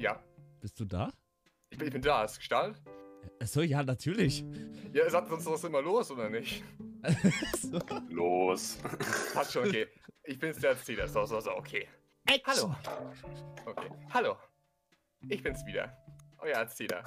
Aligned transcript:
Ja. 0.00 0.18
Bist 0.60 0.80
du 0.80 0.86
da? 0.86 1.12
Ich 1.68 1.76
bin, 1.76 1.88
ich 1.88 1.92
bin 1.92 2.00
da, 2.00 2.24
ist 2.24 2.38
gestartet? 2.38 2.82
Achso, 3.38 3.60
ja, 3.60 3.82
natürlich. 3.82 4.42
Ja, 4.94 5.08
sagt 5.10 5.28
sonst 5.28 5.44
was 5.44 5.62
immer 5.64 5.82
los, 5.82 6.10
oder 6.10 6.30
nicht? 6.30 6.64
so. 7.60 7.78
Los. 8.08 8.78
Passt 9.34 9.52
schon, 9.52 9.68
okay. 9.68 9.86
Ich 10.24 10.38
bin's 10.38 10.58
der 10.58 10.70
Erzähler, 10.70 11.06
so, 11.06 11.26
so, 11.26 11.38
so, 11.40 11.54
okay. 11.54 11.86
Action. 12.24 12.74
Hallo. 12.86 13.12
Okay, 13.66 13.90
hallo. 14.08 14.36
Ich 15.28 15.42
bin's 15.42 15.66
wieder. 15.66 15.94
Euer 16.38 16.56
Erzähler. 16.56 17.04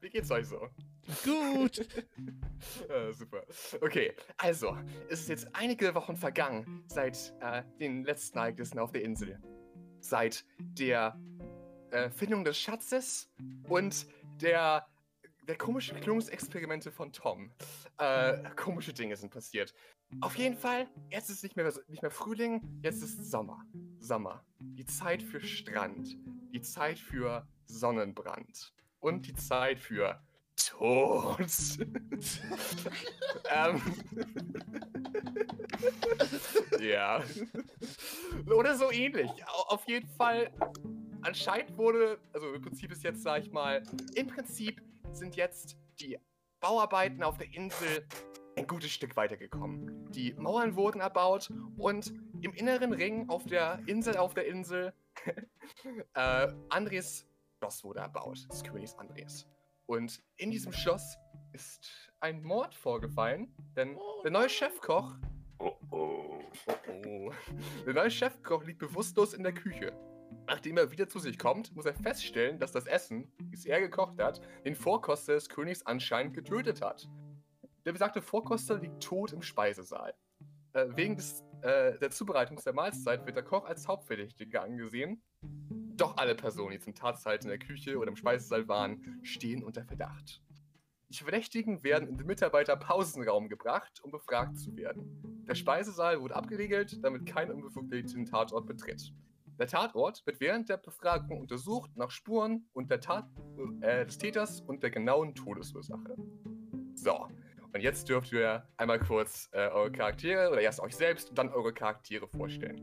Wie 0.00 0.08
geht's 0.08 0.30
euch 0.30 0.46
so? 0.46 0.68
Gut. 1.24 1.78
äh, 2.88 3.12
super. 3.12 3.42
Okay, 3.80 4.14
also, 4.36 4.78
es 5.08 5.22
ist 5.22 5.28
jetzt 5.30 5.48
einige 5.52 5.92
Wochen 5.96 6.14
vergangen 6.14 6.84
seit 6.86 7.34
äh, 7.40 7.64
den 7.80 8.04
letzten 8.04 8.38
Ereignissen 8.38 8.78
auf 8.78 8.92
der 8.92 9.02
Insel. 9.02 9.40
Seit 9.98 10.44
der 10.60 11.18
äh, 11.90 12.10
Findung 12.10 12.44
des 12.44 12.58
Schatzes 12.58 13.28
und 13.68 14.06
der, 14.40 14.86
der 15.48 15.56
komischen 15.56 16.00
Klonungsexperimente 16.00 16.90
von 16.92 17.12
Tom. 17.12 17.52
Äh, 17.98 18.38
komische 18.56 18.92
Dinge 18.92 19.16
sind 19.16 19.30
passiert. 19.32 19.74
Auf 20.20 20.36
jeden 20.36 20.56
Fall, 20.56 20.88
jetzt 21.10 21.30
ist 21.30 21.42
nicht 21.42 21.56
mehr, 21.56 21.72
nicht 21.88 22.02
mehr 22.02 22.10
Frühling, 22.10 22.80
jetzt 22.82 23.02
ist 23.02 23.24
Sommer. 23.30 23.60
Sommer. 23.98 24.44
Die 24.60 24.84
Zeit 24.86 25.22
für 25.22 25.40
Strand. 25.40 26.16
Die 26.52 26.60
Zeit 26.60 26.98
für 26.98 27.46
Sonnenbrand. 27.66 28.72
Und 29.00 29.26
die 29.26 29.34
Zeit 29.34 29.78
für 29.80 30.20
Tod. 30.56 31.38
ähm. 33.54 33.82
ja. 36.80 37.22
Oder 38.46 38.76
so 38.76 38.90
ähnlich. 38.90 39.30
Au- 39.46 39.74
Auf 39.74 39.86
jeden 39.86 40.08
Fall. 40.08 40.50
Anscheinend 41.22 41.76
wurde, 41.76 42.18
also 42.32 42.52
im 42.52 42.62
Prinzip 42.62 42.92
ist 42.92 43.02
jetzt, 43.02 43.22
sag 43.22 43.42
ich 43.42 43.50
mal, 43.50 43.82
im 44.14 44.26
Prinzip 44.26 44.82
sind 45.12 45.36
jetzt 45.36 45.76
die 46.00 46.18
Bauarbeiten 46.60 47.22
auf 47.22 47.38
der 47.38 47.52
Insel 47.52 48.06
ein 48.56 48.66
gutes 48.66 48.90
Stück 48.90 49.16
weitergekommen. 49.16 50.10
Die 50.12 50.32
Mauern 50.34 50.76
wurden 50.76 51.00
erbaut 51.00 51.52
und 51.76 52.12
im 52.40 52.52
inneren 52.54 52.92
Ring 52.92 53.28
auf 53.28 53.44
der 53.44 53.80
Insel, 53.86 54.16
auf 54.16 54.34
der 54.34 54.46
Insel, 54.46 54.94
äh, 56.14 56.48
Andres 56.70 57.26
Schloss 57.58 57.84
wurde 57.84 58.00
erbaut, 58.00 58.46
des 58.50 58.62
Königs 58.62 58.94
Andres. 58.94 59.46
Und 59.86 60.22
in 60.36 60.50
diesem 60.50 60.72
Schloss 60.72 61.16
ist 61.52 62.10
ein 62.20 62.42
Mord 62.42 62.74
vorgefallen, 62.74 63.54
denn 63.76 63.98
der 64.24 64.30
neue 64.30 64.48
Chefkoch, 64.48 65.14
Oh 65.58 65.74
oh. 65.90 66.42
oh, 67.06 67.32
der 67.86 67.94
neue 67.94 68.10
Chefkoch 68.10 68.64
liegt 68.64 68.78
bewusstlos 68.78 69.32
in 69.32 69.42
der 69.42 69.54
Küche. 69.54 69.92
Nachdem 70.46 70.76
er 70.76 70.90
wieder 70.90 71.08
zu 71.08 71.18
sich 71.18 71.38
kommt, 71.38 71.74
muss 71.74 71.86
er 71.86 71.94
feststellen, 71.94 72.58
dass 72.58 72.72
das 72.72 72.86
Essen, 72.86 73.32
das 73.50 73.64
er 73.64 73.80
gekocht 73.80 74.20
hat, 74.20 74.40
den 74.64 74.76
Vorkoster 74.76 75.34
des 75.34 75.48
Königs 75.48 75.84
anscheinend 75.84 76.34
getötet 76.34 76.82
hat. 76.82 77.08
Der 77.84 77.92
besagte 77.92 78.22
Vorkoster 78.22 78.78
liegt 78.78 79.02
tot 79.02 79.32
im 79.32 79.42
Speisesaal. 79.42 80.14
Äh, 80.72 80.86
wegen 80.94 81.16
des, 81.16 81.42
äh, 81.62 81.98
der 81.98 82.10
Zubereitung 82.10 82.60
der 82.64 82.74
Mahlzeit 82.74 83.24
wird 83.26 83.36
der 83.36 83.44
Koch 83.44 83.64
als 83.64 83.88
Hauptverdächtiger 83.88 84.62
angesehen. 84.62 85.22
Doch 85.96 86.16
alle 86.16 86.34
Personen, 86.34 86.72
die 86.72 86.78
zum 86.78 86.94
Tatzeit 86.94 87.44
in 87.44 87.48
der 87.48 87.58
Küche 87.58 87.96
oder 87.96 88.08
im 88.08 88.16
Speisesaal 88.16 88.68
waren, 88.68 89.20
stehen 89.22 89.64
unter 89.64 89.84
Verdacht. 89.84 90.42
Die 91.08 91.22
Verdächtigen 91.22 91.82
werden 91.82 92.08
in 92.08 92.18
den 92.18 92.26
Mitarbeiterpausenraum 92.26 93.48
gebracht, 93.48 94.02
um 94.02 94.10
befragt 94.10 94.58
zu 94.58 94.76
werden. 94.76 95.44
Der 95.48 95.54
Speisesaal 95.54 96.20
wurde 96.20 96.34
abgeriegelt, 96.34 97.02
damit 97.02 97.24
kein 97.26 97.50
Unbefugter 97.50 98.02
den 98.02 98.26
Tatort 98.26 98.66
betritt. 98.66 99.12
Der 99.58 99.66
Tatort 99.66 100.24
wird 100.26 100.40
während 100.40 100.68
der 100.68 100.76
Befragung 100.76 101.40
untersucht 101.40 101.90
nach 101.96 102.10
Spuren 102.10 102.68
und 102.74 102.90
der 102.90 103.00
Tat, 103.00 103.26
äh, 103.80 104.04
des 104.04 104.18
Täters 104.18 104.60
und 104.60 104.82
der 104.82 104.90
genauen 104.90 105.34
Todesursache. 105.34 106.14
So, 106.94 107.26
und 107.72 107.82
jetzt 107.82 108.08
dürft 108.08 108.32
ihr 108.32 108.66
einmal 108.76 108.98
kurz 108.98 109.48
äh, 109.52 109.68
eure 109.68 109.92
Charaktere 109.92 110.50
oder 110.50 110.60
erst 110.60 110.80
euch 110.80 110.96
selbst 110.96 111.30
und 111.30 111.38
dann 111.38 111.50
eure 111.50 111.72
Charaktere 111.72 112.26
vorstellen. 112.26 112.82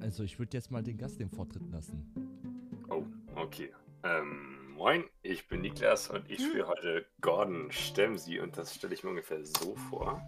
Also, 0.00 0.22
ich 0.24 0.38
würde 0.38 0.56
jetzt 0.56 0.70
mal 0.70 0.82
den 0.82 0.96
Gast 0.96 1.20
den 1.20 1.30
Vortritt 1.30 1.68
lassen. 1.70 2.12
Oh, 2.88 3.04
okay. 3.36 3.72
Ähm, 4.02 4.74
moin, 4.74 5.04
ich 5.22 5.46
bin 5.48 5.60
Niklas 5.60 6.08
und 6.08 6.28
ich 6.28 6.44
spiele 6.44 6.66
heute 6.66 7.06
Gordon 7.20 7.70
Stemsi 7.70 8.40
und 8.40 8.56
das 8.56 8.74
stelle 8.74 8.94
ich 8.94 9.04
mir 9.04 9.10
ungefähr 9.10 9.44
so 9.44 9.76
vor. 9.76 10.20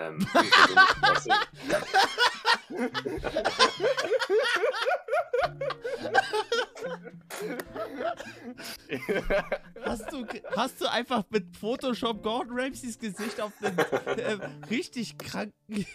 Ähm, 0.00 0.26
Hast 9.84 10.12
du, 10.12 10.26
hast 10.56 10.80
du 10.80 10.90
einfach 10.90 11.24
mit 11.30 11.56
Photoshop 11.56 12.22
Gordon 12.22 12.58
Ramsays 12.58 12.98
Gesicht 12.98 13.40
auf 13.40 13.52
den 13.62 13.76
äh, 13.78 14.38
richtig 14.68 15.16
kranken. 15.18 15.86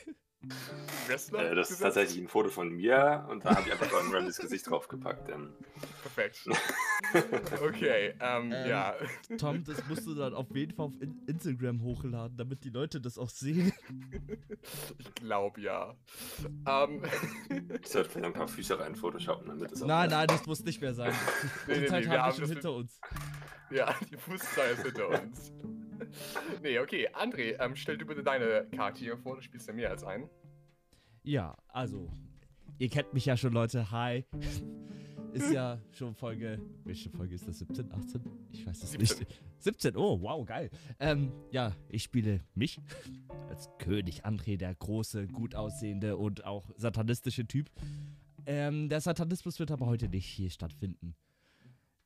Wrestler? 1.07 1.51
äh, 1.51 1.55
das 1.55 1.69
ist 1.69 1.77
gesetzt? 1.77 1.95
tatsächlich 1.95 2.23
ein 2.23 2.27
Foto 2.27 2.49
von 2.49 2.69
mir 2.69 3.25
und 3.29 3.45
da 3.45 3.55
habe 3.55 3.61
ich 3.67 3.71
einfach 3.71 3.89
Gordon 3.89 4.13
Ramsays 4.13 4.37
Gesicht 4.37 4.69
draufgepackt. 4.69 5.29
Ähm, 5.29 5.53
Perfekt. 6.01 6.45
Okay, 7.61 8.13
ähm, 8.19 8.51
Ähm. 8.51 8.69
ja. 8.69 8.95
Tom, 9.37 9.63
das 9.63 9.85
musst 9.87 10.05
du 10.07 10.15
dann 10.15 10.33
auf 10.33 10.47
jeden 10.55 10.73
Fall 10.75 10.87
auf 10.87 10.93
In 11.01 11.21
Instagram 11.27 11.81
hochladen, 11.81 12.35
damit 12.37 12.63
die 12.63 12.69
Leute 12.69 12.99
das 12.99 13.17
auch 13.17 13.29
sehen. 13.29 13.73
Ich 14.97 15.13
glaube 15.15 15.61
ja. 15.61 15.95
Ähm, 16.67 17.03
ich 17.81 17.87
sollte 17.87 18.09
vielleicht 18.09 18.25
ein 18.25 18.33
paar 18.33 18.47
Füße 18.47 18.79
rein 18.79 18.95
photoshoppen, 18.95 19.47
damit 19.47 19.71
es 19.71 19.81
auch. 19.81 19.87
Nein, 19.87 20.09
nein, 20.09 20.27
das 20.27 20.45
muss 20.45 20.63
nicht 20.63 20.81
mehr 20.81 20.93
sein. 20.93 21.13
Die 21.67 21.79
nee, 21.81 21.85
Zeit 21.85 22.05
nee, 22.05 22.11
haben 22.11 22.31
wir 22.33 22.45
schon 22.45 22.53
hinter 22.53 22.73
uns. 22.73 22.99
ja, 23.69 23.93
die 24.09 24.17
Fußzahl 24.17 24.71
ist 24.71 24.83
hinter 24.83 25.09
uns. 25.09 25.51
Nee, 26.61 26.79
okay. 26.79 27.07
André, 27.13 27.55
ähm, 27.59 27.75
stell 27.75 27.97
du 27.97 28.05
bitte 28.05 28.23
deine 28.23 28.67
Charaktere 28.71 29.17
vor, 29.17 29.35
du 29.35 29.41
spielst 29.41 29.67
ja 29.67 29.73
mehr 29.73 29.89
als 29.89 30.03
einen. 30.03 30.29
Ja, 31.23 31.55
also, 31.67 32.11
ihr 32.77 32.89
kennt 32.89 33.13
mich 33.13 33.25
ja 33.25 33.35
schon, 33.37 33.53
Leute. 33.53 33.91
Hi. 33.91 34.25
Ist 35.33 35.51
ja 35.51 35.81
schon 35.91 36.15
Folge. 36.15 36.61
Welche 36.85 37.09
Folge 37.09 37.35
ist 37.35 37.47
das? 37.47 37.59
17, 37.59 37.91
18? 37.91 38.21
Ich 38.53 38.65
weiß 38.65 38.83
es 38.83 38.91
17. 38.91 39.19
nicht. 39.19 39.41
17, 39.59 39.97
oh, 39.97 40.21
wow, 40.21 40.45
geil. 40.45 40.69
Ähm, 40.99 41.31
ja, 41.51 41.73
ich 41.89 42.03
spiele 42.03 42.39
mich 42.53 42.79
als 43.49 43.69
König 43.79 44.25
André, 44.25 44.55
der 44.57 44.73
große, 44.75 45.27
gut 45.27 45.53
aussehende 45.55 46.15
und 46.15 46.45
auch 46.45 46.71
satanistische 46.77 47.45
Typ. 47.45 47.69
Ähm, 48.45 48.87
der 48.87 49.01
Satanismus 49.01 49.59
wird 49.59 49.71
aber 49.71 49.87
heute 49.87 50.07
nicht 50.07 50.25
hier 50.25 50.49
stattfinden. 50.49 51.15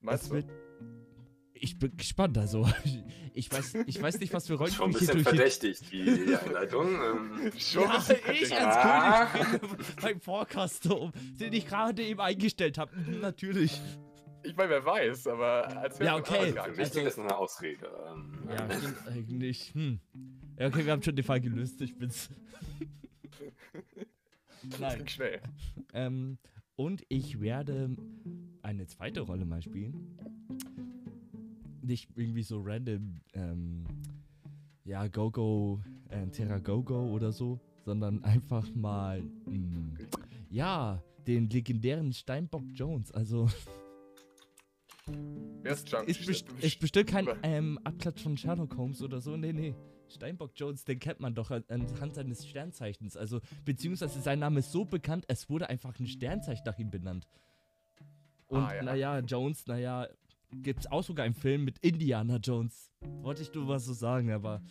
Meinst 0.01 0.23
Es 0.23 0.29
du? 0.29 0.35
wird. 0.35 0.49
Ich 1.61 1.77
bin 1.77 1.95
gespannt, 1.97 2.37
also. 2.37 2.67
Ich 3.35 3.49
weiß, 3.53 3.75
ich 3.85 4.01
weiß 4.01 4.19
nicht, 4.19 4.33
was 4.33 4.47
für 4.47 4.55
Rollen 4.55 4.71
Schon 4.71 4.87
ein 4.89 4.93
bisschen 4.93 5.13
durch 5.13 5.23
verdächtig, 5.23 5.79
die, 5.91 6.03
die 6.03 6.35
Einleitung. 6.35 6.87
Ähm, 6.95 7.51
Schon 7.57 7.83
ja, 7.83 7.91
ein 7.91 7.97
bisschen 7.99 8.33
ich 8.33 8.53
als 8.57 8.75
Ah. 8.75 9.25
König 9.27 9.61
bin 9.61 9.85
beim 10.01 10.19
Forecaster, 10.19 11.11
den 11.39 11.53
ich 11.53 11.65
gerade 11.67 12.03
eben 12.03 12.19
eingestellt 12.19 12.77
habe. 12.77 12.91
Natürlich. 13.21 13.79
Ich 14.43 14.57
meine, 14.57 14.71
wer 14.71 14.83
weiß, 14.83 15.27
aber 15.27 15.59
erzähl 15.61 16.07
Ja, 16.07 16.17
okay. 16.17 16.51
für 16.51 16.69
mich 16.71 16.79
Also- 16.79 17.21
noch 17.21 17.29
eine 17.29 17.37
Ausrede. 17.37 17.89
Ähm, 18.11 18.39
Ja, 18.49 18.77
stimmt 18.77 19.07
eigentlich. 19.07 19.73
Hm. 19.73 19.99
Ja, 20.57 20.67
okay, 20.67 20.85
wir 20.85 20.91
haben 20.91 21.03
schon 21.03 21.15
den 21.15 21.23
Fall 21.23 21.39
gelöst. 21.39 21.79
Ich 21.79 21.95
bin's. 21.97 22.29
Das 24.63 24.79
Nein. 24.79 24.97
ging 24.97 25.07
schnell. 25.07 25.41
Ähm, 25.93 26.39
und 26.75 27.03
ich 27.07 27.39
werde 27.39 27.95
eine 28.63 28.87
zweite 28.87 29.21
Rolle 29.21 29.45
mal 29.45 29.61
spielen. 29.61 30.17
Nicht 31.89 32.07
irgendwie 32.15 32.43
so 32.43 32.61
random, 32.61 33.19
ähm, 33.33 33.83
ja, 34.85 35.07
Go-Go, 35.07 35.81
äh, 36.09 36.27
Terra 36.27 36.59
Go-Go 36.59 37.09
oder 37.11 37.31
so, 37.31 37.59
sondern 37.83 38.23
einfach 38.23 38.69
mal, 38.75 39.23
mh, 39.47 39.97
ja, 40.51 41.01
den 41.25 41.49
legendären 41.49 42.13
Steinbock 42.13 42.61
Jones. 42.75 43.11
Also, 43.11 43.49
Wer 45.63 45.71
ist 45.73 45.89
Junk? 45.89 46.07
ist, 46.07 46.23
best 46.27 46.45
ist 46.61 46.79
bestimmt 46.79 47.07
kein 47.09 47.27
ähm, 47.41 47.79
Abklatsch 47.83 48.21
von 48.21 48.37
Sherlock 48.37 48.77
Holmes 48.77 49.01
oder 49.01 49.19
so. 49.19 49.35
Nee, 49.35 49.51
nee. 49.53 49.73
Steinbock 50.09 50.51
Jones, 50.55 50.85
den 50.85 50.99
kennt 50.99 51.19
man 51.19 51.33
doch 51.33 51.49
an- 51.49 51.63
anhand 51.69 52.13
seines 52.13 52.47
Sternzeichens. 52.47 53.17
Also, 53.17 53.41
beziehungsweise 53.65 54.21
sein 54.21 54.37
Name 54.37 54.59
ist 54.59 54.71
so 54.71 54.85
bekannt, 54.85 55.25
es 55.27 55.49
wurde 55.49 55.69
einfach 55.69 55.99
ein 55.99 56.05
Sternzeichen 56.05 56.65
nach 56.67 56.77
ihm 56.77 56.91
benannt. 56.91 57.27
Und 58.47 58.59
Ah, 58.61 58.75
ja. 58.75 58.83
naja, 58.83 59.19
Jones, 59.21 59.65
naja, 59.65 60.07
gibt's 60.53 60.87
auch 60.91 61.03
sogar 61.03 61.25
einen 61.25 61.33
Film 61.35 61.63
mit 61.65 61.77
Indiana 61.79 62.37
Jones. 62.37 62.91
Wollte 63.21 63.41
ich 63.41 63.53
nur 63.53 63.67
was 63.67 63.85
so 63.85 63.93
sagen, 63.93 64.31
aber 64.31 64.61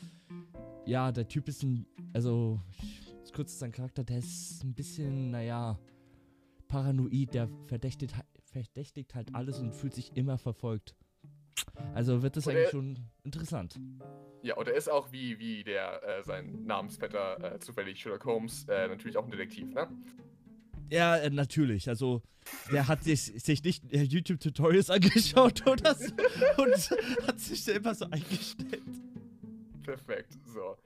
ja, 0.86 1.12
der 1.12 1.28
Typ 1.28 1.48
ist 1.48 1.62
ein, 1.62 1.86
also, 2.12 2.60
kurz 3.34 3.52
zu 3.52 3.58
seinem 3.58 3.72
Charakter, 3.72 4.04
der 4.04 4.18
ist 4.18 4.64
ein 4.64 4.74
bisschen, 4.74 5.30
naja, 5.30 5.78
paranoid, 6.66 7.34
der 7.34 7.48
verdächtigt, 7.66 8.14
verdächtigt 8.44 9.14
halt 9.14 9.34
alles 9.34 9.58
und 9.60 9.74
fühlt 9.74 9.94
sich 9.94 10.16
immer 10.16 10.38
verfolgt. 10.38 10.96
Also 11.94 12.22
wird 12.22 12.36
das 12.36 12.46
Und 12.46 12.52
eigentlich 12.54 12.66
er- 12.66 12.70
schon 12.70 12.98
interessant. 13.24 13.78
Ja, 14.42 14.56
und 14.56 14.68
er 14.68 14.74
ist 14.74 14.88
auch 14.88 15.10
wie, 15.12 15.38
wie 15.38 15.64
der, 15.64 16.02
äh, 16.02 16.22
sein 16.22 16.64
Namensvetter, 16.64 17.54
äh, 17.54 17.58
zufällig 17.58 18.00
Sherlock 18.00 18.24
Holmes, 18.24 18.64
äh, 18.68 18.86
natürlich 18.88 19.16
auch 19.16 19.24
ein 19.24 19.30
Detektiv, 19.30 19.72
ne? 19.74 19.88
Ja, 20.90 21.16
äh, 21.16 21.30
natürlich. 21.30 21.88
Also, 21.88 22.22
der 22.72 22.88
hat 22.88 23.04
sich, 23.04 23.20
sich 23.20 23.62
nicht 23.62 23.92
äh, 23.92 24.02
YouTube-Tutorials 24.02 24.90
angeschaut 24.90 25.66
oder 25.66 25.94
so 25.94 26.12
und 26.62 26.90
hat 27.26 27.40
sich 27.40 27.62
selber 27.62 27.94
so 27.94 28.06
eingestellt. 28.06 28.82
Perfekt. 29.82 30.36
So. 30.52 30.76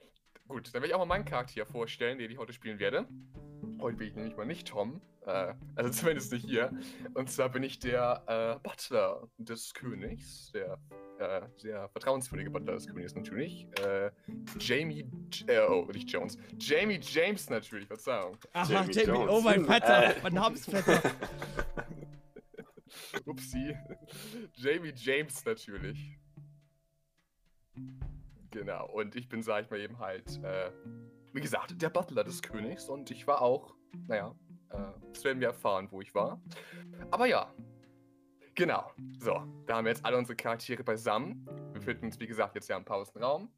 Gut, 0.53 0.67
dann 0.67 0.83
werde 0.83 0.89
ich 0.89 0.93
auch 0.93 0.99
mal 0.99 1.05
meinen 1.07 1.25
Charakter 1.25 1.65
vorstellen, 1.65 2.19
den 2.19 2.29
ich 2.29 2.37
heute 2.37 2.53
spielen 2.53 2.77
werde. 2.77 3.07
Heute 3.81 3.97
bin 3.97 4.07
ich 4.09 4.13
nämlich 4.13 4.37
mal 4.37 4.45
nicht 4.45 4.67
Tom. 4.67 5.01
Äh, 5.25 5.55
also 5.73 5.89
zumindest 5.99 6.31
nicht 6.31 6.45
hier. 6.45 6.71
Und 7.15 7.31
zwar 7.31 7.49
bin 7.49 7.63
ich 7.63 7.79
der 7.79 8.21
äh, 8.27 8.59
Butler 8.61 9.27
des 9.39 9.73
Königs. 9.73 10.51
Der 10.51 10.77
äh, 11.17 11.41
sehr 11.57 11.89
vertrauenswürdige 11.89 12.51
Butler 12.51 12.73
des 12.73 12.85
Königs 12.85 13.15
natürlich. 13.15 13.65
Äh, 13.79 14.11
Jamie. 14.59 15.09
Äh, 15.47 15.61
oh, 15.67 15.89
nicht 15.91 16.11
Jones. 16.11 16.37
Jamie 16.59 16.99
James 17.01 17.49
natürlich, 17.49 17.87
Verzeihung. 17.87 18.37
Aha, 18.53 18.71
Jamie 18.71 18.93
Jamie, 18.93 19.07
Jones. 19.07 19.31
oh 19.31 19.41
mein 19.41 19.65
Vetter, 19.65 20.15
Äh. 20.17 20.21
mein 20.21 20.33
Namensvetter. 20.33 21.01
Upsi. 23.25 23.75
Jamie 24.53 24.93
James 24.95 25.43
natürlich. 25.45 26.19
Genau, 28.53 28.85
und 28.85 29.15
ich 29.15 29.27
bin, 29.27 29.41
sag 29.41 29.63
ich 29.63 29.71
mal, 29.71 29.79
eben 29.79 29.97
halt, 29.97 30.39
äh, 30.43 30.71
wie 31.33 31.41
gesagt, 31.41 31.81
der 31.81 31.89
Butler 31.89 32.23
des 32.23 32.39
Königs 32.43 32.87
und 32.87 33.09
ich 33.09 33.25
war 33.25 33.41
auch, 33.41 33.75
naja, 34.07 34.35
äh, 34.69 34.77
das 35.11 35.23
werden 35.23 35.39
wir 35.39 35.47
erfahren, 35.47 35.87
wo 35.89 36.01
ich 36.01 36.13
war. 36.13 36.39
Aber 37.09 37.25
ja, 37.25 37.51
genau. 38.53 38.91
So, 39.17 39.43
da 39.65 39.77
haben 39.77 39.85
wir 39.85 39.91
jetzt 39.91 40.05
alle 40.05 40.19
unsere 40.19 40.35
Charaktere 40.35 40.83
beisammen. 40.83 41.47
Wir 41.47 41.79
befinden 41.79 42.05
uns, 42.05 42.19
wie 42.19 42.27
gesagt, 42.27 42.53
jetzt 42.53 42.69
ja 42.69 42.77
im 42.77 42.85
Pausenraum. 42.85 43.49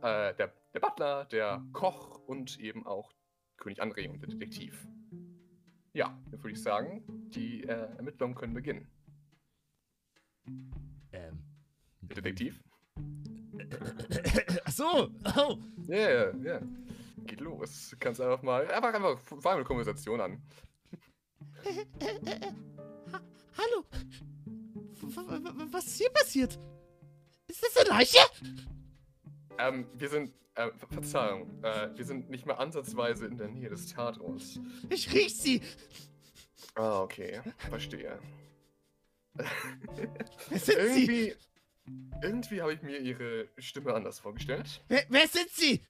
Äh, 0.00 0.34
der, 0.34 0.54
der 0.72 0.80
Butler, 0.80 1.26
der 1.26 1.62
Koch 1.74 2.18
und 2.26 2.58
eben 2.58 2.86
auch 2.86 3.12
König 3.58 3.82
André 3.82 4.08
und 4.08 4.22
der 4.22 4.30
Detektiv. 4.30 4.88
Ja, 5.92 6.18
dann 6.30 6.42
würde 6.42 6.52
ich 6.52 6.62
sagen, 6.62 7.04
die 7.28 7.64
äh, 7.64 7.96
Ermittlungen 7.96 8.34
können 8.34 8.54
beginnen. 8.54 8.90
ähm. 11.12 11.44
Der 12.00 12.16
Detektiv? 12.16 12.62
Ach 14.64 14.72
so, 14.72 15.10
oh. 15.36 15.58
Ja, 15.86 16.10
ja, 16.10 16.36
ja. 16.42 16.60
Geht 17.26 17.40
los. 17.40 17.90
Du 17.90 17.96
kannst 17.98 18.20
einfach 18.20 18.42
mal. 18.42 18.66
Einfach, 18.70 18.94
einfach, 18.94 19.18
fang 19.40 19.54
eine 19.56 19.64
Konversation 19.64 20.20
an. 20.20 20.42
Hallo. 23.56 23.84
W- 25.00 25.72
Was 25.72 25.86
ist 25.86 25.98
hier 25.98 26.10
passiert? 26.10 26.58
Ist 27.46 27.62
das 27.62 27.76
eine 27.76 27.88
Leiche? 27.90 28.18
Ähm, 29.58 29.86
wir 29.94 30.08
sind. 30.08 30.32
Äh, 30.54 30.70
Ver- 30.76 30.88
Verzeihung, 30.88 31.62
äh, 31.64 31.88
wir 31.96 32.04
sind 32.04 32.28
nicht 32.28 32.44
mal 32.44 32.54
ansatzweise 32.54 33.26
in 33.26 33.38
der 33.38 33.48
Nähe 33.48 33.70
des 33.70 33.86
Tatorts. 33.86 34.60
Ich 34.90 35.10
riech 35.14 35.34
sie. 35.34 35.62
Ah, 36.74 37.00
okay. 37.00 37.40
Verstehe. 37.70 38.18
Wer 40.50 40.58
sind 40.58 40.94
sie? 40.94 41.34
Irgendwie. 42.22 42.60
Habe 42.62 42.74
ich 42.74 42.82
mir 42.82 42.98
ihre 42.98 43.48
Stimme 43.58 43.94
anders 43.94 44.18
vorgestellt. 44.18 44.82
Wer, 44.88 45.04
wer 45.08 45.26
sind 45.28 45.48
sie? 45.50 45.82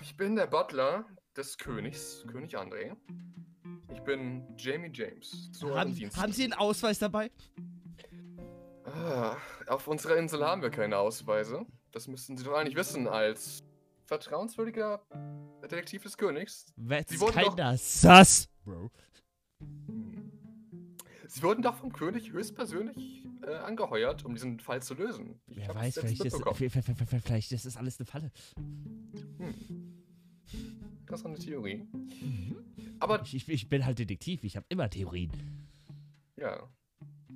Ich 0.00 0.16
bin 0.16 0.36
der 0.36 0.46
Butler 0.46 1.04
des 1.36 1.56
Königs, 1.58 2.24
König 2.30 2.56
André. 2.58 2.96
Ich 3.92 4.00
bin 4.00 4.46
Jamie 4.56 4.90
James. 4.92 5.50
Zu 5.52 5.66
eurem 5.68 5.78
Haben, 5.94 6.10
haben 6.16 6.32
Sie 6.32 6.44
einen 6.44 6.52
Ausweis 6.54 6.98
dabei? 6.98 7.30
Ah, 8.84 9.36
auf 9.68 9.86
unserer 9.86 10.16
Insel 10.16 10.44
haben 10.44 10.62
wir 10.62 10.70
keine 10.70 10.96
Ausweise. 10.98 11.64
Das 11.92 12.08
müssten 12.08 12.36
Sie 12.36 12.44
doch 12.44 12.54
eigentlich 12.54 12.74
wissen, 12.76 13.06
als 13.06 13.62
vertrauenswürdiger 14.06 15.02
Detektiv 15.62 16.02
des 16.02 16.16
Königs. 16.16 16.66
Wer 16.76 17.04
Sie 17.06 17.14
ist 17.14 17.20
wurden 17.20 17.38
doch- 17.40 17.56
keiner 17.56 17.76
Sass, 17.76 18.48
Bro. 18.64 18.90
Hm. 19.60 20.32
Sie 21.28 21.42
wurden 21.42 21.62
doch 21.62 21.76
vom 21.76 21.92
König 21.92 22.32
höchstpersönlich 22.32 23.21
äh, 23.42 23.54
angeheuert, 23.54 24.24
um 24.24 24.34
diesen 24.34 24.58
Fall 24.60 24.82
zu 24.82 24.94
lösen. 24.94 25.40
Ich 25.48 25.56
Wer 25.58 25.74
weiß, 25.74 25.94
vielleicht 25.98 26.24
ist, 26.24 26.36
vielleicht, 27.24 27.52
ist 27.52 27.66
das 27.66 27.76
alles 27.76 27.98
eine 27.98 28.06
Falle. 28.06 28.30
Hm. 29.38 29.54
Interessante 31.00 31.40
Theorie. 31.42 31.86
Mhm. 32.20 32.56
Aber, 33.00 33.22
Ich, 33.22 33.34
ich, 33.34 33.48
ich 33.48 33.68
bin 33.68 33.84
halt 33.84 33.98
Detektiv, 33.98 34.44
ich 34.44 34.56
habe 34.56 34.66
immer 34.68 34.88
Theorien. 34.88 35.30
ja, 36.36 36.68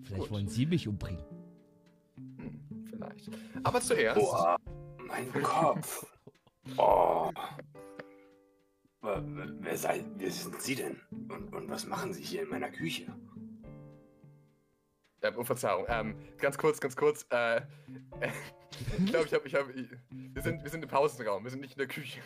Vielleicht 0.05 0.23
Gut. 0.23 0.31
wollen 0.31 0.49
Sie 0.49 0.67
mich 0.67 0.87
umbringen. 0.87 1.23
hm, 2.17 2.61
vielleicht. 2.89 3.29
Aber 3.65 3.81
zuerst. 3.81 4.21
Boah, 4.21 4.57
mein 5.07 5.33
Kopf. 5.43 6.07
Oh. 6.77 7.31
Wer, 9.03 9.23
wer, 9.61 10.05
wer 10.17 10.31
sind 10.31 10.63
Sie 10.63 10.75
denn? 10.77 11.01
Und, 11.29 11.53
und 11.55 11.69
was 11.69 11.87
machen 11.87 12.13
Sie 12.13 12.23
hier 12.23 12.43
in 12.43 12.49
meiner 12.51 12.71
Küche? 12.71 13.07
Ähm, 15.23 15.35
oh, 15.37 15.45
Verzeihung. 15.45 15.87
Ähm, 15.89 16.17
ganz 16.39 16.59
kurz, 16.59 16.81
ganz 16.81 16.97
kurz. 16.97 17.27
Äh, 17.31 17.57
äh, 17.57 17.63
ich 18.99 19.07
glaube, 19.07 19.27
ich 19.27 19.35
habe, 19.35 19.49
ich 19.49 19.55
habe, 19.55 19.73
wir 20.11 20.43
sind, 20.43 20.63
wir 20.63 20.71
sind 20.71 20.83
im 20.83 20.89
Pausenraum. 20.89 21.45
Wir 21.45 21.51
sind 21.51 21.61
nicht 21.61 21.73
in 21.73 21.79
der 21.79 21.89
Küche. 21.89 22.21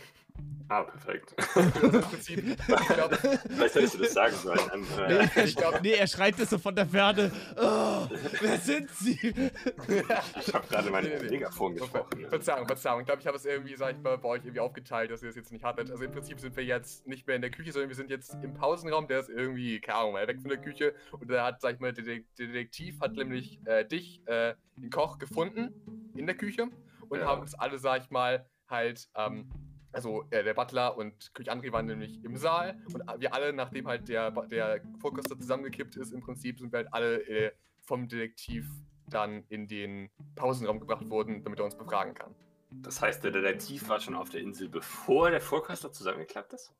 Ah, 0.68 0.84
perfekt. 0.84 1.34
Also 1.56 1.88
im 1.88 2.00
Prinzip, 2.02 2.38
ich 2.48 2.86
glaube, 2.88 3.16
Vielleicht 3.16 3.74
hättest 3.74 3.94
du 3.94 3.98
das 3.98 4.12
sagen 4.12 4.34
sollen. 4.36 4.60
Nee, 5.08 5.14
äh, 5.14 5.28
er, 5.34 5.44
ich 5.44 5.56
glaub- 5.56 5.82
nee, 5.82 5.92
er 5.94 6.06
schreit 6.06 6.38
das 6.38 6.50
so 6.50 6.58
von 6.58 6.74
der 6.76 6.86
Ferne. 6.86 7.30
Oh, 7.56 8.06
wer 8.40 8.56
sind 8.58 8.88
Sie? 8.92 9.18
ich 9.20 10.54
habe 10.54 10.66
gerade 10.68 10.90
mein 10.90 11.04
Nee, 11.04 11.10
nee, 11.16 11.22
nee. 11.24 11.30
Megafon 11.30 11.74
gesprochen. 11.74 12.26
Verzeihung, 12.28 12.66
Verzeihung. 12.66 13.00
Ich 13.00 13.06
glaube, 13.06 13.20
ich 13.20 13.26
habe 13.26 13.36
es 13.36 13.44
irgendwie, 13.44 13.74
sag 13.76 13.96
ich 13.96 14.02
mal, 14.02 14.16
bei 14.18 14.28
euch 14.28 14.42
irgendwie 14.44 14.60
aufgeteilt, 14.60 15.10
dass 15.10 15.22
ihr 15.22 15.28
es 15.30 15.36
jetzt 15.36 15.50
nicht 15.52 15.64
hattet. 15.64 15.90
Also 15.90 16.04
im 16.04 16.12
Prinzip 16.12 16.38
sind 16.38 16.56
wir 16.56 16.64
jetzt 16.64 17.06
nicht 17.06 17.26
mehr 17.26 17.36
in 17.36 17.42
der 17.42 17.50
Küche, 17.50 17.72
sondern 17.72 17.88
wir 17.88 17.96
sind 17.96 18.08
jetzt 18.10 18.36
im 18.42 18.54
Pausenraum. 18.54 19.08
Der 19.08 19.20
ist 19.20 19.28
irgendwie, 19.28 19.80
keine 19.80 19.98
Ahnung, 19.98 20.14
weg 20.14 20.40
von 20.40 20.50
der 20.50 20.58
Küche. 20.58 20.94
Und 21.12 21.28
da 21.30 21.46
hat, 21.46 21.60
sag 21.60 21.74
ich 21.74 21.80
mal, 21.80 21.92
der 21.92 22.04
Detektiv 22.38 23.00
hat 23.00 23.12
nämlich 23.14 23.58
äh, 23.66 23.84
dich, 23.84 24.22
äh, 24.26 24.54
den 24.76 24.90
Koch, 24.90 25.18
gefunden 25.18 25.74
in 26.14 26.26
der 26.30 26.36
Küche. 26.36 26.68
Und 27.08 27.18
Ja. 27.20 27.26
haben 27.26 27.40
uns 27.42 27.54
alle, 27.54 27.78
sag 27.78 28.02
ich 28.04 28.10
mal, 28.10 28.46
halt, 28.68 29.08
ähm, 29.16 29.50
also 29.92 30.24
äh, 30.30 30.44
der 30.44 30.54
Butler 30.54 30.96
und 30.96 31.34
König 31.34 31.50
André 31.50 31.72
waren 31.72 31.86
nämlich 31.86 32.22
im 32.24 32.36
Saal. 32.36 32.76
Und 32.92 33.02
wir 33.20 33.34
alle, 33.34 33.52
nachdem 33.52 33.88
halt 33.88 34.08
der, 34.08 34.30
der 34.30 34.80
Vorkoster 35.00 35.38
zusammengekippt 35.38 35.96
ist, 35.96 36.12
im 36.12 36.20
Prinzip 36.20 36.58
sind 36.60 36.72
wir 36.72 36.78
halt 36.78 36.94
alle 36.94 37.20
äh, 37.28 37.52
vom 37.82 38.06
Detektiv 38.06 38.68
dann 39.08 39.42
in 39.48 39.66
den 39.66 40.08
Pausenraum 40.36 40.78
gebracht 40.78 41.10
worden, 41.10 41.42
damit 41.42 41.58
er 41.58 41.64
uns 41.64 41.76
befragen 41.76 42.14
kann. 42.14 42.32
Das 42.70 43.02
heißt, 43.02 43.24
der 43.24 43.32
Detektiv 43.32 43.88
war 43.88 43.98
schon 43.98 44.14
auf 44.14 44.30
der 44.30 44.40
Insel, 44.42 44.68
bevor 44.68 45.30
der 45.32 45.40
Vorkoster 45.40 45.90
zusammengeklappt 45.90 46.52
ist? 46.52 46.72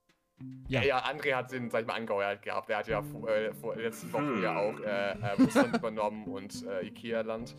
Ja, 0.69 0.81
Ja. 0.83 1.05
André 1.05 1.35
hat 1.35 1.51
den, 1.51 1.69
sag 1.69 1.81
ich 1.81 1.87
mal, 1.89 1.95
angeheuert 1.95 2.43
gehabt. 2.43 2.71
Er 2.71 2.79
hat 2.79 2.87
ja 2.87 3.03
vor, 3.03 3.29
äh, 3.29 3.53
vor 3.53 3.75
letzten 3.75 4.13
Wochen 4.13 4.37
Hm. 4.37 4.43
ja 4.45 4.57
auch 4.57 4.79
äh, 4.79 5.19
äh, 5.19 5.33
Russland 5.43 5.77
übernommen 5.77 6.27
und 6.29 6.65
äh, 6.67 6.87
Ikea-Land. 6.87 7.57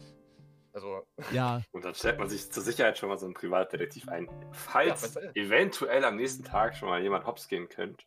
Also, 0.74 1.02
Ja, 1.34 1.62
Und 1.72 1.84
dann 1.86 1.94
stellt 1.96 2.18
man 2.20 2.30
sich 2.30 2.52
zur 2.52 2.64
Sicherheit 2.64 2.98
schon 2.98 3.10
mal 3.10 3.18
so 3.18 3.26
einen 3.26 3.34
Privatdetektiv 3.34 4.08
ein. 4.08 4.26
Ja, 4.26 4.32
Falls 4.52 5.02
besser. 5.02 5.36
eventuell 5.36 6.04
am 6.06 6.16
nächsten 6.16 6.44
Tag 6.44 6.76
schon 6.76 6.90
mal 6.90 7.02
jemand 7.02 7.26
hops 7.26 7.48
gehen 7.48 7.68
könnte. 7.70 8.04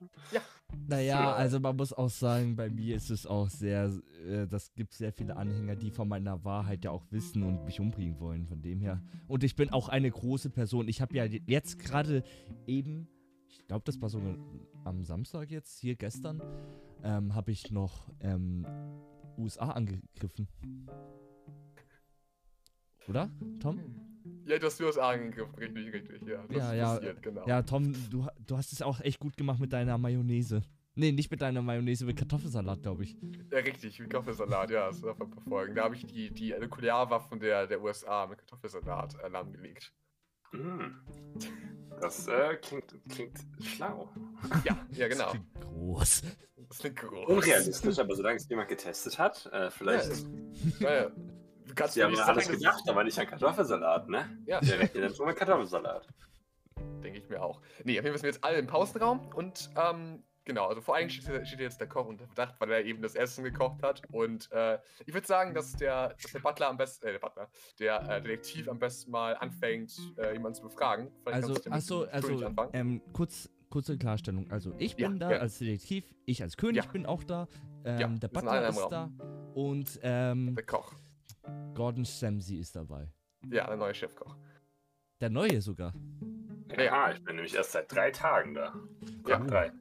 naja, 0.88 1.20
Ja. 1.20 1.32
also 1.34 1.60
man 1.60 1.76
muss 1.76 1.92
auch 1.92 2.08
sagen, 2.10 2.56
bei 2.56 2.70
mir 2.70 2.96
ist 2.96 3.10
es 3.10 3.26
auch 3.26 3.48
sehr, 3.48 3.92
äh, 4.26 4.46
das 4.46 4.72
gibt 4.74 4.92
sehr 4.94 5.12
viele 5.12 5.36
Anhänger, 5.36 5.76
die 5.76 5.90
von 5.90 6.08
meiner 6.08 6.44
Wahrheit 6.44 6.84
ja 6.84 6.90
auch 6.90 7.04
wissen 7.10 7.42
und 7.42 7.64
mich 7.64 7.80
umbringen 7.80 8.18
wollen, 8.20 8.46
von 8.46 8.62
dem 8.62 8.80
her. 8.80 9.02
Und 9.28 9.44
ich 9.44 9.56
bin 9.56 9.70
auch 9.70 9.88
eine 9.88 10.10
große 10.10 10.50
Person. 10.50 10.88
Ich 10.88 11.00
habe 11.00 11.14
ja 11.14 11.24
jetzt 11.24 11.78
gerade 11.78 12.22
eben, 12.66 13.08
ich 13.48 13.66
glaube, 13.66 13.84
das 13.84 14.00
war 14.00 14.08
so 14.08 14.20
am 14.84 15.04
Samstag 15.04 15.50
jetzt, 15.50 15.78
hier 15.80 15.96
gestern, 15.96 16.42
ähm, 17.02 17.34
habe 17.34 17.50
ich 17.50 17.70
noch 17.70 18.08
ähm, 18.20 18.66
USA 19.38 19.70
angegriffen. 19.70 20.48
Oder, 23.08 23.30
Tom? 23.60 23.80
ja, 24.46 24.58
du 24.58 24.66
hast 24.66 24.80
du 24.80 24.86
hast 24.86 24.98
angegriffen, 24.98 25.54
richtig, 25.58 25.92
richtig, 25.92 26.22
ja. 26.26 26.42
Das 26.48 26.56
Ja, 26.56 26.72
ist 26.72 26.78
ja, 26.78 26.94
passiert, 26.94 27.22
genau. 27.22 27.46
Ja, 27.46 27.62
Tom, 27.62 27.92
du, 28.10 28.26
du 28.46 28.56
hast 28.56 28.72
es 28.72 28.82
auch 28.82 29.00
echt 29.00 29.18
gut 29.20 29.36
gemacht 29.36 29.60
mit 29.60 29.72
deiner 29.72 29.98
Mayonnaise. 29.98 30.62
Nee, 30.96 31.10
nicht 31.10 31.30
mit 31.30 31.42
deiner 31.42 31.60
Mayonnaise, 31.60 32.04
mit 32.04 32.16
Kartoffelsalat, 32.16 32.82
glaube 32.82 33.02
ich. 33.02 33.16
Ja, 33.50 33.58
richtig, 33.58 33.98
wie 34.00 34.04
Kartoffelsalat, 34.08 34.70
ja, 34.70 34.86
das 34.86 35.00
darf 35.00 35.18
man 35.18 35.28
verfolgen. 35.28 35.74
Da 35.74 35.84
habe 35.84 35.96
ich 35.96 36.06
die, 36.06 36.30
die 36.30 36.54
Nuklearwaffen 36.58 37.40
der, 37.40 37.66
der 37.66 37.82
USA 37.82 38.26
mit 38.26 38.38
Kartoffelsalat 38.38 39.16
äh, 39.22 39.28
lahmgelegt. 39.28 39.92
Hm. 40.52 40.94
Das 42.00 42.28
äh, 42.28 42.56
klingt, 42.62 42.94
klingt 43.08 43.38
schlau. 43.60 44.08
Ja, 44.64 44.78
ja, 44.92 45.08
genau. 45.08 45.24
Das 45.24 45.30
klingt 45.32 45.54
groß. 45.60 46.22
Das 46.68 46.78
klingt 46.78 46.96
groß. 46.96 47.28
Unrealistisch, 47.28 47.98
aber 47.98 48.14
solange 48.14 48.36
es 48.36 48.48
jemand 48.48 48.68
getestet 48.68 49.18
hat, 49.18 49.46
äh, 49.46 49.70
vielleicht. 49.70 50.10
Ja, 50.10 50.26
Naja, 50.80 51.10
du 51.74 51.82
kannst 51.82 51.94
Sie 51.94 52.00
mir 52.00 52.04
haben 52.04 52.10
nicht 52.12 52.20
ja 52.20 52.26
alles 52.26 52.48
gedacht, 52.48 52.82
aber 52.88 53.04
nicht 53.04 53.18
an 53.18 53.26
Kartoffelsalat, 53.26 54.08
ne? 54.08 54.38
Ja, 54.46 54.60
Der 54.60 54.78
rechnet 54.78 55.04
dann 55.04 55.14
schon 55.14 55.26
mit 55.26 55.36
Kartoffelsalat. 55.36 56.06
denke 57.02 57.18
ich 57.18 57.28
mir 57.28 57.42
auch. 57.42 57.60
Nee, 57.84 57.98
auf 57.98 58.04
jeden 58.04 58.12
Fall 58.14 58.18
sind 58.18 58.22
wir 58.24 58.30
jetzt 58.30 58.44
alle 58.44 58.58
im 58.58 58.66
Pausenraum 58.66 59.20
und 59.34 59.70
ähm, 59.76 60.22
genau, 60.44 60.66
also 60.68 60.80
vor 60.80 60.94
allem 60.96 61.08
steht, 61.08 61.26
hier- 61.26 61.44
steht 61.46 61.60
jetzt 61.60 61.80
der 61.80 61.88
Koch 61.88 62.06
unter 62.06 62.26
Verdacht, 62.26 62.54
weil 62.60 62.70
er 62.72 62.84
eben 62.84 63.02
das 63.02 63.14
Essen 63.14 63.44
gekocht 63.44 63.82
hat. 63.82 64.02
Und 64.12 64.50
äh, 64.52 64.78
ich 65.06 65.14
würde 65.14 65.26
sagen, 65.26 65.54
dass 65.54 65.72
der, 65.72 66.14
dass 66.22 66.32
der 66.32 66.38
Butler 66.40 66.68
am 66.68 66.76
besten, 66.76 67.06
äh, 67.06 67.12
der 67.12 67.18
Butler, 67.18 67.48
der 67.78 68.00
äh, 68.08 68.22
Detektiv 68.22 68.68
am 68.68 68.78
besten 68.78 69.10
mal 69.10 69.36
anfängt, 69.36 69.92
äh, 70.18 70.32
jemanden 70.32 70.54
zu 70.56 70.62
befragen. 70.62 71.10
Vielleicht 71.24 71.44
Also, 71.48 71.70
achso, 71.70 72.04
also, 72.04 72.46
anfangen. 72.46 72.70
ähm, 72.74 73.02
kurz 73.12 73.48
kurze 73.70 73.98
Klarstellung. 73.98 74.48
Also 74.52 74.72
ich 74.78 74.96
Ja, 74.96 75.08
bin 75.08 75.18
da 75.18 75.28
gerne. 75.28 75.42
als 75.42 75.58
Detektiv, 75.58 76.04
ich 76.26 76.40
als 76.42 76.56
König 76.56 76.84
Ja. 76.84 76.90
bin 76.92 77.06
auch 77.06 77.24
da, 77.24 77.48
ähm, 77.84 77.98
Ja, 77.98 78.06
der 78.06 78.28
Butler 78.28 78.68
ist 78.68 78.86
da 78.88 79.10
und 79.54 79.98
ähm, 80.02 80.54
Der 80.54 80.64
Koch. 80.64 80.92
Gordon 81.74 82.06
Ramsay 82.22 82.56
ist 82.58 82.74
dabei. 82.76 83.08
Ja, 83.50 83.66
der 83.66 83.76
neue 83.76 83.94
Chefkoch. 83.94 84.36
Der 85.20 85.30
neue 85.30 85.60
sogar. 85.60 85.92
Ja, 86.76 87.10
ich 87.12 87.22
bin 87.22 87.36
nämlich 87.36 87.54
erst 87.54 87.72
seit 87.72 87.92
drei 87.92 88.10
Tagen 88.10 88.54
da. 88.54 88.74
Ja, 89.26 89.38
Ja. 89.38 89.38
drei. 89.40 89.72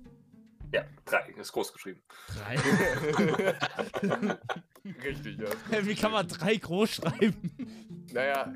Ja, 0.74 0.84
drei, 1.06 1.30
ist 1.38 1.52
groß 1.52 1.72
geschrieben. 1.72 2.02
Drei? 2.36 2.56
Richtig, 5.04 5.38
ja. 5.40 5.86
Wie 5.86 5.94
kann 5.96 6.12
man 6.12 6.28
drei 6.28 6.56
groß 6.56 6.96
schreiben? 6.96 7.52
Naja, 8.12 8.52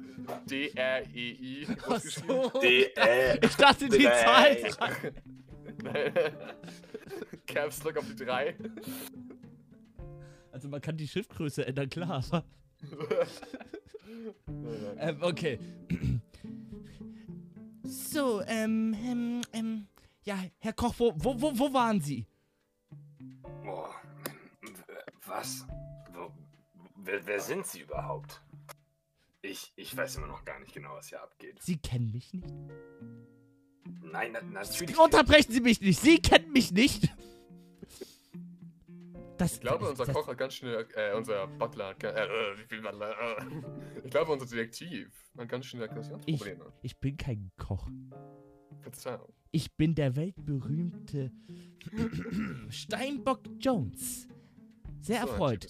D-R-E-I. 0.49 1.67
Ach 1.69 1.77
groß 1.77 2.03
geschrieben. 2.03 2.27
so. 2.53 2.59
D, 2.59 2.83
äh, 2.95 3.45
Ich 3.45 3.55
dachte 3.55 3.87
die 3.87 4.03
Drei. 4.03 4.55
Zahl 4.65 5.11
drei. 5.83 6.33
Caps 7.45 7.83
Lock 7.83 7.97
auf 7.97 8.05
die 8.07 8.25
3. 8.25 8.55
Also 10.51 10.69
man 10.69 10.81
kann 10.81 10.97
die 10.97 11.07
Schriftgröße 11.07 11.65
ändern, 11.67 11.87
klar, 11.89 12.23
aber. 12.31 12.43
Ähm, 14.99 15.17
okay. 15.21 15.59
So, 17.83 18.41
ähm, 18.43 18.95
ähm, 19.05 19.41
ähm, 19.53 19.87
ja, 20.23 20.37
Herr 20.59 20.73
Koch, 20.73 20.93
wo, 20.97 21.13
wo, 21.17 21.39
wo, 21.39 21.59
wo 21.59 21.73
waren 21.73 22.01
Sie? 22.01 22.25
boah, 23.67 23.93
was? 25.25 25.65
Wo, 26.13 26.31
wer, 26.95 27.25
wer 27.25 27.39
sind 27.39 27.67
Sie 27.67 27.81
überhaupt? 27.81 28.41
Ich, 29.41 29.71
ich 29.75 29.95
weiß 29.95 30.15
immer 30.15 30.27
noch 30.27 30.43
gar 30.43 30.59
nicht 30.59 30.73
genau, 30.73 30.93
was 30.93 31.09
hier 31.09 31.21
abgeht. 31.21 31.61
Sie 31.61 31.77
kennen 31.77 32.11
mich 32.11 32.33
nicht. 32.33 32.47
Nein, 34.01 34.31
na, 34.33 34.41
natürlich. 34.41 34.97
Unterbrechen 34.97 35.51
Sie 35.51 35.61
mich 35.61 35.79
nicht. 35.79 35.99
Sie 36.01 36.19
kennen 36.19 36.51
mich 36.51 36.71
nicht. 36.71 37.09
Das, 39.37 39.53
Ich 39.53 39.61
glaube, 39.61 39.89
unser 39.89 40.05
das, 40.05 40.15
Koch 40.15 40.27
hat 40.27 40.37
ganz 40.37 40.55
schnell, 40.55 40.87
äh, 40.95 41.13
unser 41.15 41.47
Butler, 41.47 41.89
hat 41.89 42.03
äh, 42.03 42.25
äh, 42.25 42.81
Butler, 42.81 43.11
äh, 43.39 43.45
ich 44.03 44.09
glaube, 44.11 44.31
unser 44.31 44.47
Detektiv 44.47 45.09
hat 45.37 45.49
ganz 45.49 45.65
schnell 45.67 45.83
Aggressionsprobleme. 45.83 46.73
Ich 46.81 46.97
bin 46.99 47.17
kein 47.17 47.51
Koch. 47.57 47.87
Verzeihung. 48.81 49.31
Ich 49.51 49.75
bin 49.75 49.95
der 49.95 50.15
weltberühmte 50.15 51.31
Steinbock 52.69 53.41
Jones. 53.59 54.27
Sehr 55.01 55.21
So 55.21 55.27
erfreut. 55.27 55.67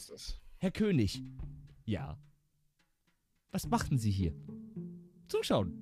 Herr 0.58 0.72
König. 0.72 1.24
Ja. 1.86 2.18
Was 3.52 3.68
machten 3.68 3.98
Sie 3.98 4.12
hier? 4.12 4.34
Zuschauen. 5.28 5.74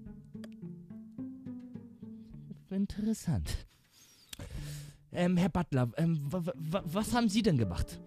Interessant. 2.69 3.67
Ähm, 5.15 5.37
Herr 5.37 5.49
Butler, 5.49 5.91
ähm, 5.97 6.19
wa- 6.31 6.45
wa- 6.45 6.83
was 6.85 7.13
haben 7.13 7.29
Sie 7.29 7.41
denn 7.41 7.57
gemacht? 7.57 7.99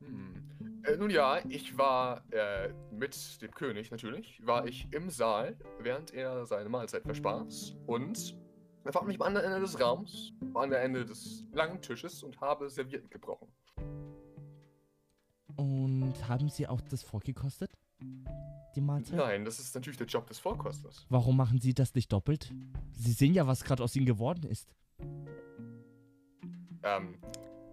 Hm. 0.00 0.42
Äh, 0.84 0.96
nun 0.96 1.10
ja, 1.10 1.38
ich 1.48 1.76
war 1.78 2.22
äh, 2.32 2.72
mit 2.92 3.40
dem 3.40 3.50
König 3.52 3.90
natürlich, 3.90 4.44
war 4.46 4.66
ich 4.66 4.86
im 4.92 5.08
Saal, 5.10 5.56
während 5.80 6.12
er 6.12 6.44
seine 6.44 6.68
Mahlzeit 6.68 7.04
verspaß 7.04 7.76
und 7.86 8.36
befand 8.82 9.06
mich 9.06 9.16
am 9.16 9.22
anderen 9.22 9.46
Ende 9.46 9.60
des 9.60 9.80
Raums, 9.80 10.32
am 10.42 10.56
anderen 10.58 10.82
Ende 10.82 11.04
des 11.06 11.46
langen 11.52 11.80
Tisches 11.80 12.22
und 12.22 12.38
habe 12.40 12.68
Servietten 12.68 13.08
gebrochen. 13.08 13.48
Und 15.56 16.14
haben 16.28 16.48
Sie 16.50 16.66
auch 16.66 16.80
das 16.82 17.02
vorgekostet? 17.02 17.70
Die 18.76 18.80
Mahlzeit? 18.80 19.16
Nein, 19.16 19.44
das 19.44 19.60
ist 19.60 19.74
natürlich 19.74 19.96
der 19.98 20.08
Job 20.08 20.26
des 20.26 20.38
Vorkosters. 20.40 21.06
Warum 21.08 21.36
machen 21.36 21.60
Sie 21.60 21.72
das 21.74 21.94
nicht 21.94 22.12
doppelt? 22.12 22.52
Sie 22.92 23.12
sehen 23.12 23.32
ja, 23.32 23.46
was 23.46 23.62
gerade 23.64 23.82
aus 23.82 23.94
Ihnen 23.96 24.04
geworden 24.06 24.42
ist. 24.44 24.74
Ähm, 26.84 27.18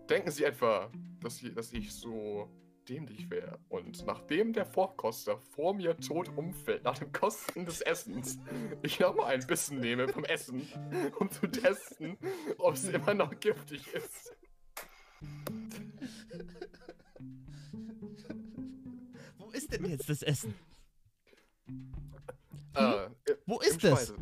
denken 0.10 0.32
Sie 0.32 0.44
etwa, 0.46 0.90
dass, 1.22 1.42
ich- 1.44 1.54
dass 1.54 1.72
ich 1.74 1.94
so 1.94 2.50
dämlich 2.90 3.30
wäre 3.30 3.60
und 3.70 4.06
nachdem 4.08 4.54
der 4.54 4.66
Vorkoster 4.66 5.38
vor 5.38 5.74
mir 5.76 5.96
tot 5.98 6.30
umfällt, 6.36 6.84
nach 6.84 6.98
dem 6.98 7.12
Kosten 7.12 7.66
des 7.66 7.82
Essens, 7.82 8.40
ich 8.82 9.00
nochmal 9.00 9.28
ein 9.36 9.46
Bissen 9.46 9.80
nehme 9.80 10.08
vom 10.08 10.24
Essen, 10.26 10.68
um 11.20 11.30
zu 11.30 11.46
testen, 11.48 12.18
ob 12.58 12.74
es 12.74 12.88
immer 12.90 13.14
noch 13.14 13.40
giftig 13.40 13.86
ist. 13.94 14.36
Wo 19.38 19.50
ist 19.52 19.72
denn 19.72 19.86
jetzt 19.86 20.10
das 20.10 20.22
Essen? 20.24 20.54
Äh, 22.74 23.10
Wo 23.46 23.60
ist 23.60 23.84
es? 23.84 23.92
Speise- 23.92 24.16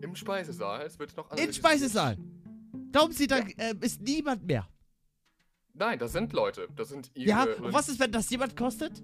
Im 0.00 0.14
Speisesaal. 0.16 0.86
Es 0.86 0.98
wird 0.98 1.14
noch 1.16 1.30
Im 1.36 1.52
Speisesaal. 1.52 2.16
Glauben 2.92 3.12
Sie, 3.12 3.26
da 3.26 3.38
äh, 3.38 3.74
ist 3.80 4.02
niemand 4.02 4.46
mehr? 4.46 4.66
Nein, 5.74 5.98
das 5.98 6.12
sind 6.12 6.32
Leute. 6.32 6.68
Das 6.76 6.88
sind 6.88 7.10
ihre. 7.14 7.28
Ja, 7.28 7.44
und 7.44 7.72
was 7.72 7.88
ist, 7.88 8.00
wenn 8.00 8.12
das 8.12 8.28
jemand 8.30 8.56
kostet? 8.56 9.02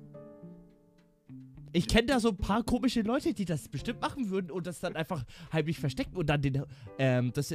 Ich 1.72 1.88
kenne 1.88 2.06
da 2.06 2.20
so 2.20 2.30
ein 2.30 2.36
paar 2.36 2.62
komische 2.62 3.02
Leute, 3.02 3.34
die 3.34 3.44
das 3.44 3.68
bestimmt 3.68 4.00
machen 4.00 4.30
würden 4.30 4.50
und 4.50 4.66
das 4.66 4.80
dann 4.80 4.96
einfach 4.96 5.24
heimlich 5.52 5.78
verstecken 5.78 6.16
und 6.16 6.26
dann 6.26 6.40
den, 6.40 6.64
ähm, 6.98 7.32
das 7.34 7.54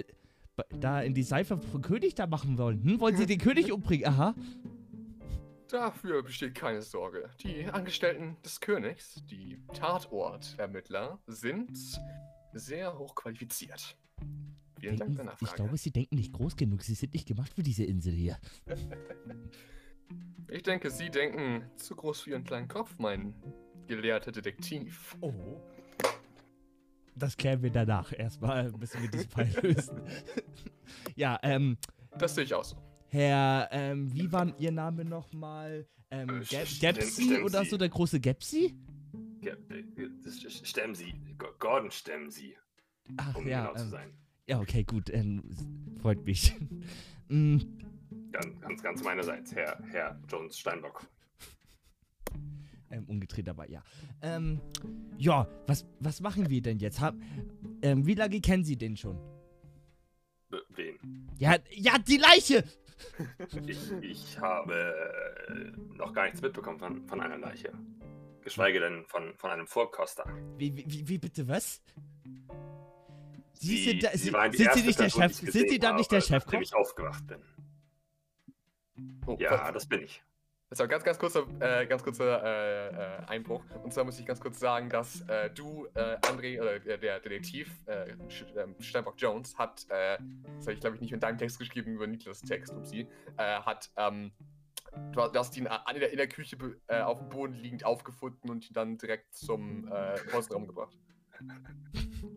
da 0.70 1.02
in 1.02 1.14
die 1.14 1.24
Seife 1.24 1.58
vom 1.58 1.82
König 1.82 2.16
da 2.16 2.28
machen 2.28 2.58
wollen. 2.58 2.84
Hm? 2.84 3.00
Wollen 3.00 3.18
Sie 3.18 3.26
den 3.26 3.40
König 3.40 3.72
umbringen? 3.72 4.08
Aha. 4.08 4.36
Dafür 5.70 6.22
besteht 6.22 6.54
keine 6.54 6.82
Sorge. 6.82 7.30
Die 7.42 7.66
Angestellten 7.66 8.38
des 8.44 8.60
Königs, 8.60 9.24
die 9.26 9.62
Tatortermittler, 9.74 11.20
sind 11.28 11.78
sehr 12.54 12.98
hoch 12.98 13.16
Vielen 14.82 14.98
Dank 14.98 15.10
Denken, 15.12 15.16
der 15.26 15.34
ich 15.36 15.42
Nachfrage. 15.42 15.56
glaube, 15.64 15.78
Sie 15.78 15.92
denken 15.92 16.16
nicht 16.16 16.34
groß 16.34 16.56
genug. 16.58 16.82
Sie 16.84 16.94
sind 16.96 17.14
nicht 17.14 17.28
gemacht 17.28 17.54
für 17.54 17.64
diese 17.64 17.84
Insel 17.86 18.14
hier. 18.14 18.38
Ich 20.50 20.64
denke, 20.64 20.92
Sie 20.92 21.10
denken 21.10 21.64
zu 21.78 21.96
groß 21.96 22.22
für 22.22 22.32
Ihren 22.32 22.44
kleinen 22.44 22.68
Kopf, 22.68 22.94
mein 22.98 23.34
gelehrter 23.88 24.34
Detektiv. 24.34 25.16
Oh. 25.22 25.62
Das 27.16 27.38
klären 27.38 27.64
wir 27.64 27.70
danach. 27.72 28.12
Erstmal 28.12 28.70
müssen 28.74 29.02
wir 29.02 29.10
diesen 29.10 29.30
Fall 29.30 29.50
lösen. 29.62 30.02
ja, 31.16 31.40
ähm, 31.44 31.78
Das 32.18 32.36
sehe 32.36 32.44
ich 32.44 32.54
auch 32.54 32.66
so. 32.66 32.76
Herr, 33.08 33.70
ähm, 33.72 34.12
wie 34.14 34.30
war 34.30 34.54
Ihr 34.60 34.74
Name 34.74 35.06
nochmal? 35.06 35.88
Ähm, 36.10 36.30
Äh, 36.30 36.40
Gap 36.44 36.68
St- 36.68 36.80
Gepsi 36.82 37.24
Stemsi. 37.24 37.42
oder 37.44 37.64
so, 37.64 37.78
der 37.78 37.88
große 37.90 38.20
Gepsi? 38.20 38.76
Ja, 39.42 39.54
äh. 39.70 39.84
Go- 41.38 41.48
Gordon 41.60 41.92
stemmen 41.92 42.30
Sie, 42.30 42.58
Ach 43.16 43.36
um 43.36 43.48
ja, 43.48 43.68
genau 43.68 43.76
zu 43.78 43.84
ähm, 43.86 43.90
sein. 43.90 44.14
Ja, 44.52 44.60
okay, 44.60 44.84
gut, 44.84 45.10
ähm, 45.10 45.42
freut 46.02 46.26
mich. 46.26 46.54
mm, 47.30 47.58
Ganz, 48.32 48.62
ganz, 48.62 48.84
ganz 48.84 49.04
meinerseits, 49.04 49.56
Herr, 49.56 49.78
Herr 49.90 50.20
Jones 50.30 50.58
Steinbock. 50.58 51.06
ähm, 52.90 53.06
umgedreht 53.08 53.48
aber, 53.48 53.70
ja. 53.70 53.82
Ähm, 54.22 54.60
ja, 55.18 55.48
was, 55.68 55.86
was 56.00 56.20
machen 56.20 56.50
wir 56.50 56.62
denn 56.62 56.80
jetzt? 56.80 57.00
Hab, 57.00 57.16
ähm, 57.82 58.06
wie 58.06 58.14
lange 58.16 58.42
kennen 58.42 58.64
Sie 58.66 58.76
den 58.78 58.98
schon? 58.98 59.18
Wen? 60.70 61.30
Ja, 61.38 61.56
ja, 61.72 61.98
die 61.98 62.18
Leiche! 62.18 62.64
Ich, 63.66 63.92
ich 64.02 64.40
habe 64.40 64.94
äh, 65.50 65.72
noch 65.98 66.14
gar 66.14 66.26
nichts 66.26 66.40
mitbekommen 66.40 66.78
von, 66.78 67.08
von 67.08 67.20
einer 67.20 67.40
Leiche. 67.40 67.72
Geschweige 68.44 68.80
denn 68.80 69.06
von, 69.08 69.34
von 69.38 69.50
einem 69.50 69.66
Vorkoster. 69.66 70.24
Wie, 70.58 70.76
wie, 70.78 71.08
wie 71.08 71.18
bitte, 71.18 71.48
was? 71.48 71.82
Sie, 73.62 73.84
sind, 73.84 74.04
da, 74.04 74.10
Sie, 74.14 74.34
waren 74.34 74.52
die 74.52 74.58
sind 74.58 74.64
Sie 74.64 74.70
erste 74.80 74.86
nicht 74.88 75.00
der 75.00 75.04
Person, 75.04 75.22
Chef? 75.22 75.40
die 75.40 75.46
ich 75.46 75.52
Sind 75.52 75.70
Sie 75.70 75.80
dann 75.80 75.96
nicht 75.96 76.12
der 76.12 76.22
Chefkoch? 76.22 76.46
Nachdem 76.52 76.62
ich 76.64 76.74
aufgewacht 76.74 77.28
bin. 77.28 77.42
Oh, 79.28 79.38
Ja, 79.40 79.58
ver- 79.58 79.72
das 79.72 79.86
bin 79.86 80.02
ich. 80.02 80.24
Das 80.70 80.80
war 80.80 80.88
ganz, 80.88 81.04
ganz 81.04 81.20
kurzer, 81.20 81.46
äh, 81.60 81.86
ganz 81.86 82.02
kurzer 82.02 82.42
äh, 82.44 82.88
äh, 82.88 83.26
Einbruch. 83.28 83.62
Und 83.84 83.94
zwar 83.94 84.06
muss 84.06 84.18
ich 84.20 84.26
ganz 84.26 84.40
kurz 84.40 84.58
sagen, 84.58 84.90
dass 84.90 85.20
äh, 85.28 85.50
du, 85.50 85.86
äh, 85.96 86.16
André, 86.22 86.62
oder 86.62 86.80
der, 86.80 86.98
der 86.98 87.20
Detektiv, 87.20 87.70
äh, 87.88 88.12
ähm, 88.56 88.76
Steinbock 88.80 89.16
Jones, 89.18 89.58
hat, 89.58 89.86
äh, 89.90 90.18
das 90.58 90.62
habe 90.68 90.74
ich 90.74 90.80
glaube 90.80 90.96
ich 90.96 91.02
nicht 91.02 91.12
in 91.12 91.20
deinem 91.20 91.38
Text 91.38 91.60
geschrieben, 91.60 91.92
über 91.94 92.08
Niklas 92.08 92.42
Text, 92.42 92.74
upsie, 92.74 93.06
äh, 93.38 93.60
hat, 93.60 93.92
ähm, 93.98 94.32
du, 95.12 95.22
hast- 95.22 95.56
du 95.56 95.60
ihn 95.60 95.68
in 95.94 96.00
der, 96.00 96.12
in 96.12 96.18
der 96.18 96.30
Küche 96.30 96.58
äh, 96.88 97.02
auf 97.02 97.20
dem 97.20 97.28
Boden 97.30 97.54
liegend 97.54 97.84
aufgefunden 97.86 98.50
und 98.50 98.70
ihn 98.70 98.74
dann 98.74 98.98
direkt 98.98 99.36
zum 99.36 99.88
äh, 99.92 100.16
Postenraum 100.32 100.68
gebracht. 100.68 100.98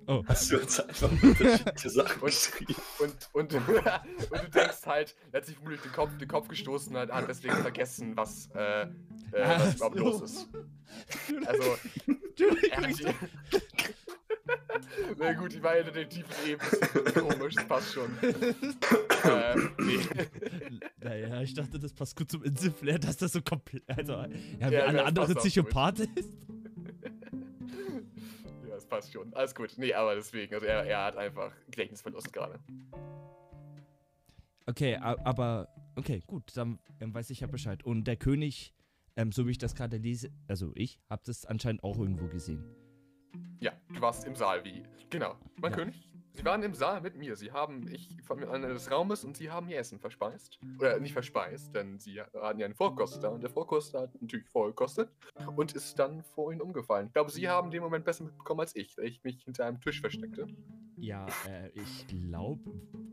Oh. 0.07 0.23
Hast 0.27 0.51
du 0.53 0.61
uns 0.61 0.79
einfach 0.81 1.11
unterschiedliche 1.11 1.89
Sachen 1.91 2.21
Und- 2.21 2.27
geschrieben? 2.27 2.75
Und, 3.01 3.29
und, 3.33 3.55
und 3.55 3.69
du 3.69 4.51
denkst 4.53 4.85
halt, 4.85 5.15
er 5.33 5.39
hat 5.41 5.47
sich 5.47 5.55
vermutlich 5.57 5.81
den 5.81 5.93
Kopf, 5.93 6.17
den 6.19 6.29
Kopf 6.29 6.49
gestoßen 6.49 6.95
und 6.95 7.11
hat 7.11 7.27
deswegen 7.29 7.57
vergessen, 7.57 8.15
was, 8.15 8.51
äh, 8.55 8.83
äh, 8.83 8.89
was 9.33 9.77
überhaupt 9.77 9.99
los 9.99 10.21
ist. 10.23 10.49
Also, 11.47 11.73
hat 11.73 11.81
Entschuldigung. 12.85 13.15
die... 13.51 13.61
Na 15.19 15.33
gut, 15.33 15.55
ich 15.55 15.63
war 15.63 15.77
ja 15.79 15.83
Detektiv 15.85 16.27
eben. 16.47 16.61
Komisch, 17.15 17.55
das 17.55 17.67
passt 17.67 17.95
schon. 17.95 18.11
äh, 18.23 19.57
nee. 19.79 20.01
Naja, 21.03 21.41
ich 21.43 21.55
dachte, 21.55 21.79
das 21.79 21.93
passt 21.95 22.17
gut 22.17 22.31
zum 22.31 22.43
Inselflair, 22.45 22.99
dass 22.99 23.17
das 23.17 23.33
so 23.33 23.41
komplett. 23.43 23.83
Also, 23.89 24.13
ja, 24.13 24.71
wie 24.71 24.75
Ja, 24.75 24.85
alle 24.85 25.05
anderen 25.05 25.35
Psychopath 25.37 26.01
ist. 26.01 26.29
Das 28.85 28.89
passt 28.89 29.13
schon. 29.13 29.33
Alles 29.35 29.55
gut. 29.55 29.73
Nee, 29.79 29.95
aber 29.95 30.15
deswegen, 30.15 30.55
also 30.55 30.67
er, 30.67 30.85
er 30.85 31.05
hat 31.05 31.17
einfach 31.17 31.53
Gedächtnisverlust 31.67 32.33
gerade. 32.33 32.59
Okay, 34.67 34.97
aber 34.97 35.69
okay, 35.97 36.23
gut, 36.27 36.57
dann 36.57 36.79
weiß 37.01 37.31
ich 37.31 37.41
ja 37.41 37.47
Bescheid. 37.47 37.83
Und 37.85 38.05
der 38.05 38.17
König, 38.17 38.75
ähm, 39.17 39.33
so 39.33 39.47
wie 39.47 39.53
ich 39.53 39.59
das 39.59 39.75
gerade 39.75 39.97
lese, 39.97 40.31
also 40.49 40.73
ich, 40.75 41.01
hab 41.09 41.25
das 41.25 41.47
anscheinend 41.47 41.83
auch 41.83 41.99
irgendwo 41.99 42.27
gesehen. 42.29 42.65
Ja, 43.61 43.73
du 43.89 44.01
warst 44.01 44.27
im 44.27 44.35
Saal, 44.35 44.65
wie. 44.65 44.83
Genau. 45.11 45.37
Mein 45.57 45.73
Ja. 45.73 45.79
König, 45.79 46.09
Sie 46.37 46.45
waren 46.45 46.63
im 46.65 46.75
Saal 46.75 47.01
mit 47.01 47.17
mir. 47.17 47.37
Sie 47.37 47.53
haben, 47.53 47.87
ich 47.89 48.09
von 48.25 48.39
mir 48.41 48.49
Ende 48.49 48.69
des 48.69 48.91
Raumes 48.91 49.25
und 49.25 49.37
Sie 49.37 49.51
haben 49.51 49.69
Ihr 49.69 49.79
Essen 49.79 50.01
verspeist. 50.01 50.59
Oder 50.79 50.99
nicht 50.99 51.13
verspeist, 51.13 51.73
denn 51.75 51.99
Sie 52.01 52.21
hatten 52.21 52.59
ja 52.59 52.67
einen 52.67 52.75
Vorkoster 52.75 53.31
und 53.31 53.43
der 53.43 53.51
Vorkoster 53.51 54.03
hat 54.03 54.21
natürlich 54.21 54.49
vorgekostet 54.49 55.11
und 55.57 55.73
ist 55.73 55.97
dann 55.99 56.25
vor 56.25 56.51
Ihnen 56.51 56.61
umgefallen. 56.61 57.07
Ich 57.07 57.13
glaube, 57.13 57.31
Sie 57.31 57.49
haben 57.49 57.71
den 57.71 57.83
Moment 57.83 58.05
besser 58.05 58.25
mitbekommen 58.25 58.61
als 58.61 58.75
ich, 58.75 58.97
da 58.97 59.03
ich 59.03 59.23
mich 59.23 59.45
hinter 59.45 59.67
einem 59.67 59.81
Tisch 59.81 60.01
versteckte. 60.01 60.49
Ja, 60.97 61.27
äh, 61.49 61.69
ich 61.75 62.07
glaube, 62.09 62.61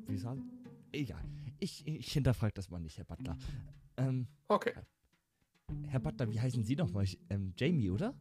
wie 0.08 0.18
sagen? 0.18 0.50
Egal. 0.92 1.24
Ich, 1.60 1.86
ich 1.86 2.12
hinterfrage 2.12 2.54
das 2.54 2.70
mal 2.72 2.80
nicht, 2.80 2.98
Herr 2.98 3.06
Butler. 3.06 3.38
Ähm, 3.98 4.28
Okay. 4.48 4.74
Herr 5.88 6.00
Butler, 6.00 6.30
wie 6.30 6.40
heißen 6.42 6.64
Sie 6.66 6.76
nochmal? 6.76 7.06
Ähm, 7.30 7.54
Jamie, 7.56 7.90
oder? 7.92 8.14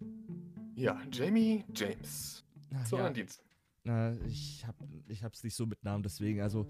Ja, 0.76 1.00
Jamie 1.10 1.64
James. 1.74 2.44
Ah, 2.72 2.84
Zu 2.84 2.96
ja. 2.96 3.04
Ihrem 3.04 3.14
Dienst. 3.14 3.42
Na, 3.82 4.12
ich 4.26 4.66
hab, 4.66 4.76
ich 5.08 5.24
hab's 5.24 5.42
nicht 5.42 5.54
so 5.54 5.64
mit 5.64 5.82
Namen, 5.84 6.02
deswegen, 6.02 6.42
also, 6.42 6.66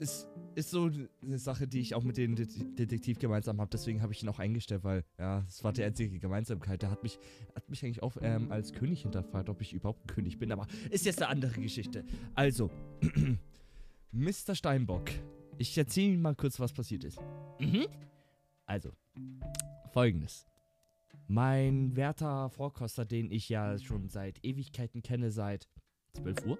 ist, 0.00 0.26
ist 0.56 0.70
so 0.70 0.90
eine 1.22 1.38
Sache, 1.38 1.68
die 1.68 1.78
ich 1.78 1.94
auch 1.94 2.02
mit 2.02 2.16
dem 2.16 2.34
Det- 2.34 2.76
Detektiv 2.76 3.20
gemeinsam 3.20 3.60
habe, 3.60 3.70
deswegen 3.72 4.02
habe 4.02 4.12
ich 4.12 4.24
ihn 4.24 4.28
auch 4.28 4.40
eingestellt, 4.40 4.82
weil, 4.82 5.04
ja, 5.18 5.42
das 5.42 5.62
war 5.62 5.72
die 5.72 5.84
einzige 5.84 6.18
Gemeinsamkeit. 6.18 6.82
Der 6.82 6.90
hat 6.90 7.04
mich, 7.04 7.20
hat 7.54 7.68
mich 7.70 7.84
eigentlich 7.84 8.02
auch 8.02 8.16
ähm, 8.22 8.50
als 8.50 8.72
König 8.72 9.02
hinterfragt, 9.02 9.48
ob 9.48 9.60
ich 9.60 9.72
überhaupt 9.72 10.02
ein 10.04 10.08
König 10.08 10.38
bin, 10.40 10.50
aber 10.50 10.66
ist 10.90 11.06
jetzt 11.06 11.22
eine 11.22 11.28
andere 11.30 11.60
Geschichte. 11.60 12.04
Also, 12.34 12.70
Mr. 14.12 14.56
Steinbock, 14.56 15.10
ich 15.58 15.78
erzähle 15.78 16.14
Ihnen 16.14 16.22
mal 16.22 16.34
kurz, 16.34 16.58
was 16.58 16.72
passiert 16.72 17.04
ist. 17.04 17.20
Mhm. 17.60 17.86
Also, 18.66 18.90
folgendes. 19.92 20.44
Mein 21.28 21.94
werter 21.94 22.48
Vorkoster, 22.50 23.04
den 23.04 23.30
ich 23.30 23.48
ja 23.48 23.78
schon 23.78 24.08
seit 24.08 24.42
Ewigkeiten 24.44 25.02
kenne, 25.02 25.30
seit 25.30 25.68
12 26.22 26.46
Uhr, 26.46 26.58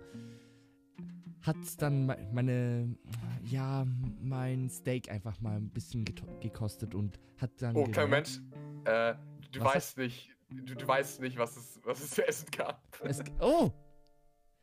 hat 1.43 1.57
dann 1.79 2.07
me- 2.07 2.29
meine, 2.33 2.97
ja, 3.45 3.87
mein 4.21 4.69
Steak 4.71 5.11
einfach 5.11 5.41
mal 5.41 5.57
ein 5.57 5.71
bisschen 5.71 6.05
gekostet 6.41 6.95
und 6.95 7.19
hat 7.39 7.51
dann. 7.63 7.77
Oh, 7.77 7.85
kleinen 7.85 8.11
Moment. 8.11 8.43
Äh, 8.85 9.15
du 9.53 9.61
Was 9.61 9.75
weißt 9.75 9.99
nicht, 9.99 10.31
du, 10.51 10.75
du 10.75 10.87
weißt 10.87 11.21
nicht, 11.21 11.39
was 11.39 11.57
es, 11.57 11.81
was 11.85 12.03
es 12.03 12.11
zu 12.11 12.27
essen 12.27 12.49
gab. 12.57 12.83
Es, 13.03 13.23
oh! 13.41 13.71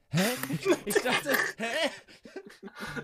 Hä? 0.10 0.22
Ich 0.86 1.02
dachte, 1.02 1.32
hä? 1.58 1.90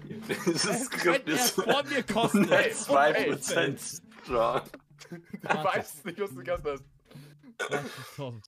Dieses 0.07 0.89
Könnte 0.89 1.05
Skript 1.25 1.29
ist 1.29 1.51
vor 1.51 1.83
mir 1.83 2.03
kosten? 2.03 2.49
ey. 2.51 2.71
2% 2.71 4.01
strong. 4.23 4.61
Du 5.09 5.17
weißt 5.47 6.05
nicht, 6.05 6.19
was 6.19 6.29
du 6.29 6.43
gehasst 6.43 6.63
hast. 6.65 6.83
Warte, 8.17 8.41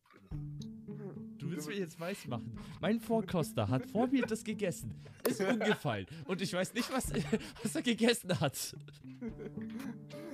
Tom. 1.55 1.63
Du 1.63 1.67
willst 1.67 1.79
mir 1.79 1.83
jetzt 1.85 1.99
weiß 1.99 2.27
machen. 2.27 2.59
Mein 2.81 2.99
Vorkoster 2.99 3.67
hat 3.67 3.85
vor 3.87 4.07
mir 4.07 4.25
das 4.25 4.43
gegessen. 4.43 4.93
Ist 5.27 5.41
umgefallen. 5.41 6.07
Und 6.25 6.41
ich 6.41 6.53
weiß 6.53 6.73
nicht, 6.73 6.91
was, 6.91 7.11
was 7.63 7.75
er 7.75 7.81
gegessen 7.81 8.39
hat. 8.39 8.75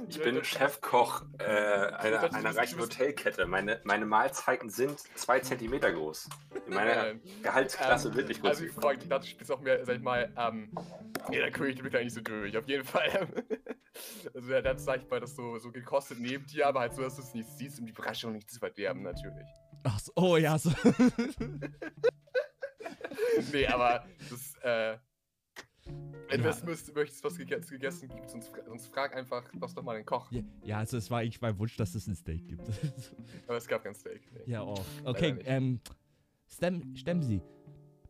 Ich 0.09 0.19
bin 0.21 0.43
Chefkoch 0.43 1.23
äh, 1.38 1.43
einer, 1.43 2.33
einer 2.33 2.55
reichen 2.55 2.79
Hotelkette. 2.79 3.45
Meine, 3.45 3.79
meine 3.83 4.05
Mahlzeiten 4.05 4.69
sind 4.69 4.99
zwei 5.15 5.39
Zentimeter 5.39 5.91
groß. 5.91 6.29
In 6.65 6.73
meiner 6.73 6.95
Nein. 6.95 7.21
Gehaltsklasse 7.43 8.07
Ähm, 8.07 8.15
wird 8.15 8.27
nicht 8.29 8.41
groß. 8.41 8.49
Also, 8.49 8.63
wie 8.63 8.69
folgt, 8.69 9.03
ich 9.03 9.09
dachte, 9.09 9.25
du 9.25 9.31
spielst 9.31 9.51
auch 9.51 9.61
mehr, 9.61 9.85
sag 9.85 9.97
ich 9.97 10.01
mal, 10.01 10.33
ähm, 10.35 10.71
nee, 11.29 11.51
König, 11.51 11.75
der 11.75 11.83
wird 11.83 11.93
ja 11.93 12.03
nicht 12.03 12.13
so 12.13 12.21
durch, 12.21 12.57
auf 12.57 12.67
jeden 12.67 12.85
Fall. 12.85 13.09
also, 14.33 14.47
der 14.47 14.63
hat, 14.63 14.79
sag 14.79 15.03
ich 15.03 15.09
mal, 15.09 15.19
das 15.19 15.35
so, 15.35 15.59
so 15.59 15.71
gekostet 15.71 16.19
neben 16.19 16.45
dir, 16.47 16.65
aber 16.65 16.79
halt 16.79 16.95
so, 16.95 17.03
dass 17.03 17.15
du 17.15 17.21
es 17.21 17.33
nicht 17.35 17.49
siehst, 17.49 17.79
um 17.79 17.85
die 17.85 17.91
Überraschung 17.91 18.33
nicht 18.33 18.49
zu 18.49 18.57
verderben, 18.57 19.03
natürlich. 19.03 19.47
Ach 19.83 20.00
so, 20.00 20.12
oh 20.15 20.37
ja, 20.37 20.57
so. 20.57 20.70
nee, 23.53 23.68
aber 23.68 24.05
das, 24.29 24.55
äh, 24.61 24.98
wenn 26.27 26.29
du 26.29 26.37
Ja. 26.37 26.44
das 26.44 26.63
müsst, 26.63 26.94
möchtest, 26.94 27.24
was 27.24 27.37
gege 27.37 27.59
gegessen 27.59 28.09
gibt, 28.09 28.29
sonst, 28.29 28.51
sonst 28.65 28.87
frag 28.87 29.15
einfach, 29.15 29.44
was 29.53 29.74
doch 29.74 29.83
mal 29.83 29.96
den 29.96 30.05
Koch. 30.05 30.31
ja, 30.31 30.42
ja, 30.63 30.77
also 30.79 30.98
es 30.98 31.09
war 31.09 31.20
eigentlich 31.20 31.42
mein 31.42 31.57
Wunsch, 31.57 31.75
dass 31.77 31.96
es 31.96 32.07
ein 32.07 32.15
Steak 32.15 32.48
gibt. 32.48 32.68
Aber 33.48 33.57
es 33.57 33.68
gab 33.68 33.83
kein 33.83 33.96
Steak. 33.96 34.29
Nee. 34.33 34.51
ja, 34.51 34.61
oh. 34.63 34.75
Okay, 35.05 35.37
ähm, 35.46 35.79
Stem, 36.48 36.96
stemmen 36.96 37.24
Sie. 37.24 37.42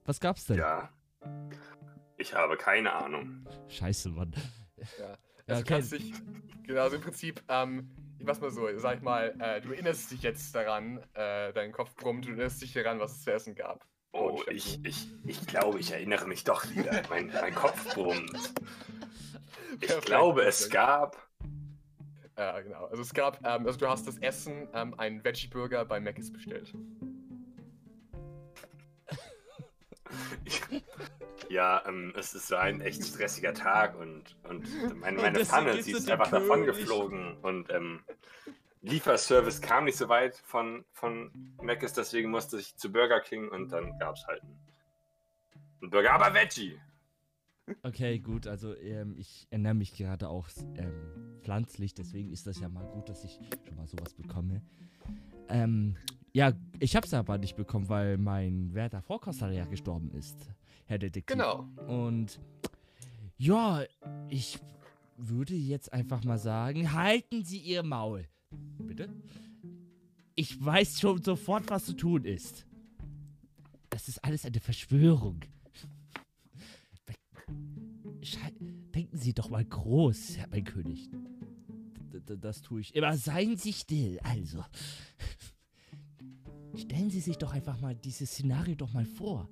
Was 0.05 0.19
gab's 0.19 0.45
denn? 0.45 0.58
Ja. 0.58 0.89
Ich 2.17 2.34
habe 2.34 2.58
keine 2.58 2.93
Ahnung. 2.93 3.45
Scheiße, 3.67 4.10
Mann. 4.10 4.34
Ja. 4.97 4.99
Ja, 4.99 5.17
Also 5.47 5.51
okay. 5.51 5.62
du 5.62 5.63
kannst 5.65 5.91
dich, 5.93 6.13
genau, 6.63 6.82
also 6.82 6.95
im 6.97 7.01
Prinzip, 7.01 7.41
ähm, 7.47 7.89
ich 8.19 8.25
mach's 8.25 8.41
mal 8.41 8.51
so, 8.51 8.67
sag 8.77 8.97
ich 8.97 9.01
mal, 9.01 9.34
äh, 9.39 9.62
du 9.62 9.71
erinnerst 9.71 10.12
dich 10.12 10.21
jetzt 10.21 10.53
daran, 10.53 11.01
äh, 11.13 11.53
dein 11.53 11.71
Kopf 11.71 11.95
brummt, 11.95 12.25
du 12.25 12.29
erinnerst 12.29 12.62
dich 12.62 12.73
daran, 12.73 12.99
was 12.99 13.13
es 13.13 13.23
zu 13.23 13.32
essen 13.32 13.55
gab. 13.55 13.86
Oh, 14.12 14.41
ich, 14.49 14.84
ich, 14.84 15.08
ich 15.25 15.47
glaube, 15.47 15.79
ich 15.79 15.91
erinnere 15.91 16.27
mich 16.27 16.43
doch 16.43 16.69
wieder. 16.71 17.01
Mein, 17.10 17.27
mein 17.27 17.55
Kopf 17.55 17.93
brummt. 17.93 18.53
Ich 19.73 19.88
Perfekt, 19.88 20.05
glaube, 20.08 20.43
es 20.43 20.69
gab. 20.69 21.29
Ja, 22.38 22.60
genau. 22.60 22.86
Also 22.88 23.03
es 23.03 23.13
gab, 23.13 23.39
ähm, 23.45 23.65
also 23.65 23.79
du 23.79 23.88
hast 23.88 24.08
das 24.08 24.17
Essen, 24.17 24.67
ähm, 24.73 24.93
einen 24.99 25.23
Veggie-Burger 25.23 25.86
bei 25.86 25.99
Mc's 25.99 26.34
bestellt. 26.34 26.73
Ja, 31.49 31.83
ähm, 31.88 32.13
es 32.15 32.35
ist 32.35 32.47
so 32.47 32.55
ein 32.55 32.79
echt 32.79 33.03
stressiger 33.03 33.53
Tag 33.53 33.97
und, 33.97 34.35
und 34.47 34.63
meine, 34.99 35.17
Und 35.17 35.23
meine 35.23 35.38
deswegen 35.39 35.65
Pfanne, 35.65 35.81
sie 35.81 35.93
ist 35.93 36.09
einfach 36.09 36.29
davon 36.29 36.65
geflogen 36.65 37.38
und 37.38 37.71
ähm, 37.71 38.01
Lieferservice 38.81 39.59
kam 39.59 39.85
nicht 39.85 39.97
so 39.97 40.07
weit 40.09 40.38
von, 40.45 40.85
von 40.91 41.31
Mc's, 41.62 41.93
deswegen 41.93 42.29
musste 42.29 42.57
ich 42.57 42.75
zu 42.77 42.91
Burger 42.91 43.19
King 43.19 43.49
und 43.49 43.71
dann 43.71 43.97
gab 43.97 44.15
es 44.15 44.25
halt 44.27 44.41
einen, 44.43 45.89
Burger, 45.89 46.13
aber 46.13 46.33
Veggie. 46.33 46.79
Okay, 47.83 48.19
gut, 48.19 48.47
also 48.47 48.75
ähm, 48.75 49.15
ich 49.17 49.47
ernähre 49.49 49.75
mich 49.75 49.93
gerade 49.93 50.29
auch 50.29 50.49
ähm, 50.75 51.39
pflanzlich, 51.41 51.93
deswegen 51.93 52.31
ist 52.31 52.47
das 52.47 52.59
ja 52.59 52.69
mal 52.69 52.85
gut, 52.85 53.09
dass 53.09 53.23
ich 53.23 53.39
schon 53.67 53.75
mal 53.75 53.88
sowas 53.88 54.13
bekomme. 54.13 54.62
Ähm, 55.49 55.95
ja, 56.31 56.53
ich 56.79 56.95
hab's 56.95 57.13
aber 57.13 57.38
nicht 57.38 57.55
bekommen, 57.55 57.89
weil 57.89 58.17
mein 58.17 58.73
werter 58.73 59.01
Vorkoster 59.01 59.51
ja 59.51 59.65
gestorben 59.65 60.12
ist, 60.12 60.51
Herr 60.89 60.97
Detektiv. 60.97 61.38
Genau. 61.38 61.69
Und 61.88 62.39
ja, 63.38 63.84
ich 64.28 64.58
würde 65.17 65.54
jetzt 65.54 65.93
einfach 65.93 66.23
mal 66.23 66.39
sagen, 66.39 66.93
halten 66.93 67.43
Sie 67.45 67.60
Ihr 67.60 67.84
Maul. 67.84 68.28
Bitte? 68.80 69.08
Ich 70.34 70.65
weiß 70.65 70.99
schon 70.99 71.21
sofort, 71.21 71.69
was 71.69 71.86
zu 71.86 71.93
tun 71.93 72.25
ist. 72.25 72.65
Das 73.91 74.08
ist 74.08 74.23
alles 74.23 74.45
eine 74.45 74.60
Verschwörung. 74.60 75.41
Denken 78.95 79.17
Sie 79.17 79.34
doch 79.34 79.52
mal 79.52 79.63
groß, 79.63 80.38
Herr 80.38 80.47
mein 80.47 80.63
König. 80.63 81.08
-d 82.12 82.36
das 82.36 82.63
tue 82.63 82.82
ich 82.82 82.95
immer. 82.95 83.15
Seien 83.15 83.58
Sie 83.58 83.73
still, 83.73 84.19
also. 84.23 84.65
Stellen 86.75 87.12
Sie 87.12 87.19
sich 87.19 87.38
doch 87.38 87.54
einfach 87.54 87.80
mal 87.80 87.95
dieses 87.95 88.32
Szenario 88.32 88.73
doch 88.73 88.91
mal 88.91 89.06
vor. 89.06 89.47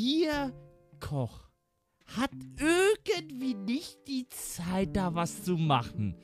Ihr 0.00 0.54
Koch 1.00 1.48
hat 2.06 2.30
irgendwie 2.56 3.54
nicht 3.54 4.06
die 4.06 4.28
Zeit, 4.28 4.94
da 4.94 5.12
was 5.16 5.42
zu 5.42 5.56
machen. 5.56 6.14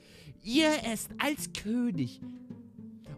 Ihr 0.44 0.70
esst 0.84 1.10
als 1.18 1.52
König 1.52 2.20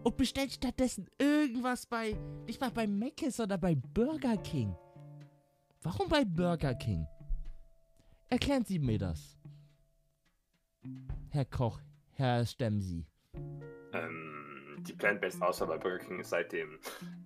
und 0.02 0.16
bestellt 0.16 0.52
stattdessen 0.52 1.10
irgendwas 1.18 1.84
bei, 1.84 2.16
nicht 2.46 2.58
mal 2.58 2.70
bei 2.70 2.86
Mc's, 2.86 3.36
sondern 3.36 3.60
bei 3.60 3.74
Burger 3.74 4.38
King. 4.38 4.74
Warum 5.82 6.08
bei 6.08 6.24
Burger 6.24 6.74
King? 6.74 7.06
Erklären 8.30 8.64
Sie 8.64 8.78
mir 8.78 8.98
das. 8.98 9.36
Herr 11.28 11.44
Koch, 11.44 11.82
Herr 12.12 12.46
Stemsi. 12.46 13.04
Ähm, 13.92 14.45
die 14.86 14.92
Plant-Based 14.92 15.42
Auswahl 15.42 15.68
bei 15.68 15.78
Burger 15.78 16.04
King 16.04 16.20
ist 16.20 16.30
seit 16.30 16.52
dem 16.52 16.78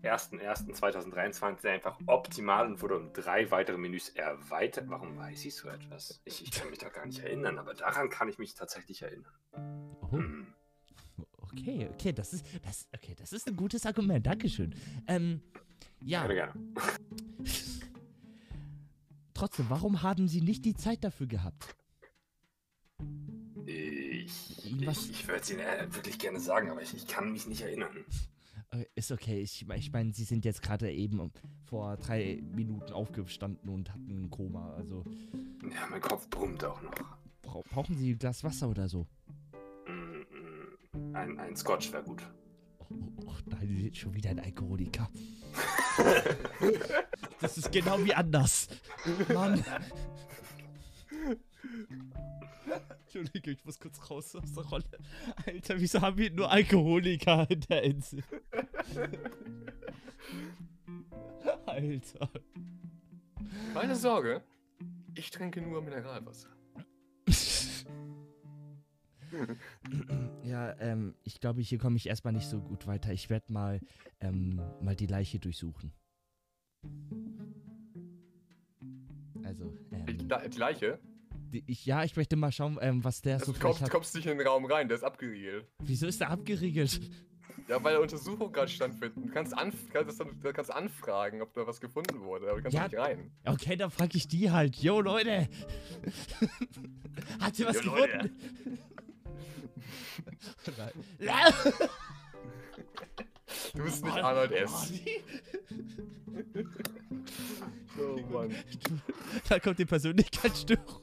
01.01.2023 0.02 1.68
einfach 1.68 1.98
optimal 2.06 2.66
und 2.66 2.80
wurde 2.82 2.96
um 2.96 3.12
drei 3.12 3.50
weitere 3.50 3.76
Menüs 3.78 4.08
erweitert. 4.10 4.88
Warum 4.88 5.16
weiß 5.16 5.44
ich 5.44 5.54
so 5.54 5.68
etwas? 5.68 6.20
Ich, 6.24 6.42
ich 6.42 6.50
kann 6.50 6.70
mich 6.70 6.78
da 6.78 6.88
gar 6.88 7.06
nicht 7.06 7.20
erinnern, 7.20 7.58
aber 7.58 7.74
daran 7.74 8.08
kann 8.10 8.28
ich 8.28 8.38
mich 8.38 8.54
tatsächlich 8.54 9.02
erinnern. 9.02 9.32
Oh, 10.02 10.12
Hm. 10.12 10.46
okay, 11.38 11.88
okay, 11.92 12.12
das 12.12 12.32
ist, 12.32 12.46
das, 12.64 12.88
okay, 12.94 13.14
das 13.18 13.32
ist 13.32 13.46
ein 13.48 13.56
gutes 13.56 13.86
Argument. 13.86 14.26
Dankeschön. 14.26 14.74
Ähm, 15.06 15.42
ja. 16.00 16.26
Gerne, 16.26 16.34
gerne. 16.34 16.54
Trotzdem, 19.34 19.66
warum 19.70 20.02
haben 20.02 20.28
Sie 20.28 20.40
nicht 20.40 20.64
die 20.64 20.74
Zeit 20.74 21.02
dafür 21.04 21.26
gehabt? 21.26 21.74
Ich, 24.64 24.86
was- 24.86 25.08
ich, 25.08 25.26
würde 25.28 25.40
es 25.40 25.50
Ihnen 25.50 25.60
äh, 25.60 25.86
wirklich 25.94 26.18
gerne 26.18 26.40
sagen, 26.40 26.70
aber 26.70 26.82
ich, 26.82 26.94
ich 26.94 27.06
kann 27.06 27.32
mich 27.32 27.46
nicht 27.46 27.62
erinnern. 27.62 28.04
Ist 28.94 29.10
okay. 29.10 29.40
Ich, 29.40 29.66
ich 29.68 29.92
meine, 29.92 30.12
Sie 30.12 30.22
sind 30.22 30.44
jetzt 30.44 30.62
gerade 30.62 30.92
eben 30.92 31.32
vor 31.64 31.96
drei 31.96 32.40
Minuten 32.54 32.92
aufgestanden 32.92 33.68
und 33.68 33.90
hatten 33.90 34.24
ein 34.26 34.30
Koma. 34.30 34.74
Also, 34.76 35.04
Ja, 35.62 35.86
mein 35.90 36.00
Kopf 36.00 36.28
brummt 36.30 36.62
auch 36.64 36.80
noch. 36.82 36.92
Bra 37.42 37.60
brauchen 37.72 37.96
Sie 37.98 38.12
ein 38.12 38.18
Glas 38.18 38.44
Wasser 38.44 38.68
oder 38.68 38.88
so? 38.88 39.08
Mm, 39.88 40.20
mm, 41.10 41.16
Ein, 41.16 41.38
ein 41.40 41.56
Scotch 41.56 41.92
wäre 41.92 42.04
gut. 42.04 42.22
Oh, 42.78 42.86
oh, 43.26 43.34
nein, 43.46 43.90
schon 43.92 44.14
wieder 44.14 44.30
ein 44.30 44.38
Alkoholiker. 44.40 45.10
Das 47.40 47.56
ist 47.56 47.72
genau 47.72 48.04
wie 48.04 48.12
anders. 48.14 48.68
Mann. 49.32 49.64
Entschuldigung, 53.04 53.54
ich 53.54 53.64
muss 53.64 53.78
kurz 53.78 54.10
raus 54.10 54.34
aus 54.36 54.52
der 54.52 54.64
Rolle. 54.64 54.84
Alter, 55.46 55.80
wieso 55.80 56.00
haben 56.00 56.18
wir 56.18 56.30
nur 56.30 56.50
Alkoholiker 56.50 57.48
in 57.50 57.60
der 57.60 57.82
Insel? 57.82 58.22
Alter. 61.66 62.30
Keine 63.74 63.96
Sorge, 63.96 64.42
ich 65.14 65.30
trinke 65.30 65.60
nur 65.60 65.82
Mineralwasser. 65.82 66.48
Ja, 70.42 70.76
ähm, 70.80 71.14
ich 71.22 71.38
glaube, 71.38 71.60
hier 71.62 71.78
komme 71.78 71.96
ich 71.96 72.08
erstmal 72.08 72.32
nicht 72.32 72.48
so 72.48 72.60
gut 72.60 72.88
weiter. 72.88 73.12
Ich 73.12 73.30
werde 73.30 73.52
mal, 73.52 73.80
ähm, 74.20 74.60
mal 74.80 74.96
die 74.96 75.06
Leiche 75.06 75.38
durchsuchen. 75.38 75.92
Also, 79.44 79.72
Die, 79.92 79.94
ähm, 79.94 80.50
die 80.50 80.58
Leiche? 80.58 80.98
Ich, 81.50 81.86
ja, 81.86 82.04
ich 82.04 82.16
möchte 82.16 82.36
mal 82.36 82.52
schauen, 82.52 82.78
ähm, 82.80 83.02
was 83.04 83.22
der 83.22 83.38
so 83.38 83.42
Also, 83.42 83.52
du 83.52 83.58
vielleicht 83.58 83.66
kommst, 83.78 83.82
hat. 83.82 83.90
kommst 83.90 84.14
nicht 84.14 84.26
in 84.26 84.38
den 84.38 84.46
Raum 84.46 84.64
rein, 84.66 84.88
der 84.88 84.96
ist 84.96 85.02
abgeriegelt. 85.04 85.66
Wieso 85.82 86.06
ist 86.06 86.20
der 86.20 86.30
abgeriegelt? 86.30 87.00
Ja, 87.68 87.82
weil 87.84 87.92
der 87.92 88.00
Untersuchung 88.02 88.52
gerade 88.52 88.70
stattfindet. 88.70 89.12
Du 89.16 89.28
kannst, 89.32 89.56
anf 89.56 89.74
kannst, 89.92 90.18
dann, 90.20 90.40
kannst 90.54 90.72
anfragen, 90.72 91.42
ob 91.42 91.52
da 91.52 91.66
was 91.66 91.80
gefunden 91.80 92.20
wurde, 92.20 92.46
aber 92.48 92.56
du 92.56 92.62
kannst 92.62 92.76
Ja. 92.76 92.84
nicht 92.84 92.96
rein. 92.98 93.30
Okay, 93.44 93.76
dann 93.76 93.90
frage 93.90 94.16
ich 94.16 94.26
die 94.28 94.50
halt. 94.50 94.76
Yo, 94.76 95.00
Leute! 95.00 95.48
Habt 97.40 97.58
ihr 97.58 97.66
was 97.66 97.82
Leute. 97.84 98.12
gefunden? 98.18 98.78
Du 103.74 103.82
bist 103.82 104.04
nicht 104.04 104.16
Arnold 104.16 104.52
S. 104.52 104.92
Oh 107.98 108.16
Mann. 108.32 108.54
Da 109.48 109.58
kommt 109.58 109.78
die 109.78 109.84
Persönlichkeitsstörung. 109.84 111.00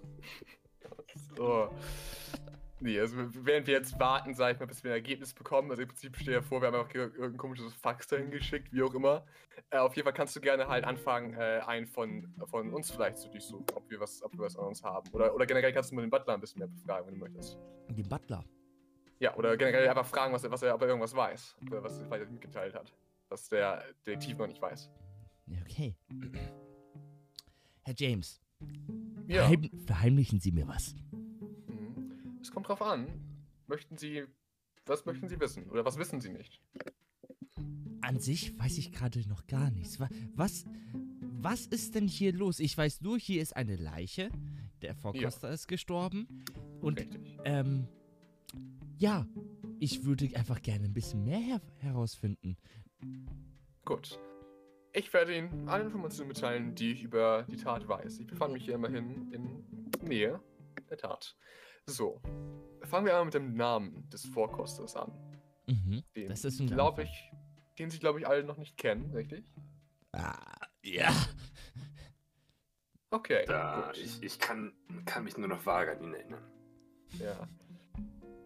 So. 1.37 1.69
Nee, 2.79 2.99
also 2.99 3.15
während 3.43 3.65
wir 3.65 3.73
jetzt 3.73 3.99
warten, 3.99 4.35
sag 4.35 4.53
ich 4.53 4.59
mal, 4.59 4.67
bis 4.67 4.83
wir 4.83 4.91
ein 4.91 4.97
Ergebnis 4.97 5.33
bekommen, 5.33 5.71
also 5.71 5.81
im 5.81 5.87
Prinzip 5.87 6.15
steht 6.15 6.27
ja 6.35 6.43
vor, 6.43 6.61
wir 6.61 6.67
haben 6.67 6.75
einfach 6.75 6.93
ir- 6.93 7.11
irgendein 7.15 7.37
komisches 7.37 7.73
Fax 7.73 8.05
dahin 8.05 8.29
geschickt, 8.29 8.71
wie 8.71 8.83
auch 8.83 8.93
immer. 8.93 9.25
Äh, 9.71 9.79
auf 9.79 9.95
jeden 9.95 10.03
Fall 10.05 10.13
kannst 10.13 10.35
du 10.35 10.41
gerne 10.41 10.67
halt 10.67 10.83
anfangen, 10.85 11.33
äh, 11.33 11.59
einen 11.65 11.87
von, 11.87 12.31
von 12.45 12.71
uns 12.71 12.91
vielleicht 12.91 13.17
zu 13.17 13.29
durchsuchen, 13.29 13.65
ob 13.73 13.89
wir 13.89 13.99
was, 13.99 14.21
ob 14.21 14.31
wir 14.33 14.41
was 14.45 14.55
an 14.55 14.65
uns 14.67 14.83
haben. 14.83 15.09
Oder, 15.11 15.33
oder 15.33 15.47
generell 15.47 15.73
kannst 15.73 15.89
du 15.89 15.95
mal 15.95 16.01
den 16.01 16.11
Butler 16.11 16.35
ein 16.35 16.39
bisschen 16.39 16.59
mehr 16.59 16.67
befragen, 16.67 17.07
wenn 17.07 17.15
du 17.15 17.19
möchtest. 17.21 17.57
Den 17.89 18.07
Butler. 18.07 18.45
Ja, 19.17 19.35
oder 19.37 19.57
generell 19.57 19.89
einfach 19.89 20.05
fragen, 20.05 20.31
was 20.35 20.43
er, 20.43 20.51
was 20.51 20.61
er, 20.61 20.75
ob 20.75 20.81
er 20.83 20.89
irgendwas 20.89 21.15
weiß. 21.15 21.55
Ob 21.63 21.73
er 21.73 21.83
was 21.83 21.97
vielleicht 21.97 22.29
mitgeteilt 22.29 22.75
hat. 22.75 22.93
Was 23.29 23.49
der 23.49 23.83
Detektiv 24.05 24.37
noch 24.37 24.45
nicht 24.45 24.61
weiß. 24.61 24.87
Okay. 25.63 25.95
Herr 27.85 27.95
James, 27.97 28.39
Ja. 29.27 29.47
verheim 29.47 29.69
verheimlichen 29.87 30.39
Sie 30.39 30.51
mir 30.51 30.67
was. 30.67 30.93
Es 32.47 32.53
kommt 32.53 32.69
drauf 32.69 32.81
an. 32.81 33.07
Möchten 33.67 33.97
Sie. 33.97 34.23
Was 34.85 35.05
möchten 35.05 35.27
Sie 35.27 35.37
wissen? 35.37 35.69
Oder 35.69 35.83
was 35.83 35.97
wissen 35.97 36.21
Sie 36.21 36.29
nicht? 36.29 36.61
An 37.99 38.21
sich 38.21 38.57
weiß 38.57 38.77
ich 38.77 38.93
gerade 38.93 39.27
noch 39.27 39.47
gar 39.47 39.69
nichts. 39.69 39.99
Wa- 39.99 40.07
Was, 40.33 40.63
was 41.19 41.67
ist 41.67 41.95
denn 41.95 42.07
hier 42.07 42.31
los? 42.31 42.61
Ich 42.61 42.77
weiß 42.77 43.01
nur, 43.01 43.19
hier 43.19 43.41
ist 43.41 43.53
eine 43.57 43.75
Leiche. 43.75 44.29
Der 44.81 44.95
Vorkoster 44.95 45.49
ist 45.51 45.67
gestorben. 45.67 46.45
Und 46.79 47.01
Richtig. 47.01 47.37
Ähm, 47.43 47.89
ja, 48.97 49.27
ich 49.81 50.05
würde 50.05 50.29
einfach 50.37 50.61
gerne 50.61 50.85
ein 50.85 50.93
bisschen 50.93 51.25
mehr 51.25 51.39
her 51.39 51.61
herausfinden. 51.79 52.55
Gut. 53.83 54.17
Ich 54.93 55.11
werde 55.11 55.37
Ihnen 55.37 55.67
alle 55.67 55.83
Informationen 55.83 56.29
mitteilen, 56.29 56.75
die 56.75 56.93
ich 56.93 57.03
über 57.03 57.43
die 57.51 57.57
Tat 57.57 57.89
weiß. 57.89 58.19
Ich 58.19 58.27
befand 58.27 58.53
mich 58.53 58.63
hier 58.63 58.75
immerhin 58.75 59.33
in 59.33 60.07
Nähe 60.07 60.39
der 60.89 60.97
Tat. 60.97 61.35
So. 61.87 62.21
Fangen 62.83 63.05
wir 63.05 63.13
einmal 63.13 63.25
mit 63.25 63.33
dem 63.33 63.55
Namen 63.55 64.09
des 64.09 64.25
Vorkosters 64.25 64.95
an. 64.95 65.11
Mhm. 65.67 66.03
Den, 66.15 66.29
Das 66.29 66.43
ist 66.45 66.59
ein 66.59 66.67
glaube 66.67 67.03
ich, 67.03 67.31
den 67.79 67.89
Sie, 67.89 67.99
glaube 67.99 68.19
ich, 68.19 68.27
alle 68.27 68.43
noch 68.43 68.57
nicht 68.57 68.77
kennen, 68.77 69.11
richtig? 69.13 69.51
Ah, 70.11 70.37
ja. 70.83 71.11
Okay. 73.09 73.45
Da, 73.47 73.85
gut. 73.87 73.97
ich 73.97 74.21
ich 74.21 74.39
kann, 74.39 74.73
kann 75.05 75.23
mich 75.23 75.37
nur 75.37 75.47
noch 75.47 75.65
vage 75.65 75.91
an 75.91 76.03
ihn 76.03 76.13
erinnern. 76.13 76.43
Ja. 77.19 77.47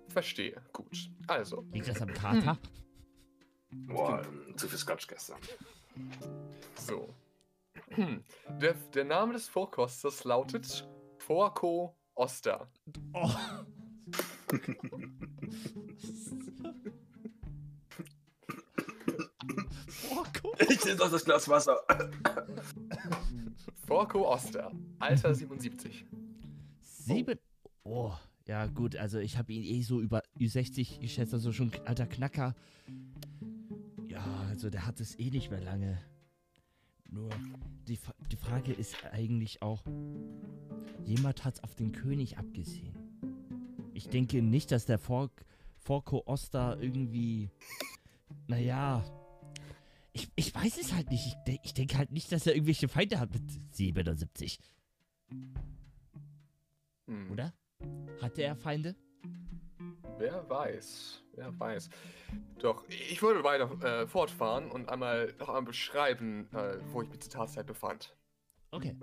Verstehe. 0.09 0.61
Gut. 0.71 1.09
Also, 1.27 1.65
Liegt 1.71 1.87
das 1.87 2.01
am 2.01 2.13
Kater? 2.13 2.57
Boah, 3.71 4.21
ähm, 4.23 4.55
zu 4.57 4.67
viel 4.67 4.77
Scotch 4.77 5.07
gestern. 5.07 5.39
so. 6.75 7.09
Der, 8.59 8.73
der 8.73 9.05
Name 9.05 9.33
des 9.33 9.47
Vorkosters 9.47 10.23
lautet 10.25 10.87
Porco 11.17 11.95
Oster. 12.15 12.67
Oh. 13.13 13.31
guck. 20.41 20.61
Ich 20.69 20.85
nehme 20.85 20.97
doch 20.97 21.11
das 21.11 21.25
Glas 21.25 21.47
Wasser. 21.49 21.77
Porco 23.87 24.27
Oster. 24.27 24.71
Alter 24.99 25.33
77. 25.33 26.05
Sieben. 26.81 27.39
Oh, 27.83 28.13
ja 28.47 28.67
gut, 28.67 28.95
also 28.95 29.19
ich 29.19 29.37
habe 29.37 29.53
ihn 29.53 29.63
eh 29.63 29.81
so 29.81 30.01
über 30.01 30.23
Ü60 30.39 30.99
geschätzt, 30.99 31.33
also 31.33 31.51
schon 31.51 31.71
alter 31.85 32.05
Knacker. 32.05 32.55
Ja, 34.07 34.23
also 34.49 34.69
der 34.69 34.85
hat 34.85 34.99
es 34.99 35.17
eh 35.19 35.29
nicht 35.29 35.49
mehr 35.51 35.61
lange. 35.61 35.97
Nur 37.11 37.29
die, 37.87 37.99
die 38.31 38.37
Frage 38.37 38.71
ist 38.71 38.95
eigentlich 39.11 39.61
auch, 39.61 39.83
jemand 41.03 41.43
hat 41.43 41.63
auf 41.63 41.75
den 41.75 41.91
König 41.91 42.37
abgesehen. 42.37 42.95
Ich 43.93 44.07
denke 44.07 44.41
nicht, 44.41 44.71
dass 44.71 44.85
der 44.85 44.97
Fork, 44.97 45.45
Forko 45.75 46.23
Oster 46.25 46.77
irgendwie, 46.81 47.49
naja, 48.47 49.03
ich, 50.13 50.29
ich 50.35 50.55
weiß 50.55 50.79
es 50.79 50.93
halt 50.93 51.09
nicht. 51.11 51.27
Ich, 51.27 51.35
de 51.45 51.59
ich 51.63 51.73
denke 51.73 51.97
halt 51.97 52.11
nicht, 52.11 52.31
dass 52.31 52.47
er 52.47 52.55
irgendwelche 52.55 52.87
Feinde 52.87 53.19
hat 53.19 53.33
mit 53.33 53.43
77, 53.75 54.59
Hm. 57.07 57.31
oder? 57.31 57.53
Hatte 58.21 58.43
er 58.43 58.55
Feinde? 58.55 58.95
Wer 60.21 60.47
weiß, 60.47 61.23
wer 61.33 61.59
weiß. 61.59 61.89
Doch, 62.59 62.87
ich 62.87 63.19
würde 63.23 63.43
weiter 63.43 63.71
äh, 63.83 64.07
fortfahren 64.07 64.69
und 64.69 64.87
einmal 64.87 65.33
noch 65.39 65.49
einmal 65.49 65.63
beschreiben, 65.63 66.47
äh, 66.53 66.77
wo 66.91 67.01
ich 67.01 67.09
mich 67.09 67.21
zur 67.21 67.31
Tatzeit 67.31 67.65
befand. 67.65 68.15
Okay. 68.69 68.95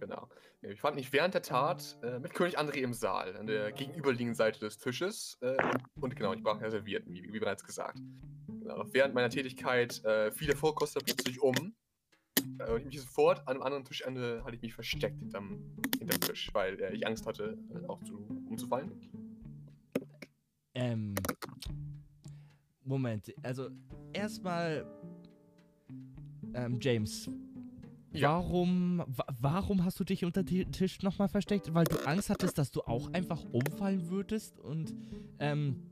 Genau. 0.00 0.28
Ich 0.62 0.80
fand 0.80 0.96
mich 0.96 1.12
während 1.12 1.34
der 1.34 1.42
Tat 1.42 1.96
äh, 2.02 2.18
mit 2.18 2.34
König 2.34 2.58
André 2.58 2.78
im 2.78 2.92
Saal, 2.92 3.36
an 3.36 3.46
der 3.46 3.70
gegenüberliegenden 3.70 4.34
Seite 4.34 4.58
des 4.58 4.78
Tisches. 4.78 5.38
Äh, 5.42 5.56
und 6.00 6.16
genau, 6.16 6.32
ich 6.32 6.42
brach 6.42 6.60
reserviert, 6.60 7.04
wie, 7.06 7.32
wie 7.32 7.38
bereits 7.38 7.62
gesagt. 7.62 8.00
Genau, 8.48 8.84
während 8.90 9.14
meiner 9.14 9.30
Tätigkeit 9.30 10.04
äh, 10.04 10.32
fiel 10.32 10.48
der 10.48 10.56
Vorkoster 10.56 10.98
plötzlich 11.04 11.40
um. 11.40 11.54
Äh, 12.58 12.72
und 12.72 12.80
ich 12.80 12.86
mich 12.86 13.00
sofort 13.00 13.46
an 13.46 13.54
einem 13.54 13.62
anderen 13.62 13.84
Tischende 13.84 14.42
hatte 14.44 14.56
ich 14.56 14.62
mich 14.62 14.74
versteckt 14.74 15.20
hinterm, 15.20 15.76
hinterm 16.00 16.20
Tisch, 16.20 16.50
weil 16.52 16.80
äh, 16.82 16.94
ich 16.94 17.06
Angst 17.06 17.26
hatte, 17.26 17.56
äh, 17.76 17.86
auch 17.86 18.02
zu, 18.02 18.26
umzufallen. 18.48 19.31
Ähm. 20.74 21.14
Moment, 22.84 23.32
also 23.42 23.68
erstmal. 24.12 24.86
Ähm, 26.54 26.78
James. 26.80 27.30
Ja. 28.12 28.28
Warum, 28.32 29.02
wa 29.06 29.24
warum 29.40 29.84
hast 29.84 29.98
du 29.98 30.04
dich 30.04 30.24
unter 30.24 30.42
den 30.42 30.70
Tisch 30.70 31.00
nochmal 31.02 31.28
versteckt? 31.28 31.72
Weil 31.72 31.84
du 31.84 31.96
Angst 32.06 32.28
hattest, 32.28 32.58
dass 32.58 32.70
du 32.70 32.82
auch 32.82 33.12
einfach 33.12 33.42
umfallen 33.52 34.10
würdest? 34.10 34.58
Und, 34.60 34.94
ähm. 35.38 35.82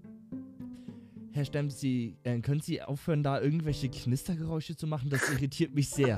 Herr 1.32 1.44
Stemm, 1.44 1.70
Sie, 1.70 2.16
äh, 2.24 2.40
können 2.40 2.60
Sie 2.60 2.82
aufhören, 2.82 3.22
da 3.22 3.40
irgendwelche 3.40 3.88
Knistergeräusche 3.88 4.76
zu 4.76 4.88
machen? 4.88 5.10
Das 5.10 5.30
irritiert 5.30 5.72
mich 5.74 5.88
sehr. 5.88 6.16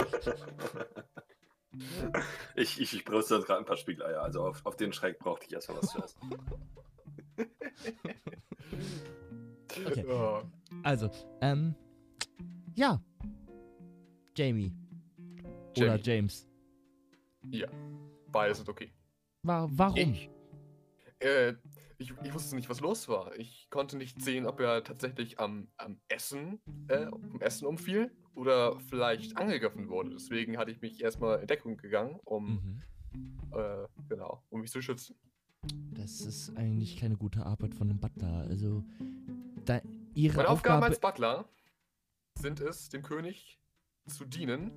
Ich, 2.54 2.80
ich, 2.80 2.94
ich 2.94 3.04
brauche 3.04 3.22
gerade 3.22 3.58
ein 3.58 3.64
paar 3.64 3.76
Spiegeleier. 3.76 4.22
Also 4.22 4.42
auf, 4.42 4.64
auf 4.64 4.76
den 4.76 4.92
Schreck 4.92 5.18
brauchte 5.18 5.46
ich 5.46 5.52
erstmal 5.52 5.82
was 5.82 5.90
zu 5.90 6.02
essen. 6.02 6.18
Okay. 9.86 10.04
Ja. 10.06 10.42
Also, 10.82 11.10
ähm. 11.40 11.74
Ja. 12.74 13.02
Jamie. 14.36 14.70
Oder 15.76 15.96
Jamie. 15.96 16.02
James. 16.02 16.48
Ja, 17.50 17.68
beides 18.30 18.58
sind 18.58 18.68
okay. 18.68 18.92
Wa 19.42 19.66
warum? 19.70 19.96
Ich, 19.96 20.30
äh, 21.20 21.54
ich, 21.98 22.12
ich 22.22 22.34
wusste 22.34 22.54
nicht, 22.54 22.68
was 22.68 22.80
los 22.80 23.08
war. 23.08 23.34
Ich 23.38 23.68
konnte 23.70 23.96
nicht 23.96 24.20
sehen, 24.20 24.46
ob 24.46 24.60
er 24.60 24.84
tatsächlich 24.84 25.40
am, 25.40 25.68
am 25.78 26.00
Essen, 26.08 26.60
äh, 26.88 27.06
Essen 27.40 27.66
umfiel 27.66 28.12
oder 28.34 28.78
vielleicht 28.80 29.36
angegriffen 29.36 29.88
wurde. 29.88 30.10
Deswegen 30.10 30.58
hatte 30.58 30.70
ich 30.70 30.80
mich 30.80 31.02
erstmal 31.02 31.40
in 31.40 31.46
Deckung 31.46 31.76
gegangen, 31.78 32.20
um, 32.24 32.80
Mhm. 33.14 33.52
äh, 33.54 33.86
genau, 34.08 34.44
um 34.50 34.60
mich 34.60 34.70
zu 34.70 34.82
schützen. 34.82 35.16
Das 35.94 36.20
ist 36.22 36.56
eigentlich 36.56 36.96
keine 36.96 37.16
gute 37.16 37.44
Arbeit 37.46 37.74
von 37.74 37.88
einem 37.90 38.00
Butler. 38.00 38.46
Also, 38.48 38.84
da, 39.64 39.80
ihre 40.14 40.36
Meine 40.38 40.48
Aufgaben 40.48 40.82
Aufgabe. 40.82 40.86
als 40.86 41.00
Butler 41.00 41.48
sind 42.38 42.60
es, 42.60 42.88
dem 42.88 43.02
König 43.02 43.58
zu 44.06 44.24
dienen, 44.24 44.72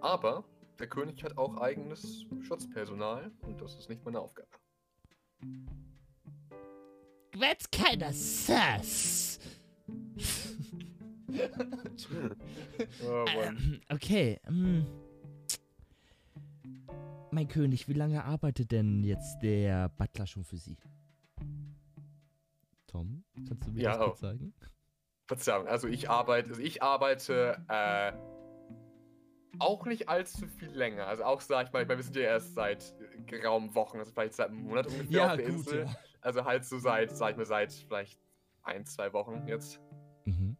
aber 0.00 0.44
der 0.78 0.88
König 0.88 1.22
hat 1.24 1.38
auch 1.38 1.56
eigenes 1.56 2.26
Schutzpersonal 2.42 3.32
und 3.42 3.60
das 3.62 3.76
ist 3.76 3.88
nicht 3.88 4.04
meine 4.04 4.20
Aufgabe. 4.20 4.48
Wenn's 7.34 7.70
keiner 7.70 8.12
sass. 8.12 9.38
Oh, 13.04 13.24
Ähm, 13.42 13.80
okay. 13.90 14.40
ähm. 14.46 14.86
Mein 17.36 17.48
König, 17.48 17.86
wie 17.86 17.92
lange 17.92 18.24
arbeitet 18.24 18.72
denn 18.72 19.04
jetzt 19.04 19.40
der 19.40 19.90
Butler 19.90 20.26
schon 20.26 20.42
für 20.42 20.56
Sie? 20.56 20.78
Tom, 22.86 23.24
kannst 23.46 23.66
du 23.66 23.72
mir 23.72 23.82
Ja, 23.82 23.90
das 23.90 24.06
kurz 24.06 24.18
oh. 24.20 24.20
sagen? 24.22 24.54
Verzeihung, 25.26 25.66
also 25.66 25.86
ich 25.86 26.08
arbeite, 26.08 26.48
also 26.48 26.62
ich 26.62 26.82
arbeite 26.82 27.62
äh, 27.68 28.12
auch 29.58 29.84
nicht 29.84 30.08
allzu 30.08 30.46
viel 30.46 30.70
länger. 30.70 31.08
Also 31.08 31.24
auch, 31.24 31.42
sag 31.42 31.66
ich 31.66 31.72
mal, 31.74 31.82
ich 31.82 31.88
meine, 31.88 31.98
wir 31.98 32.04
sind 32.04 32.16
ja 32.16 32.22
erst 32.22 32.54
seit 32.54 32.96
geraumen 33.26 33.74
Wochen, 33.74 33.98
also 33.98 34.12
vielleicht 34.12 34.32
seit 34.32 34.48
einem 34.48 34.62
Monat 34.62 34.86
ungefähr 34.86 35.26
auf 35.32 35.36
der 35.36 35.46
Insel. 35.46 35.86
Also 36.22 36.42
halt 36.46 36.64
so 36.64 36.78
seit, 36.78 37.14
sag 37.14 37.32
ich 37.32 37.36
mal, 37.36 37.44
seit 37.44 37.70
vielleicht 37.70 38.18
ein, 38.62 38.86
zwei 38.86 39.12
Wochen 39.12 39.46
jetzt. 39.46 39.78
Mhm. 40.24 40.56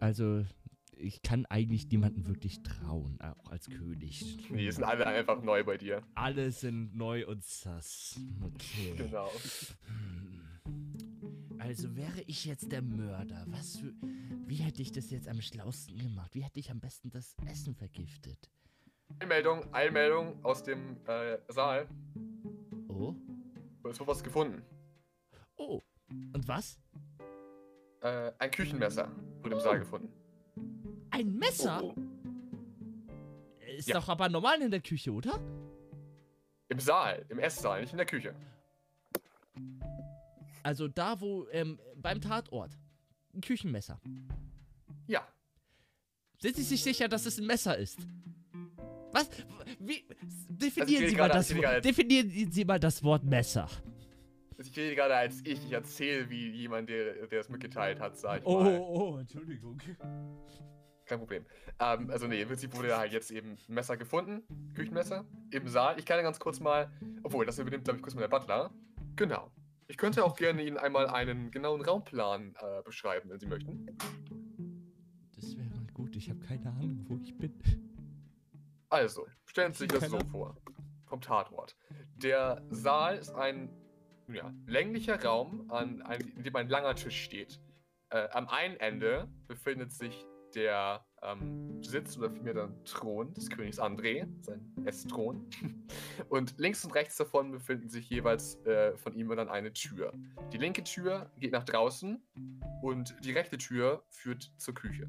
Also, 0.00 0.44
ich 0.98 1.22
kann 1.22 1.46
eigentlich 1.46 1.88
niemandem 1.88 2.26
wirklich 2.26 2.62
trauen, 2.62 3.18
auch 3.20 3.50
als 3.50 3.68
König. 3.68 4.38
Die 4.48 4.70
sind 4.70 4.84
alle 4.84 5.06
einfach 5.06 5.42
neu 5.42 5.64
bei 5.64 5.76
dir. 5.76 6.02
Alle 6.14 6.50
sind 6.50 6.96
neu 6.96 7.26
und 7.26 7.44
sass. 7.44 8.20
Okay. 8.42 8.94
Genau. 8.96 9.30
Hm. 9.86 10.40
Also 11.58 11.96
wäre 11.96 12.20
ich 12.26 12.44
jetzt 12.44 12.72
der 12.72 12.82
Mörder, 12.82 13.44
was 13.48 13.76
für. 13.76 13.92
Wie 14.46 14.56
hätte 14.56 14.82
ich 14.82 14.92
das 14.92 15.10
jetzt 15.10 15.28
am 15.28 15.40
schlausten 15.40 15.96
gemacht? 15.96 16.34
Wie 16.34 16.42
hätte 16.42 16.60
ich 16.60 16.70
am 16.70 16.80
besten 16.80 17.10
das 17.10 17.36
Essen 17.46 17.74
vergiftet? 17.74 18.50
Einmeldung, 19.18 19.72
Einmeldung 19.72 20.44
aus 20.44 20.62
dem 20.62 20.96
äh, 21.06 21.38
Saal. 21.48 21.88
Oh? 22.88 23.14
Es 23.88 24.00
wurde 24.00 24.10
was 24.10 24.22
gefunden. 24.22 24.62
Oh. 25.56 25.80
Und 26.10 26.46
was? 26.48 26.78
Äh, 28.00 28.32
ein 28.38 28.50
Küchenmesser 28.50 29.10
wurde 29.42 29.56
im 29.56 29.60
Saal 29.60 29.78
gefunden. 29.78 30.12
Ein 31.14 31.36
Messer? 31.38 31.80
Oh, 31.82 31.94
Ist 33.78 33.88
Ja. 33.88 33.94
doch 34.00 34.08
aber 34.08 34.28
normal 34.28 34.60
in 34.62 34.70
der 34.70 34.80
Küche, 34.80 35.12
oder? 35.12 35.38
Im 36.68 36.80
Saal, 36.80 37.24
im 37.28 37.38
Esssaal, 37.38 37.80
nicht 37.82 37.92
in 37.92 37.98
der 37.98 38.06
Küche. 38.06 38.34
Also 40.64 40.88
da, 40.88 41.20
wo, 41.20 41.46
ähm, 41.52 41.78
beim 41.96 42.20
Tatort. 42.20 42.76
Ein 43.32 43.40
Küchenmesser. 43.40 44.00
Ja. 45.06 45.26
Sind 46.40 46.56
Sie 46.56 46.62
sich 46.62 46.82
sicher, 46.82 47.06
dass 47.08 47.26
es 47.26 47.38
ein 47.38 47.46
Messer 47.46 47.76
ist? 47.78 47.98
Was? 49.12 49.28
Wie? 49.78 50.04
Definieren 50.48 51.04
rede 51.04 51.10
Sie 51.10 51.16
mal 51.16 51.28
das 51.28 51.54
Wort. 51.56 51.84
Definieren 51.84 52.50
Sie 52.52 52.64
mal 52.64 52.80
das 52.80 53.02
Wort 53.04 53.24
Messer. 53.24 53.68
Also 54.58 54.70
Ich 54.70 54.76
rede 54.76 54.94
gerade 54.96 55.14
als 55.16 55.40
ich. 55.44 55.64
Ich 55.64 55.72
erzähle, 55.72 56.28
wie 56.30 56.48
jemand, 56.50 56.88
der, 56.88 57.26
der 57.28 57.40
es 57.40 57.48
mitgeteilt 57.48 58.00
hat, 58.00 58.16
sag 58.18 58.40
ich 58.40 58.46
Oh, 58.46 58.60
mal. 58.62 58.78
oh, 58.80 59.16
Entschuldigung. 59.18 59.80
Kein 61.06 61.18
Problem. 61.18 61.44
Ähm, 61.80 62.10
also 62.10 62.26
nee, 62.26 62.40
im 62.40 62.48
Prinzip 62.48 62.74
wurde 62.76 62.96
halt 62.96 63.12
jetzt 63.12 63.30
eben 63.30 63.58
ein 63.68 63.74
Messer 63.74 63.96
gefunden. 63.96 64.42
Küchenmesser. 64.74 65.24
Im 65.50 65.68
Saal. 65.68 65.98
Ich 65.98 66.06
kann 66.06 66.16
ja 66.16 66.22
ganz 66.22 66.38
kurz 66.38 66.60
mal. 66.60 66.90
Obwohl, 67.22 67.44
das 67.44 67.58
übernimmt, 67.58 67.84
glaube 67.84 67.98
ich, 67.98 68.02
kurz 68.02 68.14
mal 68.14 68.22
der 68.22 68.28
Butler. 68.28 68.70
Genau. 69.16 69.50
Ich 69.86 69.98
könnte 69.98 70.24
auch 70.24 70.34
gerne 70.36 70.62
Ihnen 70.62 70.78
einmal 70.78 71.08
einen 71.08 71.50
genauen 71.50 71.82
Raumplan 71.82 72.54
äh, 72.58 72.82
beschreiben, 72.82 73.28
wenn 73.28 73.38
Sie 73.38 73.46
möchten. 73.46 73.86
Das 75.34 75.56
wäre 75.56 75.68
mal 75.68 75.86
gut. 75.92 76.16
Ich 76.16 76.30
habe 76.30 76.40
keine 76.40 76.70
Ahnung, 76.70 77.04
wo 77.08 77.18
ich 77.22 77.36
bin. 77.36 77.52
Also, 78.88 79.26
stellen 79.44 79.72
Sie 79.72 79.80
sich 79.80 79.88
das 79.88 80.08
so 80.08 80.18
vor. 80.30 80.56
Vom 81.06 81.20
Tatort. 81.20 81.76
Der 82.16 82.62
Saal 82.70 83.18
ist 83.18 83.30
ein 83.34 83.68
ja, 84.28 84.54
länglicher 84.66 85.22
Raum, 85.22 85.70
an 85.70 86.00
ein, 86.02 86.20
in 86.20 86.42
dem 86.44 86.56
ein 86.56 86.68
langer 86.68 86.94
Tisch 86.94 87.22
steht. 87.22 87.60
Äh, 88.08 88.28
am 88.30 88.48
einen 88.48 88.76
Ende 88.76 89.28
befindet 89.46 89.92
sich 89.92 90.26
der 90.54 91.04
ähm, 91.22 91.82
Sitz 91.82 92.16
oder 92.18 92.30
vielmehr 92.30 92.54
der 92.54 92.84
Thron 92.84 93.32
des 93.34 93.50
Königs 93.50 93.80
André, 93.80 94.26
sein 94.42 94.60
Essthron. 94.84 95.48
Und 96.28 96.58
links 96.58 96.84
und 96.84 96.94
rechts 96.94 97.16
davon 97.16 97.50
befinden 97.50 97.88
sich 97.88 98.08
jeweils 98.08 98.56
äh, 98.66 98.96
von 98.96 99.14
ihm 99.14 99.28
dann 99.34 99.48
eine 99.48 99.72
Tür. 99.72 100.12
Die 100.52 100.58
linke 100.58 100.84
Tür 100.84 101.30
geht 101.38 101.52
nach 101.52 101.64
draußen 101.64 102.22
und 102.82 103.16
die 103.24 103.32
rechte 103.32 103.58
Tür 103.58 104.04
führt 104.08 104.52
zur 104.56 104.74
Küche. 104.74 105.08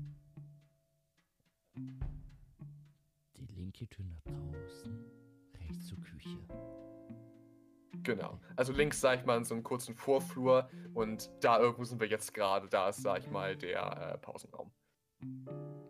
Die 1.75 3.45
linke 3.55 3.87
Tür 3.87 4.05
nach 4.05 4.21
draußen, 4.23 5.05
rechts 5.59 5.87
zur 5.87 5.99
Küche. 5.99 6.39
Genau. 8.03 8.39
Also 8.55 8.71
links, 8.73 9.01
sag 9.01 9.19
ich 9.19 9.25
mal, 9.25 9.37
in 9.37 9.43
so 9.43 9.53
einem 9.53 9.63
kurzen 9.63 9.95
Vorflur 9.95 10.69
und 10.93 11.29
da 11.41 11.59
irgendwo 11.59 11.83
sind 11.83 11.99
wir 11.99 12.07
jetzt 12.07 12.33
gerade. 12.33 12.67
Da 12.67 12.89
ist, 12.89 13.01
sag 13.01 13.19
ich 13.19 13.29
mal, 13.29 13.55
der 13.55 14.13
äh, 14.13 14.17
Pausenraum. 14.17 14.71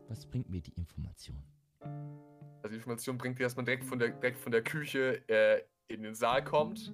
Was 0.07 0.25
bringt 0.25 0.49
mir 0.49 0.61
die 0.61 0.73
Information? 0.73 1.43
Also 1.81 2.69
die 2.69 2.75
Information 2.75 3.17
bringt 3.17 3.39
dir, 3.39 3.43
dass 3.43 3.55
man 3.55 3.65
direkt 3.65 3.83
von 3.83 3.99
der, 3.99 4.09
direkt 4.09 4.39
von 4.39 4.51
der 4.51 4.63
Küche 4.63 5.27
äh, 5.29 5.61
in 5.87 6.03
den 6.03 6.15
Saal 6.15 6.43
kommt. 6.43 6.93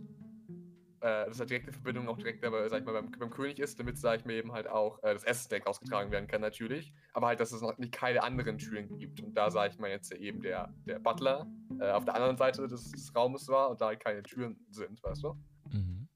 Äh, 1.02 1.26
dass 1.26 1.38
da 1.38 1.46
direkte 1.46 1.72
Verbindung 1.72 2.08
auch 2.08 2.17
direkt 2.17 2.46
aber, 2.46 2.70
sag 2.70 2.82
ich 2.82 2.86
mal, 2.86 2.94
beim, 2.94 3.10
beim 3.10 3.32
König 3.32 3.58
ist, 3.58 3.80
damit, 3.80 3.98
sag 3.98 4.20
ich 4.20 4.26
mal, 4.26 4.34
eben 4.34 4.52
halt 4.52 4.67
auch 4.67 5.02
äh, 5.02 5.13
das 5.13 5.24
Essen 5.24 5.50
direkt 5.50 5.65
ausgetragen 5.65 6.12
werden 6.12 6.28
kann, 6.28 6.41
natürlich. 6.41 6.94
Aber 7.13 7.26
halt, 7.26 7.39
dass 7.39 7.52
es 7.52 7.62
noch 7.62 7.76
nicht 7.80 7.91
keine 7.91 8.22
anderen 8.22 8.60
Türen 8.60 9.00
gibt. 9.00 9.20
Und 9.22 9.34
da, 9.34 9.50
sag 9.50 9.72
ich 9.72 9.80
mal, 9.80 9.89
jetzt 9.89 10.13
eben 10.13 10.41
der, 10.41 10.72
der 10.86 11.00
Butler 11.00 11.48
äh, 11.80 11.89
auf 11.89 12.06
der 12.06 12.13
anderen 12.13 12.38
Seite 12.38 12.67
des, 12.67 12.91
des 12.91 13.15
Raumes 13.15 13.48
war 13.48 13.72
und 13.72 13.82
da 13.82 13.88
halt 13.88 14.00
keine 14.00 14.22
Türen 14.22 14.63
sind, 14.70 15.02
weißt 15.04 15.24
du? 15.24 15.34
Mhm. 15.72 16.08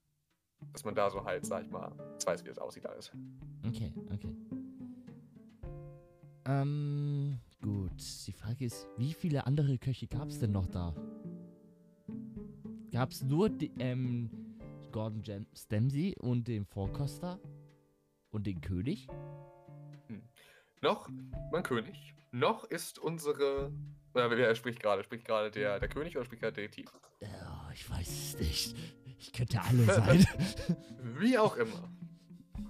Dass 0.71 0.85
man 0.85 0.93
da 0.93 1.09
so 1.09 1.25
halt, 1.25 1.47
sag 1.47 1.63
ich 1.63 1.71
mal, 1.71 1.91
weiß, 2.23 2.43
wie 2.43 2.49
das 2.49 2.59
aussieht 2.59 2.85
alles. 2.85 3.11
Okay, 3.65 3.91
okay. 4.13 4.35
Ähm, 6.45 7.39
gut. 7.61 7.91
Die 8.27 8.33
Frage 8.33 8.65
ist, 8.65 8.87
wie 8.97 9.13
viele 9.13 9.45
andere 9.45 9.77
Köche 9.77 10.07
gab 10.07 10.29
es 10.29 10.39
denn 10.39 10.51
noch 10.51 10.67
da? 10.67 10.93
Gab 12.91 13.11
es 13.11 13.23
nur 13.23 13.49
die, 13.49 13.71
ähm, 13.79 14.29
Gordon 14.91 15.45
Stamsey 15.53 16.15
und 16.19 16.47
den 16.47 16.65
Vorkoster 16.65 17.39
und 18.31 18.47
den 18.47 18.61
König? 18.61 19.07
Noch, 20.81 21.09
mein 21.51 21.63
König, 21.63 22.13
noch 22.31 22.63
ist 22.65 22.99
unsere. 22.99 23.73
Oder 24.13 24.29
wer 24.29 24.55
spricht 24.55 24.79
gerade? 24.79 25.03
Spricht 25.03 25.25
gerade 25.25 25.51
der, 25.51 25.79
der 25.79 25.89
König 25.89 26.15
oder 26.15 26.25
spricht 26.25 26.41
gerade 26.43 26.53
der 26.53 26.67
Detektiv? 26.67 26.93
Ja, 27.19 27.69
ich 27.73 27.89
weiß 27.89 28.07
es 28.07 28.39
nicht. 28.39 28.77
Ich 29.19 29.33
könnte 29.33 29.61
alle 29.61 29.83
sein. 29.85 30.25
Wie 31.19 31.37
auch 31.37 31.57
immer. 31.57 31.91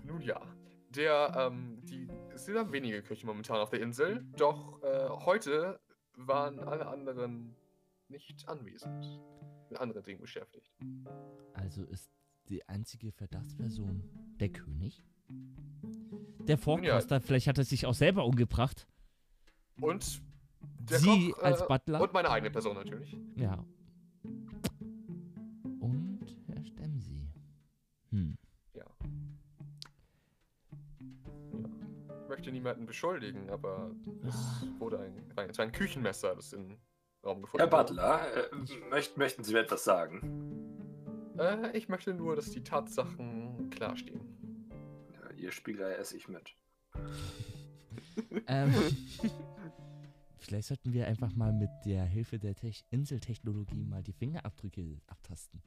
Nun 0.04 0.22
ja. 0.22 0.42
Der, 0.90 1.52
ähm, 1.52 1.82
die, 1.84 2.08
es 2.36 2.46
sind 2.46 2.56
ja 2.56 2.72
wenige 2.72 3.02
Köche 3.02 3.26
momentan 3.26 3.58
auf 3.58 3.70
der 3.70 3.82
Insel, 3.82 4.26
doch 4.36 4.84
äh, 4.84 5.10
heute 5.10 5.80
waren 6.18 6.60
alle 6.60 6.88
anderen 6.88 7.56
nicht 8.10 8.48
anwesend. 8.48 9.22
Mit 9.70 9.80
anderen 9.80 10.04
Dingen 10.04 10.22
beschäftigt. 10.22 10.72
also 11.54 11.86
ist 11.86 12.12
die 12.50 12.68
einzige 12.68 13.12
Verdachtsperson 13.12 14.04
der 14.40 14.50
König? 14.50 15.04
Der 16.48 16.60
Vorkoster, 16.60 17.20
vielleicht 17.20 17.48
hat 17.48 17.58
er 17.58 17.64
sich 17.64 17.88
auch 17.88 17.96
selber 17.96 18.26
umgebracht. 18.26 18.88
Und 19.82 20.22
der 20.80 21.00
Sie 21.00 21.32
Koch, 21.32 21.42
als 21.42 21.62
äh, 21.62 21.66
Butler? 21.68 22.02
Und 22.02 22.14
meine 22.14 22.30
eigene 22.30 22.52
Person 22.52 22.76
natürlich. 22.76 23.18
Ja. 23.36 23.66
Möchte 32.46 32.52
niemanden 32.52 32.86
beschuldigen, 32.86 33.50
aber 33.50 33.92
es 34.24 34.66
wurde 34.78 35.00
ein, 35.00 35.32
ein, 35.36 35.50
es 35.50 35.58
war 35.58 35.66
ein 35.66 35.72
Küchenmesser, 35.72 36.36
das 36.36 36.54
im 36.54 36.78
Raum 37.26 37.42
gefunden 37.42 37.68
Herr 37.68 37.72
wurde. 37.72 37.96
Butler, 37.96 38.52
äh, 38.52 38.56
möcht, 38.90 39.18
möchten 39.18 39.44
Sie 39.44 39.54
mir 39.54 39.62
etwas 39.62 39.84
sagen? 39.84 41.34
Äh, 41.40 41.76
ich 41.76 41.90
möchte 41.90 42.14
nur, 42.14 42.36
dass 42.36 42.52
die 42.52 42.64
Tatsachen 42.64 43.72
klar 43.72 43.98
stehen. 43.98 44.22
Ja, 45.14 45.32
Ihr 45.32 45.52
Spiegelei 45.52 45.94
esse 45.94 46.18
ich 46.18 46.28
mit. 46.28 46.56
Ähm, 48.46 48.72
vielleicht 50.38 50.68
sollten 50.68 50.94
wir 50.94 51.08
einfach 51.08 51.34
mal 51.34 51.52
mit 51.52 51.72
der 51.84 52.04
Hilfe 52.04 52.38
der 52.38 52.54
Tech 52.54 52.86
Inseltechnologie 52.92 53.86
mal 53.86 54.04
die 54.04 54.14
Fingerabdrücke 54.14 55.02
abtasten. 55.08 55.64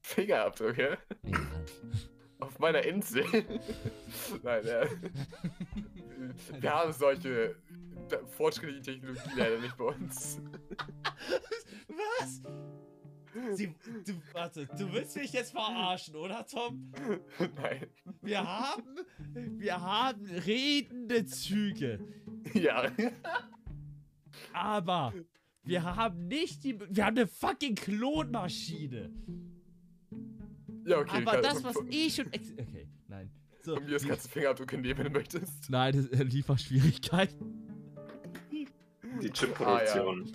Fingerabdrücke 0.00 0.96
Ja. 1.24 1.38
Meiner 2.62 2.82
Insel. 2.84 3.24
Nein, 4.42 4.64
äh, 4.64 4.86
wir 6.60 6.70
haben 6.72 6.92
solche 6.92 7.56
fortschrittliche 8.28 8.82
Technologie 8.82 9.30
leider 9.36 9.58
nicht 9.58 9.76
bei 9.76 9.84
uns. 9.84 10.40
Was? 11.88 12.42
Sie, 13.56 13.74
du, 14.06 14.12
warte, 14.34 14.66
du 14.66 14.92
willst 14.92 15.16
mich 15.16 15.32
jetzt 15.32 15.52
verarschen, 15.52 16.16
oder 16.16 16.46
Tom? 16.46 16.92
Nein. 17.56 17.86
Wir 18.20 18.44
haben, 18.46 18.96
wir 19.58 19.80
haben 19.80 20.26
redende 20.26 21.24
Züge, 21.24 21.98
Ja. 22.52 22.90
aber 24.52 25.14
wir 25.64 25.82
haben 25.82 26.28
nicht 26.28 26.62
die, 26.64 26.78
wir 26.78 27.06
haben 27.06 27.16
eine 27.16 27.26
fucking 27.26 27.74
Klonmaschine. 27.74 29.10
Ja, 30.84 30.98
okay. 30.98 31.24
aber 31.24 31.40
das, 31.40 31.62
was 31.62 31.74
von, 31.74 31.86
ich 31.90 32.20
und, 32.20 32.32
ex 32.34 32.50
okay, 32.52 32.88
nein. 33.08 33.30
So, 33.62 33.76
Von 33.76 33.84
mir 33.84 33.96
ist 33.96 34.04
du 34.04 34.16
Fingerabdrücke 34.28 34.76
nehmen, 34.76 34.98
wenn 34.98 35.12
du 35.12 35.18
möchtest. 35.18 35.70
nein, 35.70 35.94
das 35.94 36.06
äh, 36.08 36.24
Lieferschwierigkeiten. 36.24 37.62
Die 39.22 39.30
Chip-Produktion. 39.30 40.32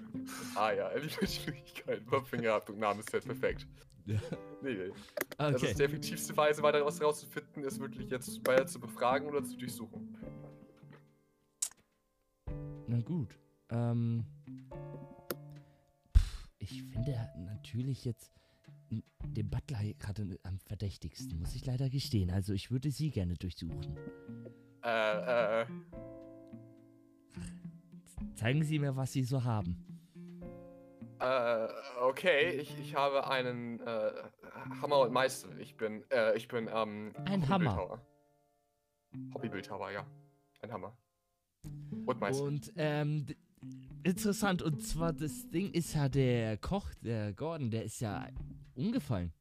Ah 0.55 0.71
ja, 0.71 0.89
liebe 0.95 1.27
Schwierigkeiten. 1.27 2.05
Beim 2.05 2.25
Fingerabdrucknamen 2.25 2.99
ist 2.99 3.11
jetzt 3.11 3.25
perfekt. 3.25 3.67
Ja. 4.05 4.19
Nee, 4.61 4.73
nee. 4.75 4.91
Das 5.37 5.55
Okay. 5.55 5.71
ist 5.71 5.79
die 5.79 5.83
effektivste 5.83 6.37
Weise, 6.37 6.61
weiter 6.63 6.77
daraus 6.79 6.99
herauszufinden, 6.99 7.63
ist 7.65 7.79
wirklich 7.79 8.09
jetzt 8.09 8.47
weiter 8.47 8.65
zu 8.65 8.79
befragen 8.79 9.27
oder 9.27 9.43
zu 9.43 9.57
durchsuchen. 9.57 10.15
Na 12.87 13.01
gut. 13.01 13.37
Ähm. 13.69 14.25
Ich 16.59 16.83
finde 16.83 17.29
natürlich 17.37 18.05
jetzt 18.05 18.31
den 18.89 19.49
Butler 19.49 19.79
gerade 19.99 20.39
am 20.43 20.59
verdächtigsten, 20.59 21.39
muss 21.39 21.55
ich 21.55 21.65
leider 21.65 21.89
gestehen. 21.89 22.31
Also 22.31 22.53
ich 22.53 22.71
würde 22.71 22.91
sie 22.91 23.09
gerne 23.11 23.33
durchsuchen. 23.35 23.97
Äh, 24.83 25.61
äh, 25.61 25.65
Zeigen 28.35 28.63
Sie 28.63 28.79
mir, 28.79 28.95
was 28.95 29.13
Sie 29.13 29.23
so 29.23 29.43
haben. 29.43 29.77
äh, 31.19 31.67
okay, 32.01 32.51
ich, 32.59 32.77
ich 32.79 32.95
habe 32.95 33.27
einen 33.29 33.79
äh, 33.81 34.11
Hammer 34.81 34.99
und 34.99 35.11
Meißel. 35.11 35.59
Ich 35.59 35.75
bin, 35.75 36.03
äh, 36.11 36.35
ich 36.37 36.47
bin, 36.47 36.69
ähm, 36.71 37.13
Ein 37.25 37.47
Hammer. 37.49 37.75
Hobbybildhauer. 37.75 38.01
Hobbybildhauer, 39.33 39.91
ja. 39.91 40.05
Ein 40.61 40.71
Hammer. 40.71 40.97
Und 42.05 42.19
Meißel. 42.19 42.47
Und 42.47 42.73
ähm, 42.77 43.25
interessant. 44.03 44.61
Und 44.61 44.81
zwar 44.81 45.13
das 45.13 45.49
Ding 45.49 45.71
ist 45.73 45.93
ja 45.95 46.07
der 46.09 46.57
Koch, 46.57 46.89
der 47.01 47.33
Gordon, 47.33 47.71
der 47.71 47.83
ist 47.83 47.99
ja 47.99 48.27
umgefallen. 48.77 49.31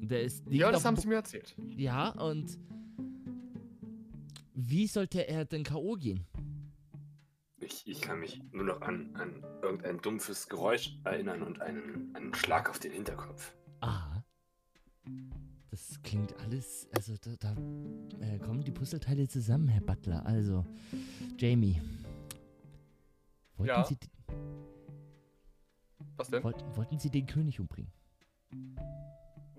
Der 0.00 0.22
ist 0.22 0.44
ja, 0.48 0.70
das 0.70 0.84
haben 0.84 0.96
sie 0.96 1.08
mir 1.08 1.16
erzählt. 1.16 1.54
Ja, 1.76 2.10
und 2.10 2.58
wie 4.54 4.86
sollte 4.86 5.26
er 5.26 5.44
denn 5.44 5.64
K.O. 5.64 5.94
gehen? 5.94 6.24
Ich, 7.60 7.86
ich 7.86 8.00
kann 8.00 8.20
mich 8.20 8.40
nur 8.52 8.64
noch 8.64 8.80
an, 8.80 9.14
an 9.14 9.44
irgendein 9.62 9.98
dumpfes 10.00 10.48
Geräusch 10.48 10.96
erinnern 11.04 11.42
und 11.42 11.60
einen, 11.60 12.14
einen 12.14 12.34
Schlag 12.34 12.70
auf 12.70 12.78
den 12.78 12.92
Hinterkopf. 12.92 13.54
Ah. 13.80 14.22
Das 15.70 16.02
klingt 16.02 16.34
alles. 16.40 16.88
Also, 16.96 17.14
da, 17.20 17.36
da 17.38 17.54
äh, 18.20 18.38
kommen 18.38 18.64
die 18.64 18.72
Puzzleteile 18.72 19.28
zusammen, 19.28 19.68
Herr 19.68 19.82
Butler. 19.82 20.24
Also, 20.24 20.64
Jamie. 21.36 21.80
Wollten, 23.56 23.68
Ja? 23.68 23.84
Sie, 23.84 23.96
Was 26.18 26.28
denn? 26.28 26.42
wollten, 26.42 26.76
wollten 26.76 26.98
Sie 26.98 27.10
den 27.10 27.26
König 27.26 27.60
umbringen? 27.60 27.92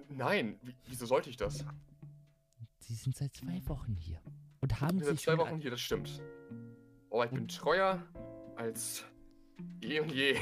Nein, 0.10 0.60
wie, 0.62 0.76
wieso 0.86 1.06
sollte 1.06 1.30
ich 1.30 1.38
das? 1.38 1.65
Sie 2.80 2.93
sind 2.93 3.15
seit 3.15 3.34
zwei 3.34 3.65
Wochen 3.67 3.95
hier. 3.95 4.22
Und 4.62 4.82
haben 4.82 4.98
Ich 4.98 5.04
bin 5.04 5.06
seit 5.06 5.15
sich 5.15 5.26
zwei 5.26 5.32
schon 5.32 5.39
Wochen 5.39 5.58
hier, 5.60 5.72
das 5.72 5.80
stimmt. 5.80 6.22
Oh, 7.10 7.24
ich 7.24 7.32
bin 7.32 7.48
treuer 7.48 8.04
als 8.56 9.06
eh 9.82 10.00
und 10.00 10.12
je. 10.12 10.36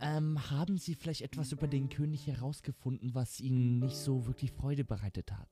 Ähm, 0.00 0.50
haben 0.50 0.78
Sie 0.78 0.94
vielleicht 0.94 1.22
etwas 1.22 1.50
über 1.52 1.66
den 1.66 1.88
König 1.88 2.26
herausgefunden, 2.26 3.14
was 3.14 3.40
Ihnen 3.40 3.80
nicht 3.80 3.96
so 3.96 4.26
wirklich 4.26 4.52
Freude 4.52 4.84
bereitet 4.84 5.32
hat? 5.32 5.48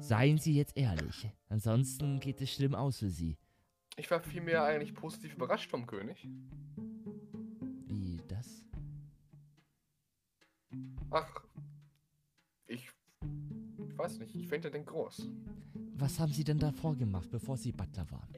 Seien 0.00 0.38
Sie 0.38 0.54
jetzt 0.54 0.76
ehrlich. 0.76 1.30
Ansonsten 1.48 2.18
geht 2.18 2.40
es 2.40 2.50
schlimm 2.50 2.74
aus 2.74 2.98
für 2.98 3.10
Sie. 3.10 3.36
Ich 3.96 4.10
war 4.10 4.20
vielmehr 4.20 4.64
eigentlich 4.64 4.94
positiv 4.94 5.34
überrascht 5.34 5.70
vom 5.70 5.86
König. 5.86 6.26
Ach, 11.10 11.42
ich, 12.66 12.88
ich 13.88 13.98
weiß 13.98 14.18
nicht, 14.18 14.34
ich 14.34 14.46
finde 14.48 14.70
den 14.70 14.84
groß. 14.84 15.28
Was 15.94 16.18
haben 16.18 16.32
Sie 16.32 16.44
denn 16.44 16.58
davor 16.58 16.96
gemacht, 16.96 17.28
bevor 17.30 17.56
Sie 17.56 17.72
Butler 17.72 18.10
waren? 18.10 18.28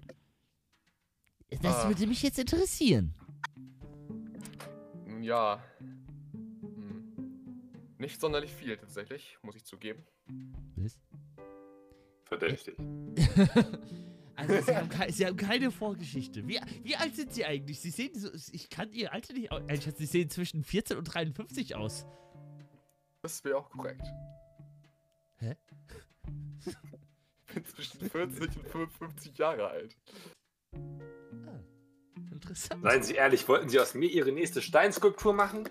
Das 1.62 1.76
Ah. 1.84 1.88
würde 1.88 2.06
mich 2.06 2.22
jetzt 2.22 2.38
interessieren. 2.38 3.14
Ja, 5.20 5.62
hm, 5.78 7.12
nicht 7.98 8.20
sonderlich 8.20 8.52
viel 8.54 8.76
tatsächlich, 8.76 9.36
muss 9.42 9.56
ich 9.56 9.64
zugeben. 9.64 10.02
Was? 10.76 10.98
Verdächtig. 12.24 12.76
also 14.36 14.54
Sie 14.64 14.76
haben, 14.76 14.88
kei- 14.88 15.10
Sie 15.10 15.26
haben 15.26 15.36
keine 15.36 15.70
Vorgeschichte. 15.72 16.46
Wie, 16.48 16.60
wie 16.84 16.96
alt 16.96 17.16
sind 17.16 17.34
Sie 17.34 17.44
eigentlich? 17.44 17.80
Sie 17.80 17.90
sehen 17.90 18.14
so, 18.14 18.30
ich 18.52 18.70
kann 18.70 18.92
Ihr 18.92 19.12
Alter 19.12 19.34
nicht 19.34 19.50
einschätzen. 19.52 19.98
Sie 19.98 20.06
sehen 20.06 20.30
zwischen 20.30 20.62
14 20.64 20.96
und 20.96 21.04
53 21.04 21.74
aus. 21.74 22.06
Das 23.22 23.44
wäre 23.44 23.58
auch 23.58 23.70
korrekt. 23.70 24.06
Hä? 25.36 25.56
Ich 27.46 27.54
bin 27.54 27.64
zwischen 27.64 28.08
40 28.08 28.56
und 28.56 28.68
55 28.68 29.36
Jahre 29.36 29.68
alt. 29.68 29.96
Ah, 30.72 31.60
interessant. 32.32 32.82
Seien 32.82 33.02
Sie 33.02 33.14
ehrlich, 33.14 33.48
wollten 33.48 33.68
Sie 33.68 33.80
aus 33.80 33.94
mir 33.94 34.08
Ihre 34.08 34.32
nächste 34.32 34.62
Steinskulptur 34.62 35.34
machen? 35.34 35.68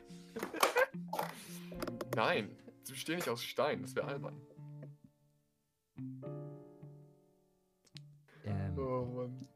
Nein, 2.16 2.54
sie 2.84 2.92
bestehen 2.92 3.16
nicht 3.16 3.30
aus 3.30 3.42
Stein, 3.44 3.82
das 3.82 3.96
wäre 3.96 4.08
albern. 4.08 4.42
Ähm, 8.44 8.78
Oh 8.78 9.06
Mann. 9.06 9.48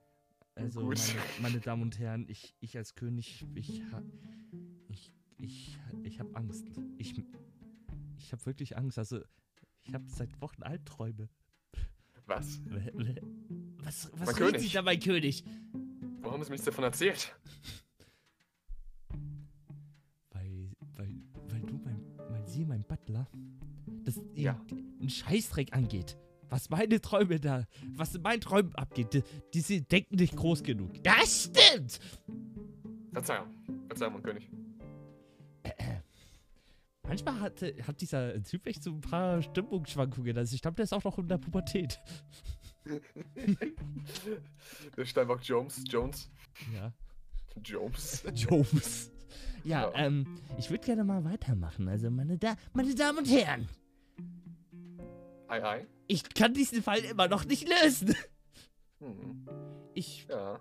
Also, 0.56 0.82
meine, 0.82 1.00
meine 1.42 1.60
Damen 1.60 1.82
und 1.82 2.00
Herren, 2.00 2.26
ich, 2.30 2.56
ich 2.62 2.78
als 2.78 2.96
König, 2.96 3.46
ich 3.56 3.84
ich, 4.88 5.12
ich, 5.38 5.78
ich 6.04 6.20
habe 6.20 6.36
Angst. 6.36 6.66
Ich, 6.98 7.22
ich 8.24 8.32
habe 8.32 8.46
wirklich 8.46 8.78
Angst. 8.78 8.98
Also, 8.98 9.20
ich 9.84 9.94
habe 9.94 10.06
seit 10.08 10.42
Wochen 10.42 10.64
Albträume. 10.64 11.30
Was? 12.26 12.62
Was, 13.84 14.12
was 14.14 14.28
Mein 14.28 14.36
König. 14.36 14.72
Da, 14.72 14.82
mein 14.82 15.00
König? 15.00 15.44
Warum 16.22 16.36
haben 16.36 16.44
sie 16.44 16.50
mir 16.50 16.54
nichts 16.54 16.66
davon 16.66 16.86
erzählt? 16.86 17.36
Weil, 20.32 20.72
weil, 20.96 21.22
weil 21.50 21.62
du, 21.62 21.78
mein, 21.84 22.02
weil 22.30 22.48
Sie, 22.48 22.66
mein 22.66 22.84
Butler, 22.86 23.28
das 24.06 24.22
Ja. 24.34 24.60
Einen 24.72 25.10
Scheißdreck 25.10 25.74
angeht. 25.74 26.18
Was 26.50 26.70
meine 26.70 27.02
Träume 27.02 27.42
da, 27.42 27.66
was 27.96 28.16
in 28.16 28.22
meinen 28.22 28.40
Träumen 28.40 28.74
abgeht, 28.76 29.14
die, 29.14 29.24
die 29.54 29.60
sie 29.60 29.82
denken 29.82 30.16
nicht 30.16 30.36
groß 30.36 30.64
genug. 30.64 31.04
Das 31.04 31.50
stimmt! 31.52 32.00
Verzeihung. 33.12 33.50
Verzeihung, 33.88 34.14
mein 34.14 34.24
König. 34.24 34.50
Manchmal 37.08 37.40
hat, 37.42 37.62
hat 37.62 38.02
dieser 38.02 38.42
Typ 38.44 38.66
echt 38.66 38.82
so 38.84 38.92
ein 38.92 39.02
paar 39.02 39.42
Stimmungsschwankungen. 39.42 40.38
Also 40.38 40.56
ich 40.56 40.62
glaube, 40.62 40.76
der 40.76 40.84
ist 40.86 40.94
auch 40.94 41.04
noch 41.04 41.18
in 41.20 41.28
der 41.28 41.38
Pubertät. 41.38 42.00
Der 44.98 45.06
Steinbock 45.06 45.42
Jones. 45.44 45.82
Jones. 45.88 46.30
Ja. 46.74 46.92
Jones. 47.64 48.24
Jones. 48.34 49.12
Ja, 49.64 49.90
Ja. 49.92 49.94
ähm, 49.96 50.40
ich 50.58 50.70
würde 50.70 50.84
gerne 50.84 51.04
mal 51.04 51.24
weitermachen. 51.24 51.88
Also, 51.88 52.10
meine, 52.12 52.38
da 52.38 52.56
meine 52.74 52.94
Damen 52.96 53.20
und 53.20 53.26
Herren, 53.30 53.70
Ei, 55.48 55.64
ei. 55.64 55.88
ich 56.08 56.24
kann 56.34 56.54
diesen 56.54 56.84
Fall 56.84 57.00
immer 57.00 57.28
noch 57.28 57.46
nicht 57.46 57.68
lösen. 57.70 58.16
Hm. 59.00 59.48
Ich, 59.94 60.26
Ja. 60.30 60.60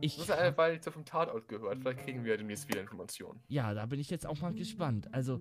Ich, 0.00 0.16
Das 0.16 0.24
ist 0.24 0.28
ja, 0.28 0.56
weil 0.56 0.76
ich 0.76 0.82
vom 0.82 1.04
Tatort 1.04 1.48
gehört. 1.48 1.78
Vielleicht 1.80 2.00
kriegen 2.00 2.24
wir 2.24 2.32
ja 2.32 2.36
demnächst 2.36 2.68
wieder 2.68 2.80
Informationen. 2.80 3.40
ja, 3.48 3.72
da 3.74 3.86
bin 3.86 4.00
ich 4.00 4.10
jetzt 4.10 4.26
auch 4.26 4.40
mal 4.40 4.52
gespannt. 4.54 5.12
Also, 5.12 5.40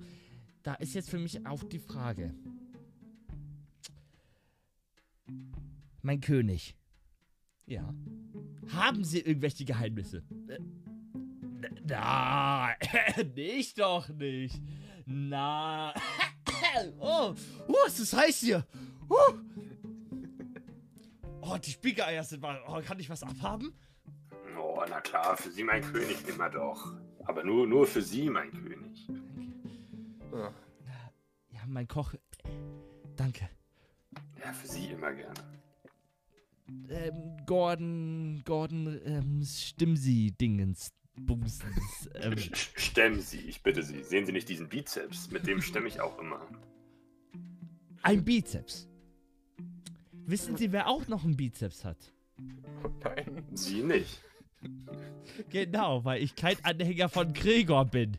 da 0.64 0.76
ist 0.76 0.94
jetzt 0.94 1.10
für 1.10 1.20
mich 1.20 1.46
auch 1.46 1.64
die 1.64 1.80
Frage. 1.80 2.34
Mein 6.02 6.20
König. 6.22 6.76
Ja. 7.66 7.94
Haben 8.74 9.04
Sie 9.04 9.20
irgendwelche 9.20 9.66
Geheimnisse? 9.66 10.24
Äh, 10.48 10.58
Na, 11.88 12.70
nicht 13.36 13.80
doch 13.80 14.10
nicht. 14.10 14.62
Na. 15.06 15.94
Oh, 17.00 17.36
oh, 17.68 17.76
es 17.86 18.00
ist 18.00 18.16
heiß 18.16 18.40
hier. 18.40 18.66
Oh, 19.10 19.34
oh 21.42 21.58
die 21.58 21.70
Spiegeleier 21.72 22.24
sind 22.24 22.42
mal. 22.42 22.60
Oh, 22.68 22.82
kann 22.82 23.00
ich 23.00 23.10
was 23.10 23.22
abhaben? 23.22 23.74
Oh, 24.76 24.84
na 24.90 25.02
klar, 25.02 25.38
für 25.38 25.52
Sie, 25.52 25.64
mein 25.64 25.84
König, 25.84 26.28
immer 26.28 26.50
doch. 26.50 26.94
Aber 27.26 27.44
nur, 27.44 27.68
nur 27.68 27.86
für 27.86 28.02
Sie, 28.02 28.28
mein 28.30 28.52
König. 28.52 29.08
Ja. 30.32 30.52
Ja, 31.52 31.60
mein 31.68 31.88
Koch. 31.88 32.14
Danke. 33.16 33.48
Ja, 34.44 34.52
für 34.52 34.68
Sie 34.68 34.88
immer 34.88 35.14
gerne. 35.14 35.40
Ähm, 36.90 37.38
Gordon, 37.46 38.42
Gordon, 38.46 39.00
ähm, 39.06 39.44
Stimmsi-Dingens. 39.44 40.92
Bumsens. 41.16 42.10
Ähm, 42.16 42.36
Stemmen 42.56 43.22
Sie, 43.22 43.42
ich 43.42 43.62
bitte 43.62 43.84
Sie. 43.84 44.02
Sehen 44.04 44.26
Sie 44.26 44.32
nicht 44.32 44.50
diesen 44.50 44.68
Bizeps? 44.70 45.30
Mit 45.30 45.46
dem 45.46 45.62
stemme 45.62 45.88
ich 45.88 46.02
auch 46.02 46.18
immer. 46.18 46.42
ein 48.02 48.26
Bizeps. 48.26 48.88
Wissen 50.26 50.58
Sie, 50.58 50.72
wer 50.72 50.88
auch 50.88 51.08
noch 51.08 51.24
einen 51.24 51.38
Bizeps 51.38 51.86
hat? 51.86 52.12
Nein. 53.04 53.44
Sie 53.54 53.84
nicht. 53.84 54.20
Genau, 55.50 56.04
weil 56.06 56.22
ich 56.22 56.36
kein 56.36 56.58
Anhänger 56.64 57.10
von 57.10 57.34
Gregor 57.34 57.86
bin. 57.86 58.18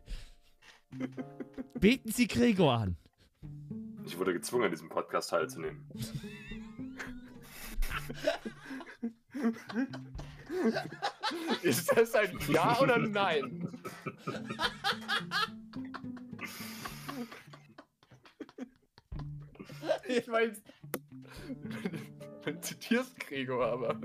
Beten 1.78 2.10
Sie 2.10 2.26
Gregor 2.26 2.74
an. 2.74 2.96
Ich 4.06 4.18
wurde 4.18 4.32
gezwungen, 4.32 4.64
an 4.64 4.70
diesem 4.70 4.88
Podcast 4.88 5.30
teilzunehmen. 5.30 5.86
Ist 11.62 11.90
das 11.96 12.14
ein 12.14 12.38
Ja 12.48 12.78
oder 12.80 12.98
Nein? 12.98 13.68
Ich 20.06 20.26
meine, 20.26 20.54
du 22.44 22.60
zitierst 22.60 23.18
Gregor, 23.20 23.66
aber. 23.66 24.00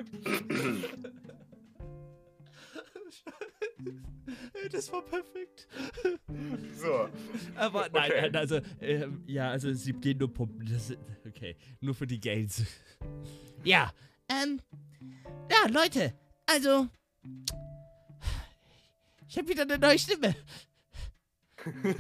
Das 4.72 4.92
war 4.92 5.02
perfekt. 5.02 5.68
So. 6.76 7.10
Aber 7.56 7.90
nein, 7.90 8.12
Okay. 8.12 8.22
nein 8.22 8.36
also, 8.38 8.62
ähm, 8.80 9.24
ja, 9.28 9.50
also 9.50 9.74
sie 9.74 9.92
gehen 9.94 10.18
nur 10.18 10.34
pumpen. 10.34 10.66
Das, 10.66 10.94
okay, 11.28 11.58
nur 11.82 11.94
für 11.94 12.08
die 12.08 12.20
Gains. 12.20 12.64
Ja, 13.66 13.92
ähm, 14.30 14.62
ja, 15.52 15.70
Leute, 15.70 16.14
also, 16.46 16.88
ich 19.28 19.38
habe 19.38 19.50
wieder 19.50 19.64
eine 19.64 19.78
neue 19.78 20.00
Stimme. 20.00 20.34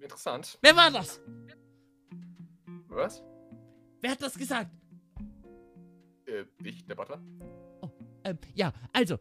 Interessant. 0.00 0.58
Wer 0.60 0.76
war 0.76 0.90
das? 0.90 1.20
Was? 2.88 3.22
Wer 4.02 4.10
hat 4.10 4.20
das 4.22 4.34
gesagt? 4.34 4.70
Äh, 6.26 6.44
ich, 6.62 6.84
der 6.84 6.94
Butler? 6.94 7.22
Ähm, 8.24 8.38
ja, 8.54 8.72
also. 8.92 9.18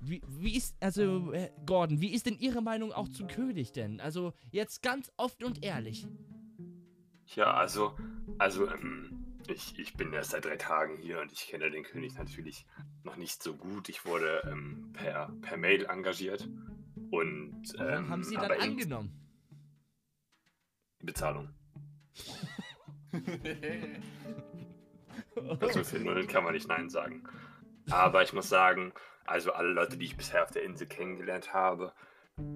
Wie, 0.00 0.22
wie 0.28 0.56
ist, 0.56 0.76
also, 0.80 1.32
äh, 1.32 1.50
Gordon, 1.66 2.00
wie 2.00 2.12
ist 2.12 2.26
denn 2.26 2.38
Ihre 2.38 2.62
Meinung 2.62 2.92
auch 2.92 3.08
zum 3.08 3.26
König 3.26 3.72
denn? 3.72 4.00
Also, 4.00 4.32
jetzt 4.50 4.82
ganz 4.82 5.10
offen 5.16 5.44
und 5.44 5.64
ehrlich. 5.64 6.06
Ja, 7.34 7.52
also, 7.54 7.96
also, 8.38 8.70
ähm, 8.70 9.26
ich, 9.48 9.78
ich 9.78 9.94
bin 9.94 10.12
erst 10.12 10.30
seit 10.30 10.44
drei 10.44 10.56
Tagen 10.56 10.96
hier 10.98 11.20
und 11.20 11.32
ich 11.32 11.48
kenne 11.48 11.70
den 11.70 11.82
König 11.82 12.14
natürlich 12.14 12.66
noch 13.02 13.16
nicht 13.16 13.42
so 13.42 13.54
gut. 13.54 13.88
Ich 13.88 14.04
wurde 14.04 14.42
ähm, 14.50 14.92
per, 14.92 15.32
per 15.42 15.56
Mail 15.56 15.86
engagiert 15.86 16.48
und 17.10 17.74
Warum 17.76 18.04
ähm, 18.04 18.10
haben 18.10 18.24
Sie 18.24 18.34
dann 18.36 18.52
angenommen? 18.52 19.10
Bezahlung. 21.00 21.50
Also 25.60 25.84
für 25.84 25.98
Nullen 26.00 26.26
kann 26.26 26.44
man 26.44 26.52
nicht 26.52 26.68
Nein 26.68 26.88
sagen. 26.88 27.22
Aber 27.90 28.22
ich 28.22 28.32
muss 28.32 28.48
sagen, 28.48 28.92
also 29.28 29.52
alle 29.52 29.68
Leute, 29.68 29.96
die 29.96 30.06
ich 30.06 30.16
bisher 30.16 30.42
auf 30.42 30.50
der 30.50 30.64
Insel 30.64 30.86
kennengelernt 30.86 31.52
habe, 31.52 31.92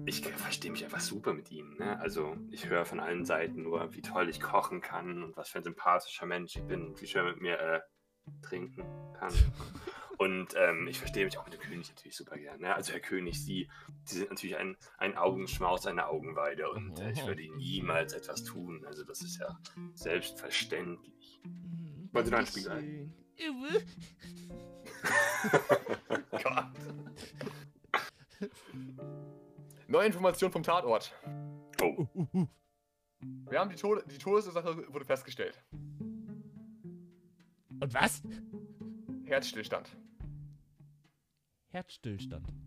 ich 0.05 0.25
verstehe 0.25 0.71
mich 0.71 0.83
einfach 0.83 1.01
super 1.01 1.33
mit 1.33 1.51
ihnen. 1.51 1.77
Ne? 1.77 1.99
Also 1.99 2.37
ich 2.51 2.69
höre 2.69 2.85
von 2.85 2.99
allen 2.99 3.25
Seiten 3.25 3.63
nur, 3.63 3.93
wie 3.93 4.01
toll 4.01 4.29
ich 4.29 4.39
kochen 4.39 4.81
kann 4.81 5.23
und 5.23 5.35
was 5.35 5.49
für 5.49 5.59
ein 5.59 5.63
sympathischer 5.63 6.25
Mensch 6.25 6.55
ich 6.55 6.63
bin 6.63 6.87
und 6.87 7.01
wie 7.01 7.07
schön 7.07 7.25
mit 7.25 7.41
mir 7.41 7.59
äh, 7.59 7.81
trinken 8.41 8.83
kann. 9.19 9.33
Und 10.19 10.53
ähm, 10.55 10.87
ich 10.87 10.99
verstehe 10.99 11.25
mich 11.25 11.37
auch 11.39 11.45
mit 11.45 11.55
dem 11.55 11.59
König 11.59 11.89
natürlich 11.89 12.15
super 12.15 12.37
gern. 12.37 12.61
Ne? 12.61 12.73
Also 12.73 12.93
Herr 12.93 12.99
König, 12.99 13.43
Sie, 13.43 13.67
Sie 14.03 14.19
sind 14.19 14.29
natürlich 14.29 14.57
ein, 14.57 14.77
ein 14.97 15.17
Augenschmaus, 15.17 15.87
eine 15.87 16.07
Augenweide 16.07 16.69
und 16.69 16.99
äh, 16.99 17.11
ich 17.11 17.25
würde 17.25 17.41
Ihnen 17.41 17.57
niemals 17.57 18.13
etwas 18.13 18.43
tun. 18.43 18.85
Also 18.85 19.03
das 19.03 19.21
ist 19.21 19.39
ja 19.39 19.59
selbstverständlich. 19.95 21.41
Wollen 22.11 22.25
Sie 22.25 22.31
noch 22.31 22.37
ein 22.37 22.45
Spiel 22.45 22.69
ein? 22.69 23.22
Dankeschön. 23.37 23.83
Gott. 26.43 26.65
Neue 29.87 30.07
Information 30.07 30.51
vom 30.51 30.63
Tatort. 30.63 31.13
Oh, 31.81 31.83
Uh, 31.83 32.07
uh, 32.15 32.27
uh. 32.33 32.47
Wir 33.49 33.59
haben 33.59 33.69
die, 33.69 33.75
Tode 33.75 34.03
die 34.09 34.17
Todesursache 34.17 34.91
wurde 34.93 35.05
festgestellt. 35.05 35.61
Und 37.79 37.93
was? 37.93 38.23
Herzstillstand. 39.25 39.95
Herzstillstand. 41.69 42.47
Sind 42.47 42.57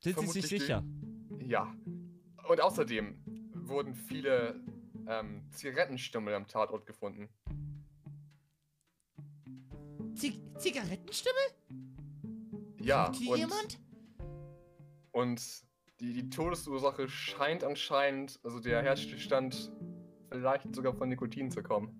Sie 0.00 0.12
Vermutlich 0.12 0.46
sich 0.46 0.60
sicher? 0.60 0.84
Ja. 1.40 1.74
Und 2.48 2.60
außerdem 2.60 3.18
wurden 3.54 3.94
viele 3.94 4.60
ähm, 5.06 5.50
Zigarettenstummel 5.50 6.34
am 6.34 6.46
Tatort 6.46 6.86
gefunden. 6.86 7.28
Zig 10.58 10.74
Zigarettenstimme? 10.74 11.38
Ja, 12.80 13.12
hier 13.12 13.30
und, 13.32 13.38
jemand? 13.38 13.78
und 15.12 15.40
die, 16.00 16.12
die 16.12 16.30
Todesursache 16.30 17.08
scheint 17.08 17.62
anscheinend, 17.62 18.40
also 18.42 18.58
der 18.58 18.82
Herzstillstand, 18.82 19.72
vielleicht 20.30 20.74
sogar 20.74 20.94
von 20.94 21.08
Nikotin 21.08 21.50
zu 21.50 21.62
kommen. 21.62 21.92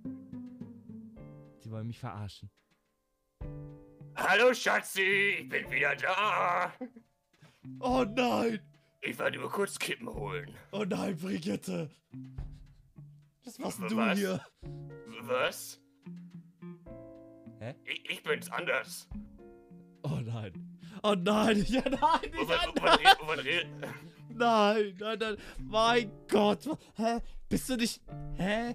Sie 1.61 1.71
wollen 1.71 1.87
mich 1.87 2.01
verarschen. 2.01 2.51
Hallo 4.17 4.53
Schatzi, 4.53 5.37
ich 5.41 5.49
bin 5.49 5.71
wieder 5.71 5.95
da. 5.95 6.73
Oh 7.81 8.05
nein! 8.05 8.61
Ich 9.03 9.19
war 9.19 9.31
nur 9.31 9.51
kurz 9.51 9.79
Kippen 9.79 10.09
holen. 10.09 10.53
Oh 10.73 10.85
nein, 10.85 11.17
Brigitte! 11.17 11.91
Was 13.45 13.59
machst 13.59 13.81
Was? 13.81 13.91
du 13.91 14.13
hier? 14.13 14.45
Was? 15.23 15.81
Hä? 17.61 17.75
Ich, 17.85 18.11
ich 18.11 18.23
bin's 18.23 18.51
anders. 18.51 19.09
Oh 20.03 20.21
nein. 20.25 20.53
Oh 21.03 21.15
nein, 21.15 21.65
ja 21.69 21.83
nein, 21.83 22.21
nicht 22.23 22.35
Wovon, 22.39 22.57
anders. 22.57 22.99
wovon, 23.21 23.45
wovon 23.45 23.45
Nein, 24.31 24.97
nein, 24.99 25.19
nein. 25.19 25.37
Mein 25.59 26.13
Gott. 26.29 26.65
Hä? 26.97 27.19
Bist 27.49 27.69
du 27.69 27.77
nicht. 27.77 28.01
Hä? 28.37 28.75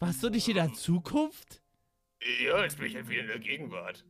Warst 0.00 0.22
du 0.22 0.30
nicht 0.30 0.48
in 0.48 0.54
der 0.56 0.72
Zukunft? 0.72 1.62
Ja, 2.42 2.62
jetzt 2.62 2.76
bin 2.78 2.86
ich 2.86 2.94
halt 2.96 3.08
wieder 3.08 3.20
in 3.22 3.26
der 3.28 3.38
Gegenwart. 3.38 4.04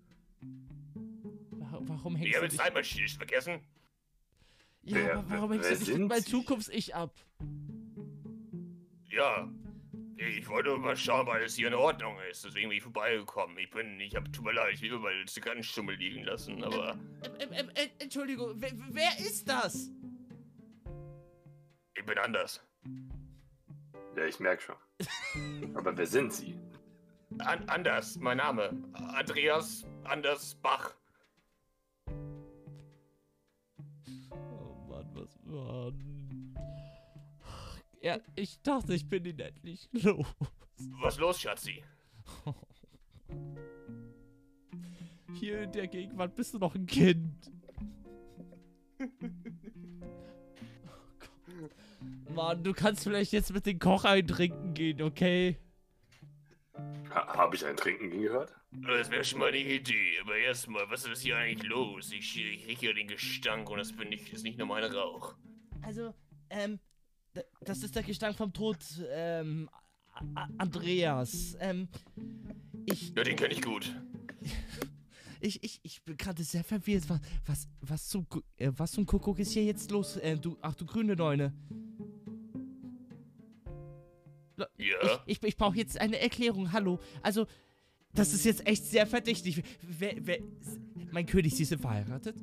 Wa- 1.51 1.78
Warum 1.82 2.16
hängst 2.16 2.26
Ich 2.28 2.32
du 2.32 2.38
habe 2.38 2.49
dich... 2.49 2.59
Zeitmaschine 2.59 3.03
nicht 3.03 3.16
vergessen. 3.16 3.61
Ja, 4.82 4.97
Wer- 4.97 5.18
aber 5.18 5.30
warum 5.30 5.51
wer- 5.51 5.57
hängst 5.59 5.70
du 5.70 5.86
wer 5.86 5.86
dich 5.95 5.99
mit 5.99 6.09
meinem? 6.09 6.24
Zukunfts-Ich 6.24 6.95
ab? 6.95 7.12
Ja. 9.11 9.49
Ich 10.17 10.49
wollte 10.49 10.77
mal 10.77 10.97
schauen, 10.97 11.27
weil 11.27 11.43
es 11.43 11.57
hier 11.57 11.69
in 11.69 11.75
Ordnung 11.75 12.17
ist. 12.31 12.45
Deswegen 12.45 12.69
bin 12.69 12.79
ich 12.79 12.83
vorbeigekommen. 12.83 13.59
Ich 13.59 13.71
bin, 13.71 13.99
ich 14.01 14.15
hab, 14.15 14.33
tut 14.33 14.45
mir 14.45 14.53
leid, 14.53 14.75
ich 14.75 14.83
will 14.83 14.93
überall 14.93 15.25
Zigarrenstummel 15.27 15.97
liegen 15.97 16.25
lassen, 16.25 16.62
aber. 16.62 16.97
Ähm, 17.25 17.33
ähm, 17.41 17.49
ähm, 17.53 17.71
äh, 17.75 17.89
Entschuldigung, 17.99 18.55
wer, 18.57 18.71
wer 18.91 19.19
ist 19.19 19.49
das? 19.49 19.91
Ich 21.97 22.05
bin 22.05 22.19
anders. 22.19 22.62
ja, 24.17 24.25
ich 24.27 24.39
merke 24.39 24.62
schon. 24.62 25.75
Aber 25.75 25.97
wer 25.97 26.07
sind 26.07 26.33
Sie? 26.33 26.59
An 27.39 27.69
anders, 27.69 28.17
mein 28.17 28.37
Name. 28.37 28.71
Andreas 28.93 29.85
Anders 30.05 30.55
Bach. 30.57 30.95
Oh 34.31 34.77
Mann, 34.89 35.11
was 35.15 35.37
Mann. 35.45 36.14
Ja, 38.05 38.18
ich 38.34 38.61
dachte, 38.61 38.92
ich 38.92 39.09
bin 39.09 39.24
ihn 39.24 39.38
endlich 39.38 39.88
los. 39.92 40.26
Was 41.00 41.16
los, 41.16 41.40
Schatzi? 41.40 41.82
Hier 45.32 45.62
in 45.62 45.72
der 45.72 45.88
Gegenwart 45.88 46.34
bist 46.34 46.52
du 46.52 46.59
noch 46.59 46.74
ein 46.74 46.84
Kind. 46.84 47.50
Oh 49.00 49.07
Gott. 51.18 51.70
Mann, 52.34 52.62
du 52.62 52.74
kannst 52.74 53.05
vielleicht 53.05 53.32
jetzt 53.32 53.55
mit 53.55 53.64
den 53.64 53.78
Koch 53.78 54.05
eintrinken 54.05 54.74
gehen, 54.74 55.00
okay? 55.00 55.57
Ha 57.09 57.38
Habe 57.38 57.57
ich 57.57 57.64
ein 57.64 57.76
Trinken 57.78 58.11
gehört? 58.11 58.55
Das 58.70 59.11
wäre 59.11 59.24
schon 59.24 59.38
mal 59.38 59.48
eine 59.48 59.57
Idee. 59.57 60.18
Aber 60.20 60.36
erstmal, 60.36 60.90
was 60.90 61.07
ist 61.07 61.22
hier 61.22 61.38
eigentlich 61.38 61.66
los? 61.70 62.12
Ich, 62.12 62.36
ich 62.36 62.66
rieche 62.66 62.80
hier 62.80 62.92
den 62.92 63.09
Gestank 63.09 63.70
und 63.70 63.78
das 63.78 63.92
bin 63.92 64.12
ich, 64.12 64.30
ist 64.30 64.42
nicht 64.42 64.59
nur 64.59 64.66
mein 64.66 64.84
Rauch. 64.84 65.36
Also, 65.80 66.12
ähm, 66.50 66.78
das 67.61 67.82
ist 67.82 67.95
der 67.95 68.03
Gestank 68.03 68.37
vom 68.37 68.53
Tod, 68.53 68.78
ähm, 69.11 69.68
A 70.35 70.49
Andreas. 70.59 71.57
Ähm, 71.61 71.89
ich, 72.87 73.12
Ja, 73.16 73.24
den 73.24 73.37
kenne 73.37 73.53
ich 73.53 73.62
gut. 73.62 73.95
ich, 75.41 75.62
ich, 75.62 75.80
ich 75.82 76.03
bin 76.03 76.16
gerade 76.16 76.45
sehr 76.45 76.64
verwirrt. 76.64 77.09
Was, 77.09 77.20
was, 77.47 77.68
was 77.80 78.09
zum, 78.09 78.26
äh, 78.57 78.70
was 78.76 78.93
zum 78.93 79.07
Kuckuck 79.07 79.39
ist 79.39 79.53
hier 79.53 79.64
jetzt 79.64 79.91
los? 79.91 80.16
Äh, 80.16 80.39
du, 80.39 80.57
ach 80.61 80.74
du 80.74 80.87
grüne 80.87 81.16
Neune. 81.16 81.53
Ja. 84.57 85.22
Ich, 85.26 85.39
ich, 85.39 85.43
ich 85.43 85.57
brauche 85.57 85.76
jetzt 85.76 86.01
eine 86.01 86.20
Erklärung. 86.20 86.72
Hallo. 86.72 87.01
Also, 87.22 87.47
Das 88.12 88.32
ist 88.32 88.45
jetzt 88.45 88.64
echt 88.66 88.85
sehr 88.85 89.07
verdächtig. 89.07 89.62
Wer, 89.82 90.14
wer, 90.20 90.39
mein 91.11 91.26
König, 91.26 91.57
Sie 91.57 91.64
sind 91.64 91.80
verheiratet? 91.80 92.37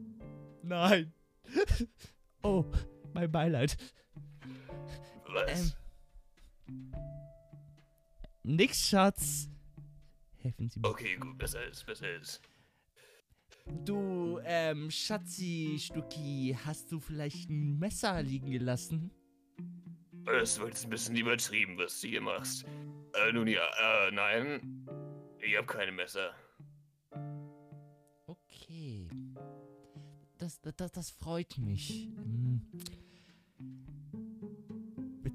Nein. 0.64 1.14
oh, 2.44 2.66
mein 3.14 3.32
Beileid. 3.32 3.78
Was? 5.34 5.76
Ähm, 6.68 6.94
nix, 8.44 8.88
Schatz. 8.88 9.50
Helfen 10.38 10.70
Sie 10.70 10.80
mir. 10.80 10.88
Okay, 10.88 11.16
gut, 11.18 11.38
besser 11.38 11.66
ist, 11.66 11.86
besser 11.86 12.12
ist. 12.16 12.42
Du, 13.86 14.40
ähm, 14.44 14.90
Schatzi, 14.90 15.78
Stucki, 15.80 16.58
hast 16.66 16.92
du 16.92 17.00
vielleicht 17.00 17.50
ein 17.50 17.78
Messer 17.80 18.22
liegen 18.24 18.52
gelassen? 18.52 19.12
Das 20.26 20.60
wird 20.60 20.70
jetzt 20.70 20.86
ein 20.86 20.90
bisschen 20.90 21.16
übertrieben, 21.16 21.78
was 21.78 22.00
du 22.02 22.08
hier 22.08 22.22
machst. 22.22 22.66
Äh, 23.14 23.32
nun 23.32 23.48
ja, 23.48 23.66
äh, 24.08 24.12
nein. 24.12 24.88
Ich 25.40 25.56
hab 25.58 25.68
keine 25.68 25.92
Messer. 25.92 26.34
Okay. 28.28 29.10
Das, 30.38 30.60
das, 30.62 30.92
das 30.92 31.12
freut 31.12 31.58
mich. 31.58 32.10
Hm. 32.16 32.62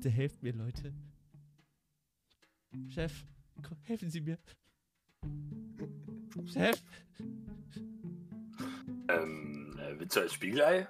Bitte 0.07 0.18
helft 0.18 0.40
mir, 0.40 0.52
Leute. 0.52 0.94
Chef, 2.90 3.24
komm, 3.61 3.76
helfen 3.82 4.09
Sie 4.09 4.20
mir. 4.20 4.38
Chef. 6.46 6.80
Ähm, 9.09 9.76
äh, 9.80 9.98
willst 9.98 10.14
du 10.14 10.20
als 10.20 10.34
Spiegelei? 10.34 10.86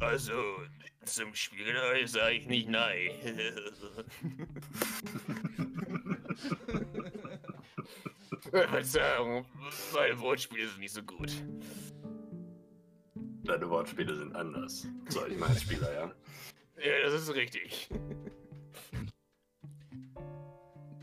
Also, 0.00 0.32
zum 1.04 1.34
Spiegelei 1.34 2.06
sage 2.06 2.36
ich 2.36 2.46
nicht 2.46 2.70
nein. 2.70 3.10
Verzeihung, 8.50 9.44
meine 9.92 10.18
Wortspiele 10.18 10.66
sind 10.66 10.80
nicht 10.80 10.94
so 10.94 11.02
gut. 11.02 11.30
Deine 13.44 13.68
Wortspiele 13.68 14.16
sind 14.16 14.34
anders. 14.34 14.86
So, 15.10 15.26
ich 15.26 15.36
meine 15.36 15.60
Spieler, 15.60 15.92
ja. 15.92 16.10
Ja, 16.80 17.02
das 17.02 17.14
ist 17.14 17.34
richtig. 17.34 17.88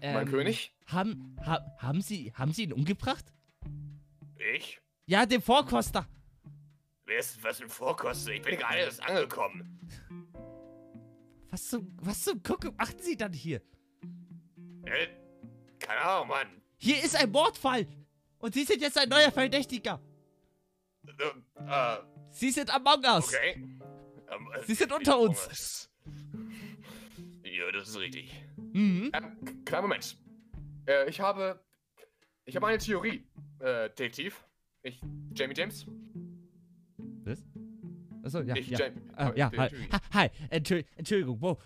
mein 0.02 0.28
Ähm, 0.28 0.28
König? 0.28 0.74
Haben, 0.86 1.36
ha, 1.46 1.60
haben, 1.80 2.02
Sie, 2.02 2.32
haben 2.34 2.54
Sie 2.54 2.64
ihn 2.64 2.74
umgebracht? 2.74 3.26
Ich? 4.54 4.80
Ja, 5.06 5.26
den 5.26 5.42
Vorkoster. 5.42 6.08
Wer 7.06 7.20
ist 7.20 7.44
was 7.44 7.58
für 7.58 7.64
ein 7.64 7.70
Vorkoster? 7.70 8.32
Ich 8.32 8.42
bin 8.42 8.58
gerade 8.58 8.80
erst 8.80 9.04
angekommen. 9.04 9.80
Was 11.50 11.70
zum, 11.70 11.98
was 12.02 12.24
zum 12.24 12.42
Gucken 12.42 12.76
machen 12.76 12.98
Sie 13.00 13.16
dann 13.16 13.34
hier? 13.34 13.62
Äh, 14.86 15.08
keine 15.80 16.02
Ahnung, 16.02 16.30
Mann. 16.30 16.62
Hier 16.78 17.04
ist 17.04 17.16
ein 17.16 17.32
Mordfall. 17.32 17.88
Und 18.40 18.54
Sie 18.54 18.64
sind 18.64 18.82
jetzt 18.82 18.98
ein 18.98 19.10
neuer 19.10 19.32
Verdächtiger. 19.32 20.00
Äh, 21.08 21.24
äh, 21.66 21.98
Sie 22.32 22.52
sind 22.52 22.74
Among 22.74 23.04
Us. 23.04 23.28
okay. 23.30 23.64
Sie 24.66 24.74
sind 24.76 24.92
unter 24.92 25.20
uns. 25.20 25.90
Ja, 27.44 27.72
das 27.72 27.90
ist 27.90 28.00
richtig. 28.00 28.32
Mhm. 28.74 29.12
Ähm, 29.14 29.64
kleinen 29.66 29.84
Moment. 29.84 30.18
Äh, 30.88 31.10
ich 31.10 31.20
habe. 31.20 31.60
Ich 32.46 32.56
habe 32.56 32.68
eine 32.68 32.78
Theorie, 32.78 33.24
äh, 33.60 33.90
Detektiv. 33.90 34.44
Ich, 34.84 35.02
Jamie 35.34 35.56
James. 35.56 35.86
Was? 37.24 37.44
Achso, 38.24 38.42
ja, 38.42 38.56
ich, 38.56 38.68
ja. 38.70 38.78
Jamie. 38.80 39.02
Ah, 39.16 39.32
ja, 39.36 39.52
hi, 39.58 39.70
hi. 40.14 40.30
Entschuldigung, 40.50 40.92
Entschuldigung, 40.96 41.42
wow. 41.42 41.58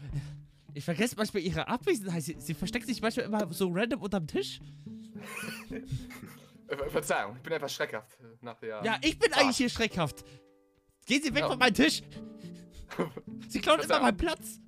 Ich 0.74 0.86
vergesse 0.86 1.16
manchmal 1.18 1.44
ihre 1.44 1.68
Abwesenheit. 1.68 2.24
Sie, 2.24 2.36
sie 2.40 2.54
versteckt 2.54 2.86
sich 2.86 3.02
manchmal 3.02 3.26
immer 3.26 3.52
so 3.52 3.70
random 3.74 4.02
unterm 4.02 4.26
Tisch. 4.28 4.62
Ver- 6.68 6.90
Verzeihung, 6.90 7.36
ich 7.36 7.42
bin 7.42 7.52
etwas 7.54 7.74
schreckhaft 7.74 8.18
nach 8.42 8.58
der. 8.60 8.82
Ja, 8.86 8.98
ich 9.02 9.18
bin 9.20 9.34
Ah. 9.34 9.40
eigentlich 9.40 9.58
hier 9.58 9.70
schreckhaft. 9.70 10.24
Gehen 11.06 11.22
Sie 11.24 11.34
weg 11.34 11.42
Ja. 11.42 11.50
von 11.50 11.58
meinem 11.60 11.74
Tisch. 11.74 12.04
Sie 13.48 13.60
klauen 13.62 13.80
immer 13.82 14.00
meinen 14.02 14.18
Platz. 14.18 14.60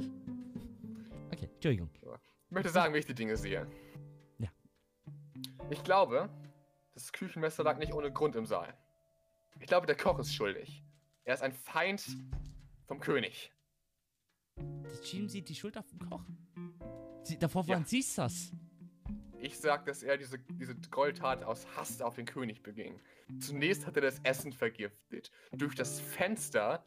Okay, 1.32 1.50
Entschuldigung. 1.54 1.90
Ich 1.94 2.52
möchte 2.52 2.70
sagen, 2.70 2.94
wie 2.94 2.98
ich 3.00 3.06
die 3.06 3.14
Dinge 3.16 3.38
sehe. 3.38 3.66
Ja. 4.40 4.50
Ich 5.70 5.84
glaube, 5.84 6.30
das 6.94 7.12
Küchenmesser 7.14 7.64
lag 7.64 7.78
nicht 7.78 7.94
ohne 7.94 8.12
Grund 8.12 8.36
im 8.36 8.46
Saal. 8.46 8.74
Ich 9.60 9.68
glaube, 9.68 9.88
der 9.88 9.96
Koch 9.96 10.20
ist 10.20 10.34
schuldig. 10.34 10.84
Er 11.24 11.36
ist 11.36 11.42
ein 11.44 11.54
Feind 11.54 12.06
vom 12.88 13.00
König. 13.00 13.52
Jetzt 14.84 15.08
schieben 15.08 15.30
Sie 15.30 15.42
die 15.42 15.56
Schuld 15.56 15.78
auf 15.78 15.88
den 15.88 16.00
Koch. 16.00 16.24
Sie, 17.24 17.38
davor 17.38 17.64
Ja. 17.66 17.76
waren 17.76 17.86
Sie's 17.86 18.16
das. 18.16 18.52
Ich 19.40 19.58
sag, 19.58 19.86
dass 19.86 20.04
er 20.04 20.18
diese, 20.18 20.38
diese 20.40 20.76
Gräueltat 20.76 21.44
aus 21.44 21.66
Hass 21.76 22.02
auf 22.02 22.16
den 22.16 22.26
König 22.26 22.62
beging. 22.62 23.00
Zunächst 23.40 23.86
hat 23.88 23.96
er 23.96 24.02
das 24.02 24.20
Essen 24.24 24.52
vergiftet. 24.52 25.32
Durch 25.52 25.74
das 25.74 26.00
Fenster, 26.00 26.84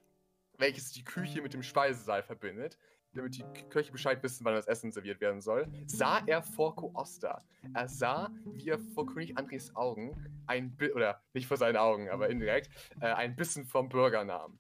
welches 0.59 0.93
die 0.93 1.05
Küche 1.05 1.43
mit 1.43 1.55
dem 1.55 1.63
Speisesaal 1.63 2.23
verbindet, 2.23 2.79
damit 3.15 3.37
die 3.37 3.45
Köche 3.71 3.93
Bescheid 3.93 4.23
wissen, 4.23 4.45
wann 4.45 4.55
das 4.55 4.67
Essen 4.67 4.93
serviert 4.93 5.21
werden 5.21 5.41
soll, 5.41 5.69
sah 5.87 6.23
er 6.27 6.43
Forco 6.43 6.91
Oster. 6.95 7.43
Er 7.73 7.89
sah, 7.89 8.31
wie 8.45 8.69
er 8.69 8.79
vor 8.79 9.07
König 9.07 9.37
Andres 9.39 9.75
Augen 9.77 10.17
ein 10.47 10.77
Bi 10.77 10.93
oder 10.93 11.23
nicht 11.33 11.47
vor 11.47 11.57
seinen 11.57 11.77
Augen, 11.77 12.11
aber 12.11 12.29
indirekt, 12.29 12.71
äh, 13.01 13.07
ein 13.07 13.37
Bissen 13.37 13.65
vom 13.65 13.89
Bürger 13.89 14.25
nahm. 14.25 14.59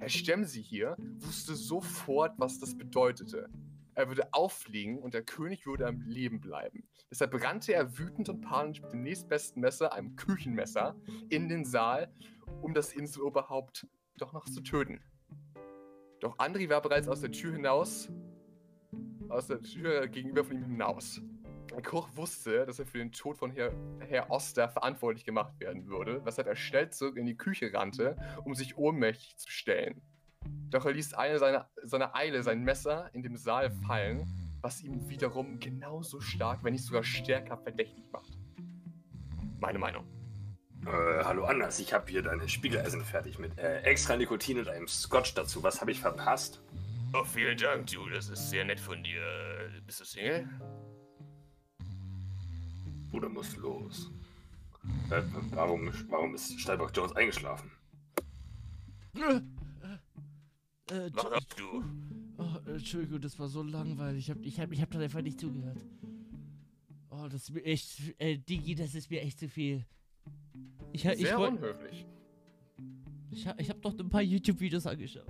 Herr 0.00 0.08
Stemsi 0.08 0.62
hier 0.62 0.96
wusste 1.18 1.54
sofort, 1.54 2.34
was 2.38 2.58
das 2.58 2.76
bedeutete. 2.76 3.48
Er 3.94 4.08
würde 4.08 4.28
auffliegen 4.32 4.98
und 4.98 5.14
der 5.14 5.22
König 5.22 5.66
würde 5.66 5.86
am 5.86 6.02
Leben 6.02 6.40
bleiben. 6.40 6.88
Deshalb 7.10 7.40
rannte 7.42 7.72
er 7.72 7.96
wütend 7.96 8.28
und 8.28 8.40
panisch 8.40 8.82
mit 8.82 8.92
dem 8.92 9.02
nächstbesten 9.02 9.62
Messer, 9.62 9.92
einem 9.92 10.16
Küchenmesser, 10.16 10.96
in 11.30 11.48
den 11.48 11.64
Saal, 11.64 12.12
um 12.60 12.74
das 12.74 12.92
Inseloberhaupt 12.92 13.86
doch 14.18 14.32
noch 14.32 14.44
zu 14.44 14.60
töten. 14.60 15.00
Doch 16.20 16.38
Andri 16.38 16.68
war 16.68 16.80
bereits 16.80 17.08
aus 17.08 17.20
der 17.20 17.32
Tür 17.32 17.52
hinaus, 17.52 18.08
aus 19.28 19.46
der 19.46 19.60
Tür 19.60 20.08
gegenüber 20.08 20.44
von 20.44 20.56
ihm 20.56 20.64
hinaus. 20.64 21.20
Koch 21.82 22.08
wusste, 22.14 22.66
dass 22.66 22.78
er 22.78 22.86
für 22.86 22.98
den 22.98 23.12
Tod 23.12 23.36
von 23.36 23.50
Herr, 23.50 23.72
Herr 24.00 24.30
Oster 24.30 24.68
verantwortlich 24.68 25.24
gemacht 25.24 25.58
werden 25.58 25.86
würde, 25.86 26.24
weshalb 26.24 26.46
er 26.46 26.56
schnell 26.56 26.90
zurück 26.90 27.16
in 27.16 27.26
die 27.26 27.36
Küche 27.36 27.72
rannte, 27.72 28.16
um 28.44 28.54
sich 28.54 28.76
ohnmächtig 28.76 29.36
zu 29.38 29.50
stellen. 29.50 30.00
Doch 30.70 30.84
er 30.86 30.92
ließ 30.92 31.14
eine 31.14 31.38
seiner, 31.38 31.70
seiner 31.82 32.14
Eile 32.14 32.42
sein 32.42 32.62
Messer 32.62 33.10
in 33.12 33.22
dem 33.22 33.36
Saal 33.36 33.70
fallen, 33.70 34.26
was 34.60 34.82
ihn 34.82 35.08
wiederum 35.08 35.58
genauso 35.58 36.20
stark, 36.20 36.62
wenn 36.64 36.72
nicht 36.72 36.84
sogar 36.84 37.02
stärker 37.02 37.58
verdächtig 37.58 38.04
macht. 38.12 38.38
Meine 39.60 39.78
Meinung. 39.78 40.06
Äh, 40.86 41.24
hallo 41.24 41.44
Anders, 41.46 41.78
ich 41.78 41.92
habe 41.94 42.10
hier 42.10 42.22
deine 42.22 42.48
Spiegeleisen 42.48 43.02
fertig 43.04 43.38
mit 43.38 43.56
äh, 43.58 43.80
extra 43.82 44.16
Nikotin 44.16 44.58
und 44.58 44.68
einem 44.68 44.86
Scotch 44.88 45.34
dazu. 45.34 45.62
Was 45.62 45.80
habe 45.80 45.90
ich 45.92 46.00
verpasst? 46.00 46.60
Oh, 47.14 47.24
vielen 47.24 47.56
Dank, 47.56 47.86
du. 47.86 48.08
Das 48.08 48.28
ist 48.28 48.50
sehr 48.50 48.64
nett 48.64 48.80
von 48.80 49.02
dir. 49.02 49.20
Bist 49.86 50.00
du 50.00 50.04
Single? 50.04 50.48
Bruder 53.10 53.28
muss 53.28 53.56
los. 53.56 54.10
Äh, 55.10 55.22
warum, 55.52 55.90
warum 56.10 56.34
ist 56.34 56.60
Steinbock 56.60 56.90
Jones 56.94 57.12
eingeschlafen? 57.16 57.70
Äh, 59.16 59.36
äh, 60.92 61.10
Was 61.14 61.24
Entsch- 61.24 61.34
hast 61.34 61.58
du? 61.58 61.84
oh, 62.38 62.70
Entschuldigung, 62.70 63.20
das 63.20 63.38
war 63.38 63.48
so 63.48 63.62
langweilig. 63.62 64.28
Ich 64.28 64.30
hab, 64.30 64.42
ich 64.44 64.60
hab, 64.60 64.72
ich 64.72 64.82
hab 64.82 64.90
da 64.90 64.98
einfach 64.98 65.22
nicht 65.22 65.40
zugehört. 65.40 65.78
Oh, 67.10 67.24
das 67.30 67.44
ist 67.44 67.50
mir 67.50 67.64
echt. 67.64 68.00
Äh, 68.18 68.36
Digi, 68.38 68.74
das 68.74 68.94
ist 68.94 69.08
mir 69.10 69.22
echt 69.22 69.38
zu 69.38 69.48
viel. 69.48 69.86
Ich, 70.92 71.04
ich, 71.04 71.18
Sehr 71.26 71.38
woll- 71.38 71.48
unhöflich. 71.48 72.06
ich, 73.30 73.46
ich 73.58 73.70
hab 73.70 73.82
doch 73.82 73.98
ein 73.98 74.08
paar 74.10 74.22
YouTube-Videos 74.22 74.86
angeschaut. 74.86 75.26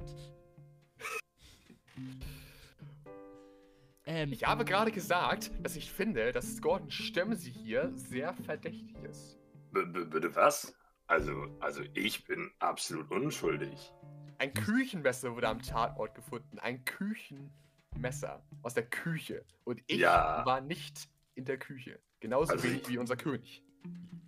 Ähm, 4.06 4.32
Ich 4.32 4.44
habe 4.44 4.64
gerade 4.64 4.92
gesagt, 4.92 5.50
dass 5.62 5.76
ich 5.76 5.90
finde, 5.90 6.32
dass 6.32 6.60
Gordon 6.60 6.90
Stemsi 6.90 7.50
hier 7.50 7.90
sehr 7.94 8.34
verdächtig 8.34 8.94
ist. 9.08 9.38
B 9.72 9.80
-b 9.80 10.04
bitte 10.04 10.34
was? 10.36 10.74
Also, 11.06 11.46
also 11.60 11.82
ich 11.94 12.24
bin 12.24 12.50
absolut 12.58 13.10
unschuldig. 13.10 13.92
Ein 14.38 14.52
Küchenmesser 14.52 15.34
wurde 15.34 15.48
am 15.48 15.62
Tatort 15.62 16.14
gefunden. 16.14 16.58
Ein 16.58 16.84
Küchenmesser 16.84 18.44
aus 18.62 18.74
der 18.74 18.86
Küche. 18.88 19.44
Und 19.64 19.80
ich 19.86 19.98
Ja. 20.00 20.44
war 20.44 20.60
nicht 20.60 21.08
in 21.34 21.44
der 21.46 21.58
Küche. 21.58 22.00
Genauso 22.20 22.52
Also 22.52 22.64
wenig 22.64 22.82
ich- 22.82 22.88
wie 22.90 22.98
unser 22.98 23.16
König. 23.16 23.63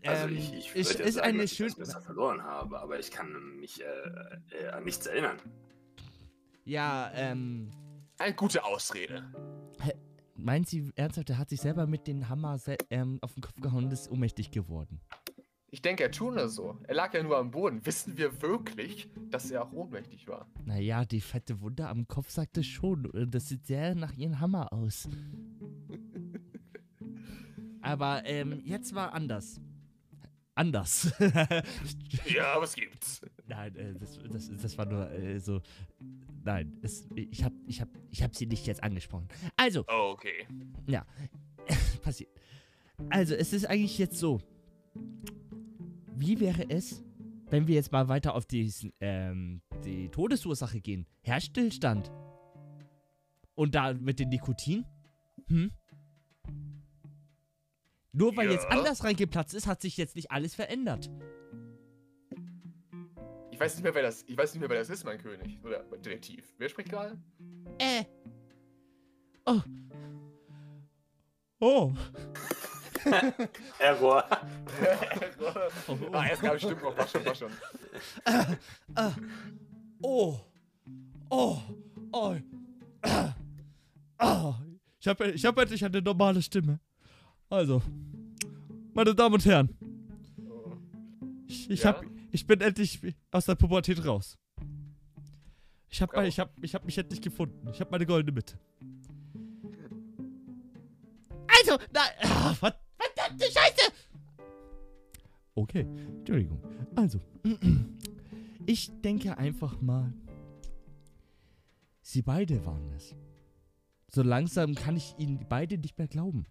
Also 0.05 0.29
ähm, 0.29 0.37
ich, 0.37 0.53
ich 0.55 0.75
ist, 0.77 0.91
würde 0.91 1.03
ja 1.03 1.09
ist 1.09 1.15
sagen, 1.17 1.27
eine 1.29 1.39
dass 1.43 1.51
ich 1.51 1.57
schöne. 1.57 1.71
das 1.71 1.79
besser 1.79 2.01
verloren 2.01 2.43
habe, 2.43 2.79
aber 2.81 2.99
ich 2.99 3.11
kann 3.11 3.57
mich 3.59 3.83
äh, 3.83 3.85
äh, 4.65 4.69
an 4.69 4.85
nichts 4.85 5.07
erinnern. 5.07 5.39
Ja, 6.65 7.11
ähm. 7.15 7.71
Eine 8.19 8.35
gute 8.35 8.65
Ausrede. 8.65 9.25
Meinen 10.37 10.65
Sie 10.65 10.91
ernsthaft, 10.97 11.31
er 11.31 11.39
hat 11.39 11.49
sich 11.51 11.61
selber 11.61 11.87
mit 11.87 12.07
dem 12.07 12.29
Hammer 12.29 12.59
ähm, 12.91 13.19
auf 13.23 13.35
den 13.35 13.43
Kopf 13.43 13.61
gehauen 13.61 13.85
und 13.87 13.93
ist 13.93 14.11
ohnmächtig 14.11 14.51
geworden? 14.51 15.01
Ich 15.71 15.83
denke, 15.83 16.05
er 16.05 16.11
tut 16.11 16.35
nur 16.35 16.49
so. 16.49 16.79
Er 16.85 16.95
lag 16.95 17.13
ja 17.13 17.23
nur 17.23 17.37
am 17.37 17.51
Boden. 17.51 17.85
Wissen 17.85 18.17
wir 18.17 18.41
wirklich, 18.41 19.09
dass 19.31 19.51
er 19.51 19.65
auch 19.65 19.73
ohnmächtig 19.73 20.29
war? 20.29 20.47
Naja, 20.65 21.05
die 21.05 21.21
fette 21.21 21.61
Wunde 21.61 21.89
am 21.89 22.07
Kopf 22.07 22.31
sagte 22.31 22.63
schon. 22.63 23.05
äh, 23.15 23.27
Das 23.27 23.49
sieht 23.49 23.67
sehr 23.67 23.95
nach 23.95 24.13
ihrem 24.15 24.39
Hammer 24.41 24.73
aus. 24.73 25.09
Aber 27.87 28.24
ähm, 28.26 28.61
jetzt 28.64 28.95
war 28.95 29.12
anders. 29.12 29.61
Anders. 30.55 31.12
Ja, 32.26 32.61
was 32.61 32.74
gibt's? 32.74 33.20
Nein, 33.47 33.76
äh, 33.76 33.95
das, 33.95 34.18
das, 34.30 34.51
das 34.57 34.78
war 34.78 34.87
nur 34.87 35.11
äh, 35.11 35.39
so. 35.39 35.61
Nein, 36.45 36.76
es, 36.82 37.07
ich 37.14 37.45
hab, 37.45 37.53
ich 37.66 37.80
hab, 37.80 37.89
ich 38.11 38.22
hab 38.22 38.34
sie 38.34 38.47
nicht 38.47 38.66
jetzt 38.66 38.82
angesprochen. 38.82 39.28
Also, 39.57 39.84
Oh, 39.89 40.12
okay. 40.12 40.47
passiert. 42.03 42.30
Also, 43.11 43.34
es 43.34 43.53
ist 43.53 43.66
eigentlich 43.66 43.99
jetzt 43.99 44.18
so. 44.18 44.41
Wie 46.14 46.41
wäre 46.41 46.68
es, 46.70 47.05
wenn 47.51 47.66
wir 47.68 47.74
jetzt 47.74 47.93
mal 47.93 48.09
weiter 48.09 48.34
auf 48.34 48.47
diesen, 48.47 48.93
ähm, 49.01 49.61
die 49.84 50.09
Todesursache 50.09 50.80
gehen? 50.80 51.07
Herzstillstand. 51.22 52.11
Und 53.55 53.74
da 53.74 53.93
mit 53.93 54.18
dem 54.18 54.30
Nikotin? 54.30 54.84
Hm? 55.49 55.70
Nur 58.17 58.35
weil 58.37 58.51
jetzt 58.51 58.64
Ja. 58.64 58.71
anders 58.71 59.05
reingeplatzt 59.05 59.53
ist, 59.53 59.67
hat 59.67 59.83
sich 59.83 59.99
jetzt 59.99 60.17
nicht 60.17 60.31
alles 60.31 60.55
verändert. 60.55 61.11
Ich 63.51 63.61
weiß 63.61 63.75
nicht 63.75 63.85
mehr, 63.85 63.95
wer 63.95 64.03
das, 64.03 64.23
ich 64.27 64.37
weiß 64.37 64.55
nicht 64.55 64.61
mehr, 64.61 64.71
wer 64.71 64.79
das 64.79 64.89
ist, 64.89 65.05
mein 65.05 65.19
König. 65.19 65.59
Oder 65.62 65.81
Detektiv. 65.81 66.55
Wer 66.57 66.69
spricht 66.71 66.89
gerade? 66.89 67.19
Äh. 67.79 68.05
Oh. 69.45 69.61
Oh. 71.61 71.93
Error. 73.79 74.25
ah, 76.12 76.27
erst 76.27 76.43
gab 76.43 76.57
ich 76.57 76.62
stimmt 76.62 76.83
noch, 76.83 76.97
war 76.97 77.07
schon, 77.07 77.25
war 77.25 77.35
schon. 77.35 77.53
Oh. 80.03 80.39
Oh. 81.31 81.61
Oh. 82.12 82.37
Ah. 83.03 83.35
Ah. 84.19 84.55
Ich 84.99 85.07
habe 85.07 85.31
ich 85.31 85.45
hab 85.45 85.59
endlich 85.59 85.85
eine 85.85 86.01
normale 86.03 86.41
Stimme. 86.43 86.81
Also, 87.49 87.83
meine 88.93 89.15
Damen 89.15 89.35
und 89.35 89.45
Herren, 89.45 89.71
ich, 91.47 91.71
ich, 91.71 91.83
Ja? 91.83 91.95
hab, 91.95 92.05
ich 92.33 92.47
bin 92.47 92.61
endlich 92.61 93.01
aus 93.31 93.47
der 93.47 93.55
Pubertät 93.55 94.05
raus. 94.05 94.37
Ich 95.89 96.03
habe 96.03 96.27
ich 96.27 96.39
hab, 96.41 96.53
ich 96.63 96.75
hab 96.75 96.85
mich 96.85 96.99
endlich 96.99 97.21
gefunden. 97.23 97.69
Ich 97.73 97.81
habe 97.81 97.91
meine 97.91 98.05
goldene 98.05 98.33
Mitte. 98.35 98.59
Also, 101.47 101.79
nein. 101.93 102.11
Ah, 102.23 102.53
verd- 102.55 102.81
verdammte 102.99 103.45
Scheiße! 103.47 103.93
Okay, 105.55 105.87
Entschuldigung. 106.19 106.61
Also, 106.97 107.21
ich 108.67 108.91
denke 109.01 109.39
einfach 109.39 109.81
mal, 109.81 110.13
sie 112.03 112.23
beide 112.23 112.65
waren 112.67 112.93
es. 112.95 113.15
So 114.09 114.23
langsam 114.23 114.75
kann 114.75 114.97
ich 114.97 115.15
ihnen 115.19 115.47
beide 115.49 115.79
nicht 115.79 115.97
mehr 115.97 116.09
glauben. 116.09 116.45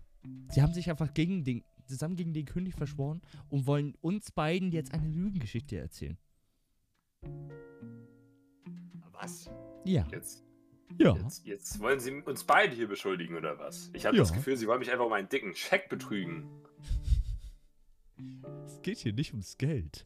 Sie 0.50 0.62
haben 0.62 0.74
sich 0.74 0.90
einfach 0.90 1.14
gegen 1.14 1.44
den, 1.44 1.64
zusammen 1.86 2.16
gegen 2.16 2.34
den 2.34 2.46
König 2.46 2.76
verschworen 2.76 3.22
und 3.50 3.66
wollen 3.68 3.96
uns 4.02 4.32
beiden 4.32 4.72
jetzt 4.72 4.94
eine 4.94 5.08
Lügengeschichte 5.08 5.78
erzählen. 5.78 6.18
Was? 9.12 9.50
Ja. 9.86 10.08
Jetzt, 10.12 10.44
Ja. 10.98 11.16
jetzt, 11.18 11.46
jetzt 11.46 11.80
wollen 11.80 12.00
Sie 12.00 12.12
uns 12.22 12.44
beide 12.44 12.76
hier 12.76 12.88
beschuldigen, 12.88 13.36
oder 13.36 13.58
was? 13.60 13.90
Ich 13.94 14.06
habe 14.06 14.16
Ja. 14.16 14.24
das 14.24 14.34
Gefühl, 14.34 14.56
Sie 14.58 14.68
wollen 14.68 14.80
mich 14.80 14.92
einfach 14.92 15.06
um 15.06 15.14
einen 15.14 15.30
dicken 15.30 15.56
Scheck 15.56 15.90
betrügen. 15.90 16.48
Es 18.66 18.82
geht 18.82 19.00
hier 19.00 19.14
nicht 19.14 19.32
ums 19.34 19.58
Geld. 19.58 20.06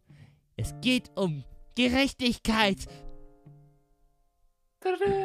Es 0.55 0.73
geht 0.81 1.11
um 1.15 1.43
Gerechtigkeit. 1.75 2.87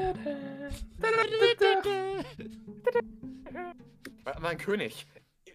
Mein, 4.40 4.58
König, 4.58 5.06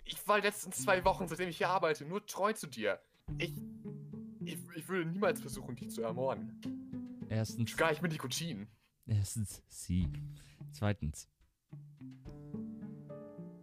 ich 0.05 0.27
war 0.27 0.39
letzten 0.39 0.71
zwei 0.71 1.03
Wochen, 1.05 1.27
seitdem 1.27 1.49
ich 1.49 1.57
hier 1.57 1.69
arbeite, 1.69 2.05
nur 2.05 2.25
treu 2.25 2.53
zu 2.53 2.67
dir. 2.67 2.99
Ich, 3.37 3.53
ich, 4.43 4.57
ich 4.75 4.87
würde 4.87 5.09
niemals 5.09 5.41
versuchen, 5.41 5.75
dich 5.75 5.89
zu 5.89 6.01
ermorden. 6.01 6.59
Erstens, 7.29 7.75
Gar 7.77 7.91
nicht 7.91 8.01
mit 8.01 8.11
Nikotin. 8.11 8.67
erstens 9.05 9.63
sie. 9.67 10.07
Zweitens, 10.71 11.29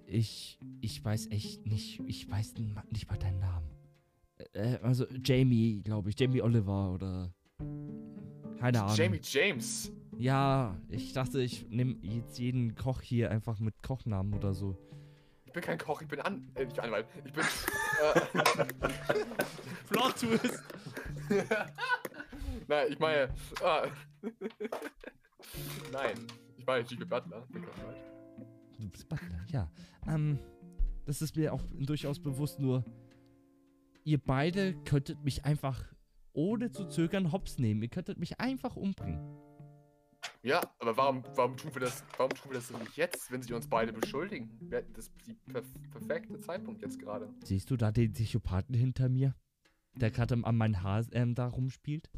ich, 0.07 0.59
ich 0.81 1.05
weiß 1.05 1.29
echt 1.31 1.67
nicht, 1.67 2.01
ich 2.07 2.31
weiß 2.31 2.55
nicht 2.91 3.09
mal 3.09 3.19
deinen 3.19 3.41
Namen. 3.41 3.71
Äh, 4.53 4.79
also 4.83 5.07
Jamie, 5.25 5.83
glaube 5.83 6.11
ich, 6.11 6.19
Jamie 6.19 6.43
Oliver 6.43 6.93
oder 6.93 7.33
keine 8.59 8.83
Ahnung. 8.83 8.97
Jamie 8.97 9.21
James. 9.23 9.93
Ja, 10.19 10.81
ich 10.89 11.13
dachte, 11.13 11.43
ich 11.43 11.69
nehme 11.69 11.97
jetzt 12.03 12.39
jeden 12.39 12.75
Koch 12.75 13.03
hier 13.03 13.31
einfach 13.31 13.61
mit 13.61 13.83
Kochnamen 13.83 14.33
oder 14.35 14.55
so. 14.55 14.77
Ich 15.57 15.63
bin 15.63 15.69
kein 15.69 15.79
Koch, 15.79 16.03
ich 16.03 16.09
bin 16.09 16.21
An 16.21 16.47
äh, 16.55 16.67
nicht 16.67 16.79
Anwalt. 16.79 17.07
Ich 17.25 17.33
bin. 17.33 17.43
äh, 17.43 18.67
Plot 19.89 20.17
Twist. 20.17 20.63
Nein, 22.69 22.87
ich 22.91 22.99
meine. 22.99 23.31
Ah. 23.65 23.87
Nein, 25.91 26.27
ich 26.59 26.67
meine 26.67 26.85
Jimmy 26.85 27.07
Butler. 27.07 27.49
Du 28.79 28.89
bist 28.91 29.09
Butler, 29.09 29.47
ja. 29.51 29.71
Ähm, 30.07 30.39
das 31.07 31.23
ist 31.23 31.35
mir 31.35 31.55
auch 31.55 31.63
durchaus 31.73 32.21
bewusst, 32.21 32.61
nur 32.61 32.85
ihr 34.05 34.19
beide 34.19 34.75
könntet 34.85 35.25
mich 35.25 35.47
einfach 35.47 35.83
ohne 36.35 36.71
zu 36.71 36.87
zögern 36.87 37.33
hops 37.33 37.59
nehmen. 37.59 37.81
Ihr 37.81 37.89
könntet 37.89 38.19
mich 38.19 38.41
einfach 38.41 38.77
umbringen. 38.77 39.46
Ja, 40.47 40.61
aber 40.79 40.97
warum, 40.97 41.25
warum, 41.35 41.57
tun 41.57 41.75
wir 41.75 41.81
das, 41.81 42.05
warum 42.17 42.31
tun 42.31 42.53
wir 42.53 42.59
das 42.59 42.69
denn 42.69 42.79
nicht 42.79 42.97
jetzt, 42.97 43.33
wenn 43.33 43.43
sie 43.43 43.53
uns 43.53 43.67
beide 43.67 43.93
beschuldigen? 43.93 44.49
Das 44.95 45.11
die 45.27 45.35
perf 45.35 45.67
perfekte 45.91 46.39
Zeitpunkt 46.39 46.83
jetzt 46.83 47.01
gerade. 47.01 47.29
Siehst 47.43 47.69
du 47.69 47.77
da 47.77 47.91
den 47.91 48.13
Psychopathen 48.13 48.73
hinter 48.73 49.09
mir? 49.09 49.35
Der 49.97 50.13
gerade 50.13 50.39
an 50.41 50.57
meinem 50.57 50.85
Haar 50.85 51.05
ähm, 51.11 51.35
da 51.35 51.49
rumspielt? 51.49 52.09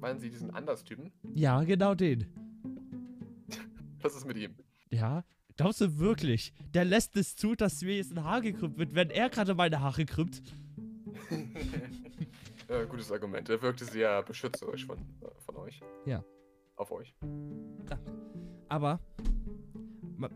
Meinen 0.00 0.20
Sie 0.20 0.30
diesen 0.30 0.52
Anders-Typen? 0.52 1.12
Ja, 1.34 1.62
genau 1.64 1.94
den. 1.94 2.26
Was 4.00 4.16
ist 4.16 4.24
mit 4.24 4.38
ihm? 4.38 4.54
Ja, 4.90 5.22
glaubst 5.58 5.82
du 5.82 5.98
wirklich? 5.98 6.54
Der 6.72 6.86
lässt 6.86 7.14
es 7.18 7.36
zu, 7.36 7.54
dass 7.54 7.82
mir 7.82 7.96
jetzt 7.96 8.10
ein 8.10 8.24
Haar 8.24 8.40
gekrümmt 8.40 8.78
wird, 8.78 8.94
wenn 8.94 9.10
er 9.10 9.28
gerade 9.28 9.54
meine 9.54 9.82
Haare 9.82 10.06
krümmt? 10.06 10.42
äh, 12.68 12.86
gutes 12.86 13.12
Argument. 13.12 13.50
Er 13.50 13.60
wirkte 13.60 13.84
sehr 13.84 14.22
beschützerisch 14.22 14.86
von, 14.86 14.96
äh, 14.96 15.26
von 15.44 15.56
euch. 15.56 15.82
Ja. 16.06 16.24
Auf 16.78 16.90
euch. 16.92 17.12
Aber 18.68 19.00
ma- 20.16 20.30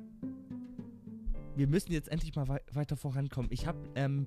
wir 1.55 1.67
müssen 1.69 1.93
jetzt 1.93 2.09
endlich 2.09 2.35
mal 2.35 2.49
wei 2.49 2.61
weiter 2.73 2.97
vorankommen. 2.97 3.51
Ich 3.53 3.67
habe 3.67 3.79
ähm, 3.95 4.27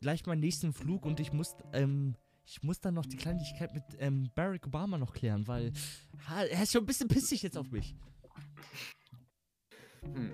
gleich 0.00 0.26
meinen 0.26 0.40
nächsten 0.40 0.72
Flug 0.72 1.06
und 1.06 1.20
ich 1.20 1.32
muss 1.32 1.54
ähm, 1.72 2.16
ich 2.44 2.62
muss 2.62 2.80
dann 2.80 2.92
noch 2.94 3.06
die 3.06 3.16
Kleinigkeit 3.16 3.72
mit 3.72 3.84
ähm, 3.98 4.28
Barack 4.34 4.66
Obama 4.66 4.98
noch 4.98 5.14
klären, 5.14 5.46
weil 5.48 5.72
ha, 6.28 6.42
er 6.44 6.62
ist 6.64 6.72
schon 6.72 6.82
ein 6.82 6.86
bisschen 6.86 7.08
pissig 7.08 7.42
jetzt 7.42 7.56
auf 7.56 7.70
mich. 7.70 7.96
Hm. 10.02 10.30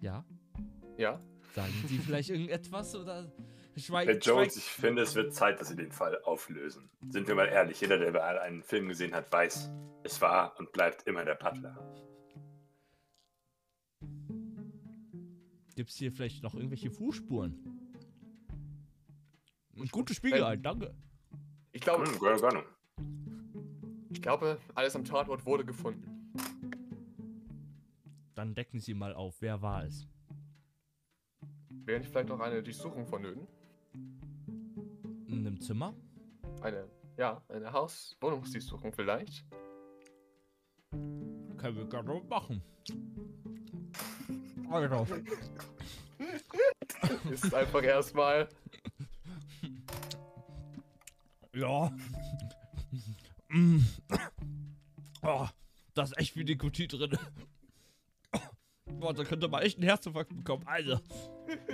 Ja, 0.00 0.24
Ja? 0.96 1.20
sagen 1.54 1.72
Sie 1.88 1.98
vielleicht 1.98 2.30
irgendetwas 2.30 2.94
oder 2.94 3.30
schweig, 3.78 4.06
Herr 4.08 4.18
Jones, 4.18 4.56
ich 4.56 4.64
finde, 4.64 5.02
es 5.02 5.14
wird 5.14 5.34
Zeit, 5.34 5.60
dass 5.60 5.68
Sie 5.68 5.76
den 5.76 5.92
Fall 5.92 6.20
auflösen. 6.22 6.90
Sind 7.08 7.26
wir 7.28 7.34
mal 7.34 7.46
ehrlich, 7.48 7.80
jeder, 7.80 7.98
der 7.98 8.12
mal 8.12 8.38
einen 8.38 8.62
Film 8.62 8.88
gesehen 8.88 9.14
hat, 9.14 9.32
weiß, 9.32 9.70
es 10.04 10.20
war 10.20 10.58
und 10.58 10.72
bleibt 10.72 11.06
immer 11.06 11.24
der 11.24 11.34
Butler. 11.34 11.76
Gibt 15.74 15.90
es 15.90 15.96
hier 15.96 16.10
vielleicht 16.12 16.42
noch 16.42 16.54
irgendwelche 16.54 16.90
Fußspuren? 16.90 17.54
Ein 19.76 19.88
gutes 19.88 20.16
Spiegel 20.16 20.42
ein, 20.42 20.62
danke. 20.62 20.92
Ich 21.72 21.80
glaube, 21.80 22.04
Hm, 22.04 22.18
gerne, 22.18 22.40
gerne. 22.40 22.64
ich 24.10 24.20
glaube, 24.20 24.58
alles 24.74 24.96
am 24.96 25.04
Tatort 25.04 25.46
wurde 25.46 25.64
gefunden. 25.64 26.32
Dann 28.34 28.54
decken 28.54 28.80
Sie 28.80 28.94
mal 28.94 29.14
auf, 29.14 29.36
wer 29.40 29.62
war 29.62 29.84
es? 29.84 30.08
Wäre 31.84 32.00
nicht 32.00 32.10
vielleicht 32.10 32.28
noch 32.28 32.40
eine 32.40 32.62
Durchsuchung 32.62 33.06
vonnöten? 33.06 33.46
Einem 35.58 35.66
Zimmer? 35.66 35.94
Eine, 36.62 36.88
ja, 37.16 37.42
eine 37.48 37.72
Haus-Wohnungsdurchsuchung 37.72 38.92
vielleicht? 38.92 39.44
Können 40.92 41.76
wir 41.76 41.84
gerne 41.86 42.22
machen. 42.28 42.62
Also, 47.00 47.30
Ist 47.30 47.54
einfach 47.54 47.82
erstmal. 47.82 48.48
ja. 51.54 51.90
Oh, 55.22 55.48
da 55.94 56.02
ist 56.02 56.16
echt 56.18 56.34
viel 56.34 56.44
Nikotin 56.44 56.88
drin. 56.88 57.18
Boah, 58.84 59.14
da 59.14 59.24
könnte 59.24 59.48
man 59.48 59.62
echt 59.62 59.78
einen 59.78 59.88
Herzinfarkt 59.88 60.36
bekommen. 60.36 60.64
Also. 60.66 61.00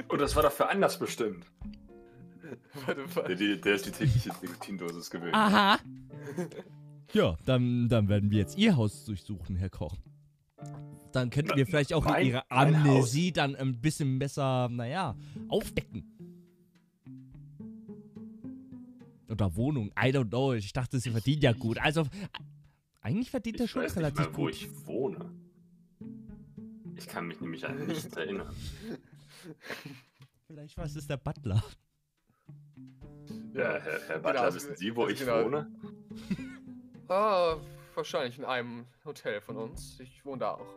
Und 0.09 0.21
das 0.21 0.35
war 0.37 0.45
doch 0.45 0.53
für 0.53 0.69
anders 0.69 0.99
bestimmt. 0.99 1.45
Warte, 2.87 2.95
Der, 3.07 3.17
warte. 3.17 3.37
der, 3.37 3.57
der 3.57 3.75
ist 3.75 3.87
die 3.87 3.91
tägliche 3.91 4.31
Nikotindosis 4.43 5.11
gewöhnt. 5.11 5.35
Aha. 5.35 5.79
Ja, 7.13 7.37
dann, 7.45 7.89
dann 7.89 8.09
werden 8.09 8.31
wir 8.31 8.39
jetzt 8.39 8.57
Ihr 8.59 8.77
Haus 8.77 9.05
durchsuchen, 9.05 9.57
Herr 9.57 9.71
Koch. 9.71 9.97
Dann 11.13 11.31
könnten 11.31 11.57
wir 11.57 11.67
vielleicht 11.67 11.93
auch 11.93 12.05
Mein- 12.05 12.27
ihre 12.27 12.51
Amnesie 12.51 13.31
dann 13.33 13.55
ein 13.55 13.81
bisschen 13.81 14.19
besser, 14.19 14.69
naja, 14.69 15.15
aufdecken. 15.49 16.05
Oder 19.29 19.55
Wohnung, 19.57 19.89
I 19.91 20.09
don't 20.11 20.29
know. 20.29 20.53
Ich 20.55 20.73
dachte, 20.73 20.99
sie 21.01 21.11
verdient 21.11 21.43
ja 21.43 21.53
gut. 21.53 21.79
Also, 21.79 22.05
eigentlich 23.01 23.31
verdient 23.31 23.61
er 23.61 23.69
schon 23.69 23.83
weiß 23.83 23.97
relativ 23.97 24.19
nicht 24.21 24.31
mal, 24.33 24.37
wo 24.37 24.43
gut. 24.45 24.53
ich 24.55 24.87
wohne. 24.87 25.31
Ich 26.97 27.07
kann 27.09 27.27
mich 27.27 27.41
nämlich 27.41 27.67
an 27.67 27.87
nichts 27.87 28.15
erinnern. 28.17 28.55
Vielleicht 30.47 30.77
war 30.77 30.85
es 30.85 31.07
der 31.07 31.17
Butler. 31.17 31.63
Ja, 33.55 33.79
Herr, 33.79 34.01
Herr 34.09 34.19
Butler, 34.19 34.41
also- 34.43 34.57
wissen 34.57 34.77
Sie, 34.77 34.95
wo 34.97 35.07
ich 35.09 35.19
genau. 35.21 35.45
wohne? 35.45 35.71
Ah, 37.07 37.59
wahrscheinlich 37.95 38.39
in 38.39 38.47
einem 38.47 38.87
Hotel 39.05 39.43
von 39.43 39.59
uns. 39.59 40.01
Ich 40.01 40.25
wohne 40.25 40.39
da 40.39 40.53
auch. 40.53 40.75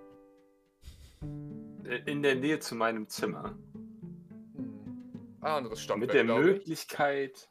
In 2.06 2.22
der 2.22 2.36
Nähe 2.36 2.60
zu 2.60 2.76
meinem 2.76 3.08
Zimmer. 3.08 3.58
Hm. 4.56 5.38
Ein 5.40 5.52
anderes 5.52 5.82
Stockwerk, 5.82 6.02
Mit 6.02 6.14
der 6.14 6.24
ich. 6.26 6.30
Möglichkeit, 6.46 7.50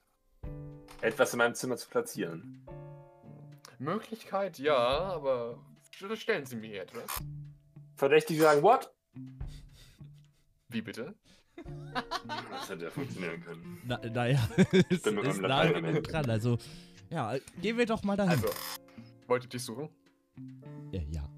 etwas 1.01 1.33
in 1.33 1.39
meinem 1.39 1.55
Zimmer 1.55 1.79
zu 1.79 1.89
platzieren. 1.89 2.67
Möglichkeit, 3.79 4.59
ja, 4.59 4.77
aber 4.77 5.59
stellen 6.15 6.45
Sie 6.45 6.57
mir 6.57 6.69
hier 6.69 6.83
etwas. 6.83 7.23
Verdächtig 7.97 8.39
sagen, 8.39 8.63
what? 8.63 8.93
Wie 10.69 10.83
bitte? 10.83 11.15
Das 12.51 12.71
hätte 12.71 12.85
ja 12.85 12.91
funktionieren 12.91 13.43
können. 13.43 13.83
Na, 13.87 13.99
naja, 13.99 14.49
es 14.57 14.85
ist 14.91 15.07
Ende. 15.07 16.03
dran. 16.03 16.29
Also, 16.29 16.59
ja, 17.11 17.37
gehen 17.61 17.79
wir 17.79 17.87
doch 17.87 18.03
mal 18.03 18.17
dahin. 18.17 18.33
Also, 18.33 18.49
wollt 19.27 19.45
ihr 19.45 19.49
dich 19.49 19.63
suchen? 19.63 19.89
ja, 20.93 21.01
ja. 21.11 21.31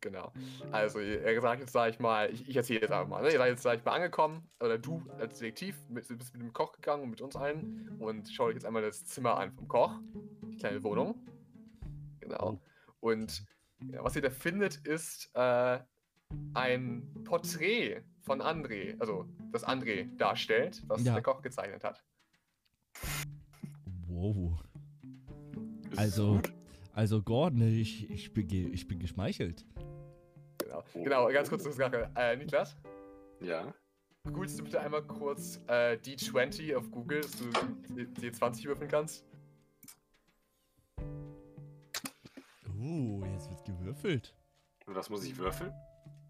Genau. 0.00 0.32
Also, 0.72 0.98
ihr 0.98 1.40
sagt 1.42 1.60
jetzt, 1.60 1.72
sag 1.72 1.90
ich 1.90 1.98
mal, 1.98 2.32
ich, 2.32 2.48
ich 2.48 2.56
erzähle 2.56 2.80
jetzt 2.80 2.90
einfach 2.90 3.06
mal, 3.06 3.22
ne? 3.22 3.32
Ihr 3.32 3.38
seid 3.38 3.50
jetzt, 3.50 3.62
sag 3.62 3.78
ich 3.78 3.84
mal, 3.84 3.92
angekommen, 3.92 4.48
oder 4.58 4.78
du 4.78 5.02
als 5.18 5.38
Detektiv 5.38 5.76
mit, 5.90 6.08
bist 6.08 6.32
mit 6.32 6.42
dem 6.42 6.52
Koch 6.54 6.72
gegangen 6.72 7.02
und 7.02 7.10
mit 7.10 7.20
uns 7.20 7.36
allen 7.36 7.96
und 7.98 8.30
schau 8.32 8.44
euch 8.44 8.54
jetzt 8.54 8.64
einmal 8.64 8.82
das 8.82 9.04
Zimmer 9.04 9.36
an 9.36 9.52
vom 9.52 9.68
Koch, 9.68 9.92
die 10.50 10.56
kleine 10.56 10.82
Wohnung. 10.82 11.14
Genau. 12.20 12.58
Und 13.00 13.44
ja, 13.92 14.02
was 14.02 14.16
ihr 14.16 14.22
da 14.22 14.30
findet, 14.30 14.76
ist 14.76 15.30
äh, 15.34 15.78
ein 16.54 17.06
Porträt 17.24 18.02
von 18.22 18.40
André, 18.42 18.98
also 19.00 19.26
das 19.52 19.64
André 19.66 20.14
darstellt, 20.16 20.82
was 20.86 21.02
Ja. 21.04 21.14
der 21.14 21.22
Koch 21.22 21.42
gezeichnet 21.42 21.82
hat. 21.84 22.02
Wow. 24.06 24.60
Ist 25.90 25.98
Also, 25.98 26.40
also 26.92 27.22
Gordon, 27.22 27.62
ich, 27.62 28.10
ich, 28.10 28.32
bin, 28.32 28.46
ge- 28.48 28.68
ich 28.68 28.86
bin 28.86 28.98
geschmeichelt. 28.98 29.64
Genau. 30.58 30.84
Oh. 30.94 31.02
Genau, 31.02 31.28
ganz 31.28 31.48
kurz 31.48 31.62
zur 31.62 31.72
Sache. 31.72 32.10
Äh, 32.16 32.36
Niklas, 32.36 32.76
Ja. 33.40 33.72
googelst 34.24 34.58
du 34.58 34.64
bitte 34.64 34.80
einmal 34.80 35.02
kurz 35.02 35.60
äh, 35.68 35.96
D20 35.96 36.76
auf 36.76 36.90
Google, 36.90 37.22
dass 37.22 37.32
du 37.36 37.44
D20 37.48 38.64
würfeln 38.64 38.90
kannst? 38.90 39.24
Uh, 42.78 43.22
jetzt 43.32 43.48
wird 43.50 43.64
gewürfelt. 43.64 44.34
Und 44.86 44.94
was 44.94 45.10
muss 45.10 45.24
ich 45.24 45.36
würfeln? 45.36 45.72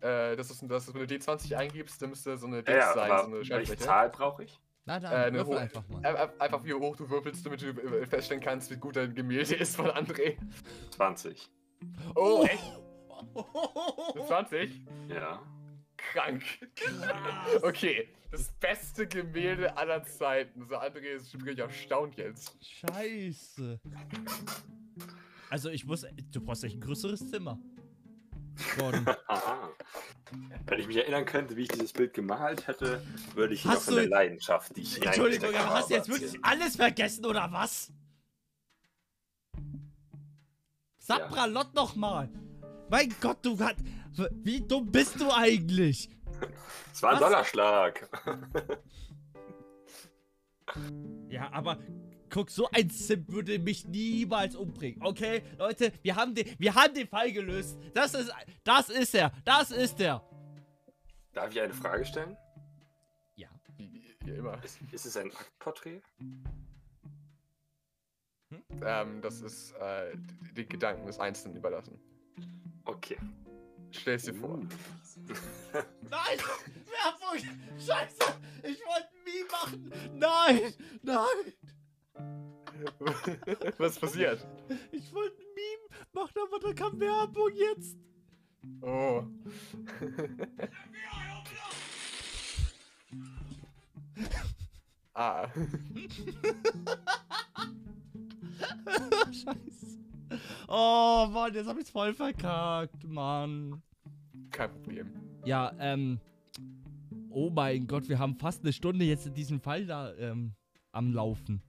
Äh, 0.01 0.37
das 0.37 0.51
ist, 0.51 0.63
das 0.69 0.89
ist, 0.89 0.95
wenn 0.95 1.07
du 1.07 1.15
D20 1.15 1.55
eingibst, 1.57 2.01
dann 2.01 2.11
müsste 2.11 2.37
so 2.39 2.47
eine 2.47 2.57
Ja, 2.57 2.63
Dings 2.63 2.77
ja, 2.79 2.95
sein, 2.95 3.09
so 3.31 3.37
eine 3.37 3.49
welche. 3.49 3.77
Zahl 3.77 4.09
brauche 4.11 4.45
ich? 4.45 4.59
Na, 4.87 4.97
Äh, 4.97 5.01
dann 5.01 5.13
eine 5.13 5.39
würfel 5.39 5.55
hohe- 5.55 5.61
einfach 5.61 5.89
mal. 5.89 6.05
Äh, 6.05 6.13
äh, 6.25 6.29
einfach 6.39 6.65
wie 6.65 6.73
hoch 6.75 6.97
du 6.97 7.09
würfelst, 7.11 7.45
damit 7.45 7.61
du 7.63 7.69
äh, 7.69 8.07
feststellen 8.07 8.43
kannst, 8.43 8.71
wie 8.71 8.77
gut 8.77 8.97
dein 8.97 9.15
Gemälde 9.15 9.55
ist 9.57 9.77
von 9.77 9.87
André. 9.91 10.37
20. 10.97 11.49
Oh, 12.15 12.45
echt? 12.49 12.65
Eine 14.15 14.27
20? 14.27 14.81
Ja. 15.09 15.43
Krank. 15.99 16.43
Okay, 17.63 18.09
das 18.31 18.51
beste 18.53 19.07
Gemälde 19.07 19.77
aller 19.77 20.03
Zeiten. 20.05 20.65
So, 20.67 20.77
André 20.77 21.17
ist 21.17 21.31
schon 21.31 21.43
richtig 21.43 21.63
erstaunt 21.65 22.17
jetzt. 22.17 22.57
Scheiße. 22.65 23.79
Also 25.51 25.69
ich 25.69 25.85
muss, 25.85 26.07
du 26.33 26.41
brauchst 26.41 26.65
echt 26.65 26.77
ein 26.77 26.81
größeres 26.81 27.29
Zimmer. 27.31 27.59
Aha. 29.29 29.71
Wenn 30.67 30.81
ich 30.81 30.87
mich 30.87 30.97
erinnern 30.97 31.25
könnte, 31.25 31.57
wie 31.57 31.63
ich 31.63 31.69
dieses 31.69 31.93
Bild 31.93 32.15
gemalt 32.15 32.67
hätte, 32.67 33.03
würde 33.35 33.55
ich 33.55 33.65
Hast 33.65 33.87
von 33.87 33.97
der 33.97 34.09
Leidenschaft, 34.09 34.77
die 34.77 34.83
ich 34.83 35.05
Entschuldigung, 35.05 35.55
aber 35.55 35.75
hast 35.75 35.91
du 35.91 35.95
jetzt 35.95 36.09
wirklich 36.09 36.39
alles 36.43 36.77
vergessen 36.77 37.27
oder 37.27 37.49
was? 37.51 37.93
Sabralot 40.99 41.75
noch 41.75 41.97
mal. 41.97 42.31
Mein 42.89 43.15
Gott, 43.21 43.39
du 43.43 43.59
hat, 43.59 43.77
wie 44.43 44.61
dumm 44.61 44.91
bist 44.91 45.21
du 45.21 45.31
eigentlich? 45.33 46.09
Es 46.93 47.03
war 47.05 47.13
ein? 47.13 47.21
Dollarschlag. 47.21 48.09
Ja, 51.29 51.51
aber 51.53 51.79
guck, 52.31 52.51
so 52.51 52.69
ein 52.71 52.89
Simp 52.91 53.31
würde 53.31 53.59
mich 53.59 53.87
niemals 53.87 54.55
umbringen. 54.57 55.03
Okay, 55.03 55.43
Leute, 55.59 55.93
wir 56.03 56.17
haben 56.17 56.35
den, 56.35 56.47
wir 56.59 56.75
haben 56.75 56.95
den 56.95 57.09
Fall 57.09 57.33
gelöst. 57.33 57.77
Das 57.95 58.15
ist, 58.15 58.33
das 58.65 58.89
ist 58.89 59.15
er, 59.15 59.33
das 59.45 59.71
ist 59.71 60.01
er. 60.01 60.23
Darf 61.33 61.51
ich 61.53 61.61
eine 61.61 61.75
Frage 61.75 62.05
stellen? 62.05 62.37
Ja. 63.37 63.49
Wie, 63.77 64.03
wie 64.25 64.31
immer. 64.31 64.63
Ist, 64.65 64.79
ist 64.93 65.07
es 65.07 65.17
ein 65.17 65.31
Aktporträt? 65.31 66.01
Ähm, 68.83 69.21
das 69.23 69.41
ist 69.43 69.73
äh, 69.73 70.17
d- 70.17 70.53
den 70.55 70.69
Gedanken 70.69 71.07
des 71.07 71.21
Einzelnen 71.21 71.57
überlassen. 71.57 72.01
Okay. 72.85 73.17
Stell's 73.93 74.25
dir 74.25 74.35
vor. 74.35 74.59
Uh. 74.59 74.67
Nein, 76.11 76.39
Werbung, 76.87 77.57
scheiße, 77.79 78.35
ich 78.63 78.81
wollte 78.87 79.09
ein 79.09 79.25
Meme 79.25 79.49
machen. 79.51 79.93
Nein, 80.19 80.75
nein, 81.03 81.53
Was 83.79 83.93
ist 83.93 84.01
passiert? 84.01 84.47
ich 84.93 85.13
wollte 85.13 85.37
ein 85.37 85.47
Meme 85.55 85.89
machen, 86.13 86.39
aber 86.47 86.59
da 86.61 86.73
kam 86.73 86.99
Werbung 87.01 87.51
jetzt. 87.55 87.99
Oh. 88.83 89.25
ah. 95.15 95.49
Scheiße. 99.33 99.99
Oh 100.69 101.27
Mann, 101.31 101.55
jetzt 101.55 101.67
hab 101.67 101.79
ich's 101.79 101.91
voll 101.91 102.15
verkackt, 102.15 103.05
Mann. 103.05 103.83
Kein 104.51 104.71
Problem. 104.71 105.11
Ja, 105.45 105.73
ähm. 105.79 106.21
Oh 107.31 107.49
mein 107.51 107.87
Gott, 107.87 108.09
wir 108.09 108.19
haben 108.19 108.37
fast 108.37 108.63
eine 108.63 108.73
Stunde 108.73 109.05
jetzt 109.05 109.27
in 109.27 109.35
diesem 109.35 109.61
Fall 109.61 109.87
da 109.87 110.13
ähm, 110.15 110.55
am 110.91 111.13
Laufen. 111.13 111.63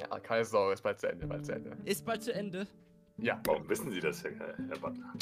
Ja, 0.00 0.20
keine 0.20 0.44
Sorge, 0.44 0.74
ist 0.74 0.82
bald 0.82 1.00
zu 1.00 1.08
Ende, 1.10 1.26
bald 1.26 1.46
zu 1.46 1.52
Ende. 1.54 1.76
Ist 1.84 2.04
bald 2.04 2.22
zu 2.22 2.32
Ende. 2.32 2.66
Ja. 3.18 3.40
Warum 3.44 3.68
wissen 3.68 3.90
Sie 3.90 4.00
das, 4.00 4.22
Herr, 4.24 4.32
Herr 4.36 4.78
Butler? 4.78 5.12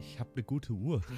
Ich 0.00 0.18
habe 0.20 0.30
eine 0.34 0.42
gute 0.44 0.72
Uhr. 0.72 1.02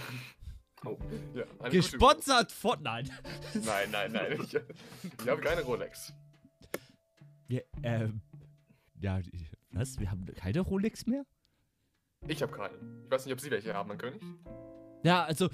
Oh. 0.85 0.99
ja 1.33 1.45
eine 1.45 1.57
gute- 1.59 1.71
Gesponsert 1.77 2.51
von. 2.51 2.77
Nein. 2.83 3.09
Nein, 3.55 3.89
nein, 3.93 4.11
nein. 4.15 4.33
Ich, 4.43 4.53
ich 4.55 5.29
habe 5.29 5.41
keine 5.41 5.63
Rolex. 5.63 6.13
Wir, 7.47 7.63
ähm. 7.85 8.21
Ja, 8.99 9.21
ich- 9.21 9.47
was? 9.71 10.01
Wir 10.01 10.11
haben 10.11 10.27
keine 10.35 10.59
Rolex 10.59 11.07
mehr? 11.07 11.25
Ich 12.27 12.43
habe 12.43 12.51
keine. 12.53 12.75
Ich 13.05 13.11
weiß 13.13 13.27
nicht, 13.27 13.33
ob 13.33 13.41
Sie 13.41 13.53
welche 13.53 13.73
haben, 13.75 13.91
mein 13.91 13.99
König. 13.99 14.21
Ja, 15.05 15.23
also, 15.23 15.51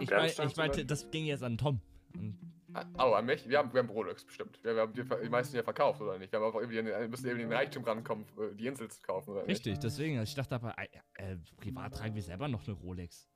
ich, 0.00 0.10
mein, 0.10 0.26
ich 0.48 0.56
meinte, 0.56 0.84
das 0.84 1.08
ging 1.12 1.26
jetzt 1.26 1.44
an 1.44 1.58
Tom. 1.58 1.80
Und 2.16 2.51
Oh, 2.98 3.12
an 3.12 3.26
mich? 3.26 3.48
Wir 3.48 3.58
haben, 3.58 3.72
wir 3.72 3.80
haben 3.80 3.90
Rolex, 3.90 4.24
bestimmt. 4.24 4.58
Wir, 4.62 4.74
wir 4.74 4.82
haben 4.82 4.92
die, 4.94 5.02
die 5.02 5.28
meisten 5.28 5.54
ja 5.56 5.62
verkauft, 5.62 6.00
oder 6.00 6.18
nicht? 6.18 6.32
Wir 6.32 6.38
haben 6.38 6.46
einfach 6.46 6.60
irgendwie 6.60 6.82
den, 6.82 7.10
müssen 7.10 7.28
in 7.28 7.38
den 7.38 7.52
Reichtum 7.52 7.84
rankommen, 7.84 8.24
äh, 8.38 8.54
die 8.54 8.66
Insel 8.66 8.90
zu 8.90 9.00
kaufen, 9.02 9.30
oder 9.30 9.46
Richtig, 9.46 9.78
deswegen. 9.78 10.18
Also 10.18 10.30
ich 10.30 10.34
dachte 10.34 10.54
aber, 10.54 10.74
äh, 10.78 10.86
äh, 11.14 11.36
privat 11.58 11.94
tragen 11.94 12.14
wir 12.14 12.22
selber 12.22 12.48
noch 12.48 12.66
eine 12.66 12.76
Rolex. 12.76 13.28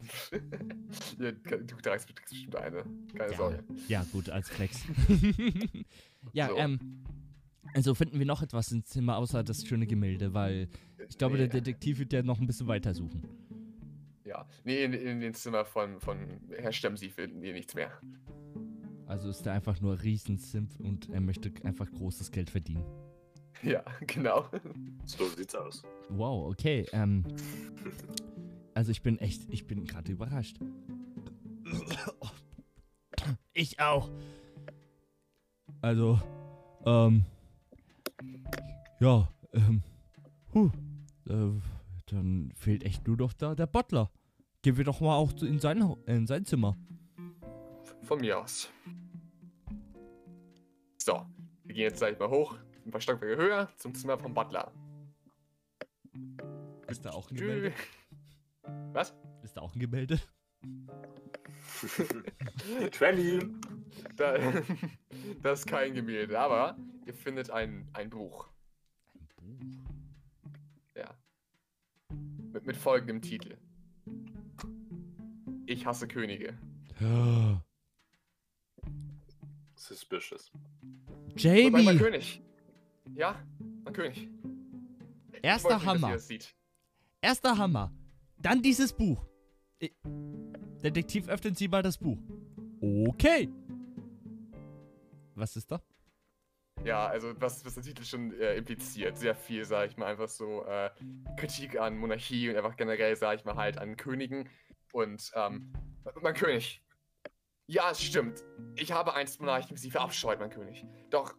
nicht? 0.00 1.18
ja, 1.18 1.32
du 1.32 1.76
tragst 1.82 2.14
bestimmt 2.14 2.56
eine. 2.56 2.84
Keine 3.16 3.32
Ja, 3.32 3.36
Sorge. 3.36 3.64
ja, 3.88 4.06
gut, 4.12 4.30
als 4.30 4.48
Flex. 4.48 4.84
ja, 6.32 6.48
So. 6.48 6.56
ähm. 6.56 7.04
Also 7.74 7.94
finden 7.94 8.18
wir 8.18 8.24
noch 8.24 8.40
etwas 8.40 8.72
im 8.72 8.82
Zimmer 8.84 9.18
außer 9.18 9.44
das 9.44 9.66
schöne 9.66 9.86
Gemälde, 9.86 10.32
weil 10.32 10.70
ich 11.06 11.18
glaube, 11.18 11.36
der. 11.36 11.48
Detektiv 11.48 11.98
wird 11.98 12.14
ja 12.14 12.22
noch 12.22 12.40
ein 12.40 12.46
bisschen 12.46 12.66
weiter 12.66 12.94
suchen. 12.94 13.22
Ja. 14.24 14.46
Nee, 14.64 14.84
in, 14.84 14.94
in 14.94 15.20
den 15.20 15.34
Zimmer 15.34 15.66
von, 15.66 16.00
von 16.00 16.40
Herr 16.56 16.72
Stemsi 16.72 17.10
finden 17.10 17.42
wir 17.42 17.52
nichts 17.52 17.74
mehr. 17.74 18.00
Also 19.08 19.30
ist 19.30 19.46
er 19.46 19.54
einfach 19.54 19.80
nur 19.80 20.02
Riesensimp 20.02 20.78
und 20.80 21.08
er 21.08 21.22
möchte 21.22 21.50
einfach 21.64 21.90
großes 21.90 22.30
Geld 22.30 22.50
verdienen. 22.50 22.84
Ja, 23.62 23.82
genau. 24.06 24.44
So 25.06 25.26
sieht's 25.28 25.54
aus. 25.54 25.82
Wow, 26.10 26.50
okay. 26.50 26.86
Ähm, 26.92 27.24
also 28.74 28.90
ich 28.90 29.02
bin 29.02 29.18
echt, 29.18 29.42
ich 29.48 29.66
bin 29.66 29.84
gerade 29.86 30.12
überrascht. 30.12 30.58
Ich 33.54 33.80
auch. 33.80 34.10
Also, 35.80 36.20
ähm, 36.84 37.24
ja, 39.00 39.28
ähm, 39.54 39.82
huh, 40.52 40.70
äh, 41.28 41.52
dann 42.06 42.52
fehlt 42.54 42.84
echt 42.84 43.06
nur 43.06 43.16
noch 43.16 43.32
da 43.32 43.54
der 43.54 43.66
Butler. 43.66 44.10
gehen 44.62 44.76
wir 44.76 44.84
doch 44.84 45.00
mal 45.00 45.16
auch 45.16 45.32
in 45.40 45.60
sein, 45.60 45.82
in 46.06 46.26
sein 46.26 46.44
Zimmer. 46.44 46.76
Von 48.08 48.20
mir 48.20 48.38
aus. 48.38 48.72
So, 50.96 51.26
wir 51.64 51.74
gehen 51.74 51.84
jetzt 51.84 51.98
gleich 51.98 52.18
mal 52.18 52.30
hoch, 52.30 52.56
ein 52.86 52.90
paar 52.90 53.02
Stockwerke 53.02 53.36
höher, 53.36 53.68
zum 53.76 53.94
Zimmer 53.94 54.16
vom 54.16 54.32
Butler. 54.32 54.72
Ist 56.86 57.04
da 57.04 57.10
auch 57.10 57.30
ein 57.30 57.36
Gemälde? 57.36 57.74
Was? 58.94 59.14
Ist 59.42 59.58
da 59.58 59.60
auch 59.60 59.74
ein 59.74 59.80
Gemälde? 59.80 60.18
20. 62.92 63.44
Da, 64.16 64.38
das 65.42 65.60
ist 65.60 65.66
kein 65.66 65.92
Gemälde, 65.92 66.40
aber 66.40 66.78
ihr 67.04 67.12
findet 67.12 67.50
ein, 67.50 67.90
ein 67.92 68.08
Buch. 68.08 68.48
Ein 69.42 69.58
Buch. 69.58 69.90
Ja. 70.96 71.14
Mit, 72.54 72.64
mit 72.64 72.76
folgendem 72.78 73.20
Titel. 73.20 73.58
Ich 75.66 75.84
hasse 75.84 76.08
Könige. 76.08 76.56
Ja. 77.00 77.62
Suspicious. 79.78 80.50
Wobei, 80.52 81.70
mein 81.70 81.84
Jamie, 81.84 81.98
König. 81.98 82.42
Ja, 83.14 83.42
mein 83.84 83.94
König. 83.94 84.28
Erster 85.40 85.76
nicht, 85.76 85.86
Hammer. 85.86 86.16
erster 87.20 87.56
Hammer. 87.56 87.92
Dann 88.38 88.60
dieses 88.60 88.92
Buch. 88.92 89.24
Detektiv, 90.82 91.28
öffnen 91.28 91.54
Sie 91.54 91.68
mal 91.68 91.82
das 91.82 91.96
Buch. 91.96 92.18
Okay. 92.80 93.48
Was 95.34 95.56
ist 95.56 95.70
da? 95.70 95.80
Ja, 96.84 97.06
also 97.06 97.32
was, 97.40 97.64
was 97.64 97.74
der 97.74 97.82
Titel 97.82 98.04
schon 98.04 98.32
äh, 98.40 98.56
impliziert. 98.56 99.16
Sehr 99.16 99.34
viel, 99.34 99.64
sag 99.64 99.90
ich 99.90 99.96
mal, 99.96 100.06
einfach 100.06 100.28
so 100.28 100.64
äh, 100.64 100.90
Kritik 101.36 101.78
an 101.78 101.96
Monarchie 101.96 102.50
und 102.50 102.56
einfach 102.56 102.76
generell, 102.76 103.14
sag 103.16 103.38
ich 103.38 103.44
mal, 103.44 103.56
halt 103.56 103.78
an 103.78 103.96
Königen. 103.96 104.48
Und, 104.92 105.30
ähm, 105.34 105.72
mein 106.20 106.34
König. 106.34 106.82
Ja, 107.70 107.90
es 107.90 108.02
stimmt. 108.02 108.42
Ich 108.76 108.92
habe 108.92 109.12
einst 109.14 109.40
Monarchen 109.40 109.76
sie 109.76 109.90
verabscheut, 109.90 110.40
mein 110.40 110.48
König. 110.50 110.86
Doch, 111.10 111.34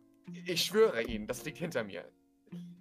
ich 0.45 0.63
schwöre 0.63 1.01
Ihnen, 1.03 1.25
das 1.25 1.43
liegt 1.43 1.57
hinter 1.57 1.83
mir. 1.83 2.07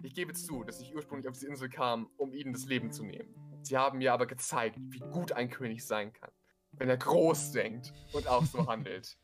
Ich 0.03 0.13
gebe 0.13 0.33
zu, 0.33 0.63
dass 0.63 0.79
ich 0.81 0.95
ursprünglich 0.95 1.27
auf 1.27 1.33
diese 1.33 1.47
Insel 1.47 1.67
kam, 1.69 2.09
um 2.17 2.31
Ihnen 2.33 2.53
das 2.53 2.65
Leben 2.65 2.91
zu 2.91 3.03
nehmen. 3.03 3.33
Sie 3.63 3.75
haben 3.75 3.97
mir 3.97 4.13
aber 4.13 4.27
gezeigt, 4.27 4.77
wie 4.89 4.99
gut 4.99 5.31
ein 5.31 5.49
König 5.49 5.83
sein 5.85 6.13
kann. 6.13 6.29
Wenn 6.73 6.89
er 6.89 6.97
groß 6.97 7.51
denkt 7.51 7.91
und 8.13 8.27
auch 8.27 8.45
so 8.45 8.67
handelt. 8.67 9.17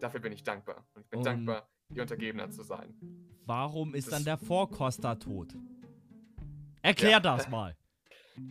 Dafür 0.00 0.20
bin 0.20 0.32
ich 0.32 0.42
dankbar. 0.42 0.86
Und 0.94 1.02
ich 1.02 1.08
bin 1.08 1.18
Um, 1.20 1.24
dankbar, 1.24 1.68
Ihr 1.94 2.02
Untergebener 2.02 2.50
zu 2.50 2.62
sein. 2.62 2.94
Warum 3.46 3.94
ist 3.94 4.08
Das- 4.08 4.14
dann 4.16 4.24
der 4.24 4.36
Vorkoster 4.38 5.18
tot? 5.18 5.56
Erklär 6.82 7.12
Ja. 7.12 7.20
das 7.20 7.48
mal. 7.48 7.76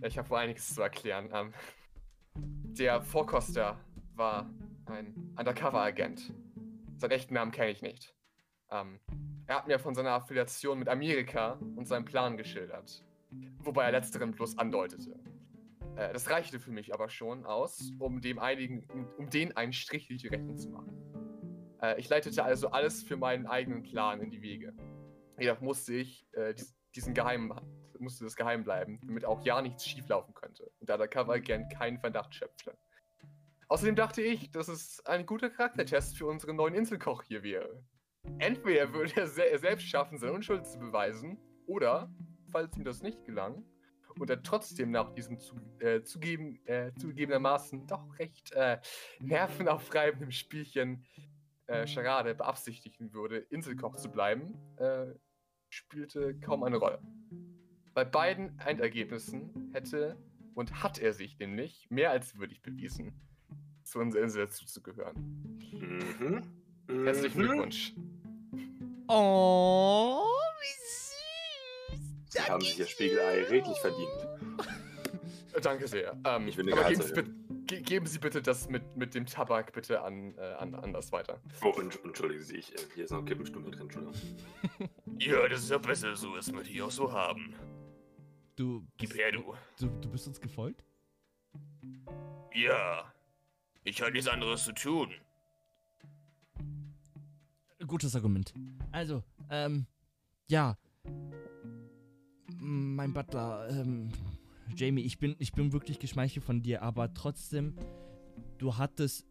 Ich 0.01 0.17
habe 0.17 0.29
wohl 0.29 0.37
einiges 0.37 0.73
zu 0.73 0.81
erklären. 0.81 1.29
Ähm, 1.33 1.53
der 2.35 3.01
Vorkoster 3.01 3.77
war 4.15 4.49
ein 4.93 5.33
Undercover-Agent. 5.37 6.33
Seinen 6.97 7.11
echten 7.11 7.33
Namen 7.33 7.51
kenne 7.51 7.71
ich 7.71 7.81
nicht. 7.81 8.15
Ähm, 8.69 8.99
er 9.47 9.57
hat 9.57 9.67
mir 9.67 9.79
von 9.79 9.95
seiner 9.95 10.11
Affiliation 10.11 10.79
mit 10.79 10.87
Amerika 10.87 11.59
und 11.75 11.87
seinem 11.87 12.05
Plan 12.05 12.37
geschildert. 12.37 13.03
Wobei 13.59 13.85
er 13.85 13.91
letzteren 13.91 14.31
bloß 14.31 14.57
andeutete. 14.57 15.19
Äh, 15.95 16.13
das 16.13 16.29
reichte 16.29 16.59
für 16.59 16.71
mich 16.71 16.93
aber 16.93 17.09
schon 17.09 17.45
aus, 17.45 17.91
um 17.99 18.21
dem 18.21 18.39
einigen, 18.39 18.85
um, 19.17 19.29
den 19.29 19.57
einen 19.57 19.73
Strich 19.73 20.07
durch 20.07 20.21
die 20.21 20.27
Rechnung 20.27 20.57
zu 20.57 20.69
machen. 20.69 20.93
Äh, 21.81 21.99
ich 21.99 22.07
leitete 22.07 22.43
also 22.43 22.69
alles 22.69 23.03
für 23.03 23.17
meinen 23.17 23.47
eigenen 23.47 23.83
Plan 23.83 24.21
in 24.21 24.29
die 24.29 24.41
Wege. 24.41 24.73
Jedoch 25.39 25.61
musste 25.61 25.93
ich 25.93 26.27
äh, 26.33 26.53
dies, 26.53 26.75
diesen 26.95 27.13
geheimen 27.13 27.51
musste 27.99 28.25
das 28.25 28.35
geheim 28.35 28.63
bleiben, 28.63 28.99
damit 29.05 29.23
auch 29.25 29.45
ja 29.45 29.61
nichts 29.61 29.87
schieflaufen 29.87 30.33
könnte 30.33 30.69
und 30.79 30.89
der 30.89 30.95
Undercover-Agent 30.95 31.71
keinen 31.73 31.99
Verdacht 31.99 32.35
schöpfte. 32.35 32.77
Außerdem 33.73 33.95
dachte 33.95 34.21
ich, 34.21 34.51
dass 34.51 34.67
es 34.67 35.03
ein 35.07 35.25
guter 35.25 35.49
Charaktertest 35.49 36.15
für 36.15 36.27
unseren 36.27 36.57
neuen 36.57 36.75
Inselkoch 36.75 37.23
hier 37.23 37.41
wäre. 37.41 37.83
Entweder 38.37 38.93
würde 38.93 39.13
er, 39.15 39.25
se 39.25 39.41
selbst 39.57 39.87
schaffen, 39.87 40.19
seine 40.19 40.33
Unschuld 40.33 40.67
zu 40.67 40.77
beweisen, 40.77 41.39
oder, 41.65 42.13
falls 42.51 42.77
ihm 42.77 42.83
das 42.83 43.01
nicht 43.01 43.25
gelang, 43.25 43.65
und 44.19 44.29
er 44.29 44.43
trotzdem 44.43 44.91
nach 44.91 45.11
diesem 45.15 45.39
zu, 45.39 45.55
äh, 45.79 46.03
zugeben, 46.03 46.63
äh, 46.67 46.91
zugegebenermaßen 46.99 47.87
doch 47.87 48.19
recht 48.19 48.51
äh, 48.51 48.79
nervenaufreibenden 49.19 50.31
Spielchen 50.31 51.03
äh, 51.65 51.87
Charade 51.87 52.35
beabsichtigen 52.35 53.11
würde, 53.11 53.39
Inselkoch 53.39 53.95
zu 53.95 54.11
bleiben, 54.11 54.53
äh, 54.77 55.15
spielte 55.69 56.39
kaum 56.41 56.61
eine 56.61 56.77
Rolle. 56.77 57.01
Bei 57.95 58.05
beiden 58.05 58.59
Endergebnissen 58.59 59.71
hätte 59.73 60.15
und 60.53 60.83
hat 60.83 60.99
er 60.99 61.13
sich 61.13 61.39
nämlich 61.39 61.87
mehr 61.89 62.11
als 62.11 62.37
würdig 62.37 62.61
bewiesen, 62.61 63.19
zu 63.83 63.99
unserer 63.99 64.23
Insel 64.23 64.45
dazuzugehören. 64.45 65.59
Mhm. 65.71 66.41
Herzlichen 67.05 67.41
Mhm. 67.41 67.45
Glückwunsch. 67.47 67.93
Oh, 69.07 70.23
wie 70.61 71.97
süß. 71.97 72.01
Sie 72.29 72.39
haben 72.39 72.61
sich 72.61 72.79
ihr 72.79 72.85
Spiegelei 72.87 73.43
redlich 73.43 73.77
verdient. 73.79 74.09
Äh, 75.53 75.61
Danke 75.61 75.87
sehr. 75.87 76.17
Ähm, 76.25 76.47
Ich 76.47 76.57
will 76.57 76.71
eine 76.71 76.79
aber 76.81 76.89
geben 76.89 77.03
Sie, 77.69 77.81
geben 77.83 78.05
Sie 78.07 78.19
bitte 78.19 78.41
das 78.41 78.69
mit, 78.69 78.95
mit 78.97 79.13
dem 79.15 79.25
Tabak 79.25 79.71
bitte 79.73 80.01
an, 80.01 80.35
äh, 80.37 80.41
an 80.53 80.73
anders 80.75 81.11
weiter. 81.11 81.39
Oh, 81.63 81.69
und, 81.69 82.03
entschuldigen 82.03 82.43
Sie, 82.43 82.57
ich, 82.57 82.73
äh, 82.73 82.77
hier 82.95 83.03
ist 83.05 83.11
noch 83.11 83.23
Kippenstunde 83.25 83.71
drin, 83.71 83.83
Entschuldigung. 83.83 84.15
Ja, 85.19 85.47
das 85.47 85.61
ist 85.63 85.69
ja 85.69 85.77
besser 85.77 86.15
so, 86.15 86.35
dass 86.35 86.51
wir 86.51 86.63
die 86.63 86.81
auch 86.81 86.89
so 86.91 87.11
haben. 87.11 87.53
Du, 88.55 88.83
Gib 88.97 89.13
her, 89.15 89.31
du. 89.31 89.53
du, 89.79 89.87
du 90.01 90.09
bist 90.09 90.27
uns 90.27 90.41
gefolgt? 90.41 90.83
Ja. 92.53 93.13
Ich 93.83 94.01
habe 94.01 94.11
nichts 94.11 94.27
anderes 94.27 94.63
zu 94.63 94.73
tun. 94.73 95.09
Gutes 97.85 98.15
Argument. 98.15 98.53
Also, 98.91 99.23
ähm, 99.49 99.85
ja. 100.47 100.77
Mein 102.55 103.13
Butler, 103.13 103.67
ähm, 103.69 104.09
Jamie, 104.75 105.01
ich 105.01 105.17
bin, 105.19 105.35
ich 105.39 105.51
bin 105.51 105.73
wirklich 105.73 105.99
geschmeichelt 105.99 106.45
von 106.45 106.61
dir, 106.61 106.81
aber 106.81 107.13
trotzdem, 107.13 107.75
du 108.57 108.77
hattest 108.77 109.27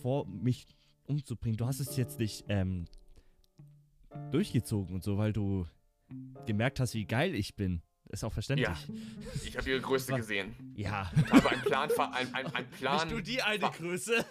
vor, 0.00 0.26
mich 0.26 0.66
umzubringen. 1.06 1.58
Du 1.58 1.66
hast 1.66 1.80
es 1.80 1.96
jetzt 1.98 2.18
nicht, 2.18 2.46
ähm, 2.48 2.86
durchgezogen 4.30 4.94
und 4.94 5.04
so, 5.04 5.18
weil 5.18 5.32
du 5.32 5.66
gemerkt 6.46 6.80
hast, 6.80 6.94
wie 6.94 7.04
geil 7.04 7.34
ich 7.34 7.56
bin. 7.56 7.82
Ist 8.14 8.22
auch 8.22 8.32
verständlich. 8.32 8.68
Ich 9.44 9.56
habe 9.56 9.68
Ihre 9.68 9.80
Größe 9.80 10.12
Was? 10.12 10.18
gesehen. 10.20 10.54
Ja. 10.76 11.10
Ich 11.16 11.32
habe 11.32 11.50
einen 11.50 11.62
Plan, 11.62 11.90
ein, 12.12 12.32
ein, 12.34 12.46
ein 12.54 12.70
Plan. 12.70 13.00
Bist 13.08 13.10
du 13.10 13.20
die 13.20 13.42
eine 13.42 13.68
Größe? 13.70 14.24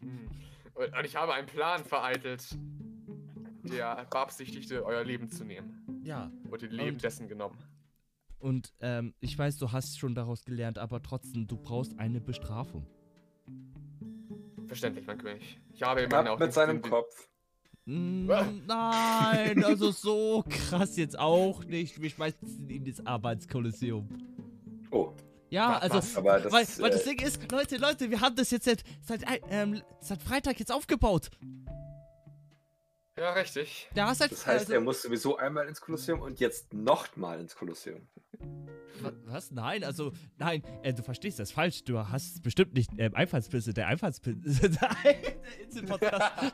Hm. 0.00 0.28
Und 0.74 1.04
ich 1.06 1.16
habe 1.16 1.32
einen 1.32 1.46
Plan 1.46 1.82
vereitelt, 1.84 2.46
der 3.64 4.06
beabsichtigte, 4.10 4.84
euer 4.84 5.02
Leben 5.04 5.30
zu 5.30 5.44
nehmen. 5.44 6.02
Ja. 6.04 6.30
Und 6.50 6.60
den 6.60 6.70
Leben 6.70 6.96
Und- 6.96 7.02
dessen 7.02 7.28
genommen. 7.28 7.58
Und 8.40 8.72
ähm, 8.80 9.14
ich 9.20 9.36
weiß, 9.36 9.56
du 9.56 9.72
hast 9.72 9.98
schon 9.98 10.14
daraus 10.14 10.44
gelernt, 10.44 10.78
aber 10.78 11.02
trotzdem, 11.02 11.46
du 11.48 11.56
brauchst 11.56 11.98
eine 11.98 12.20
Bestrafung. 12.20 12.86
Verständlich, 14.66 15.06
mein 15.06 15.18
König. 15.18 15.58
Ich 15.72 15.82
habe 15.82 16.02
immerhin 16.02 16.28
auch 16.28 16.38
mit 16.38 16.52
seinem 16.52 16.82
den- 16.82 16.90
Kopf. 16.90 17.28
Ah. 17.88 18.46
Nein, 18.66 19.64
also 19.64 19.90
so 19.90 20.44
krass 20.48 20.96
jetzt 20.96 21.18
auch 21.18 21.64
nicht. 21.64 22.00
Wir 22.02 22.10
schmeißen 22.10 22.68
ihn 22.68 22.84
ins 22.84 23.04
Arbeitskolosseum. 23.06 24.06
Oh, 24.90 25.12
Ja, 25.50 25.78
also, 25.78 25.96
was? 25.96 26.12
das 26.14 26.24
weil, 26.52 26.66
weil 26.82 26.90
das 26.90 27.02
äh, 27.06 27.16
Ding 27.16 27.26
ist, 27.26 27.50
Leute, 27.50 27.76
Leute, 27.78 28.10
wir 28.10 28.20
haben 28.20 28.36
das 28.36 28.50
jetzt 28.50 28.66
seit, 28.66 28.84
seit, 29.02 29.26
ein- 29.26 29.40
ähm, 29.50 29.82
seit 30.00 30.22
Freitag 30.22 30.58
jetzt 30.58 30.70
aufgebaut. 30.72 31.30
Ja, 33.18 33.32
richtig. 33.32 33.88
Da 33.94 34.06
hast 34.06 34.20
halt, 34.20 34.30
Das 34.32 34.46
heißt, 34.46 34.60
also, 34.66 34.72
er 34.74 34.80
muss 34.80 35.02
sowieso 35.02 35.36
einmal 35.36 35.66
ins 35.66 35.80
Kolosseum 35.80 36.20
und 36.20 36.38
jetzt 36.40 36.72
nochmal 36.72 37.40
ins 37.40 37.56
Kolosseum. 37.56 38.06
Wa- 39.00 39.12
Was? 39.24 39.50
Nein, 39.50 39.82
also, 39.84 40.12
nein, 40.38 40.62
äh, 40.82 40.92
du 40.94 41.02
verstehst 41.02 41.38
das 41.38 41.50
falsch. 41.50 41.82
Du 41.84 41.98
hast 41.98 42.42
bestimmt 42.42 42.74
nicht 42.74 42.90
ähm, 42.98 43.14
Einfallspilze, 43.14 43.74
der 43.74 43.88
Einfallspilze, 43.88 44.70
der 44.70 44.90
Inselpodcast 45.64 46.22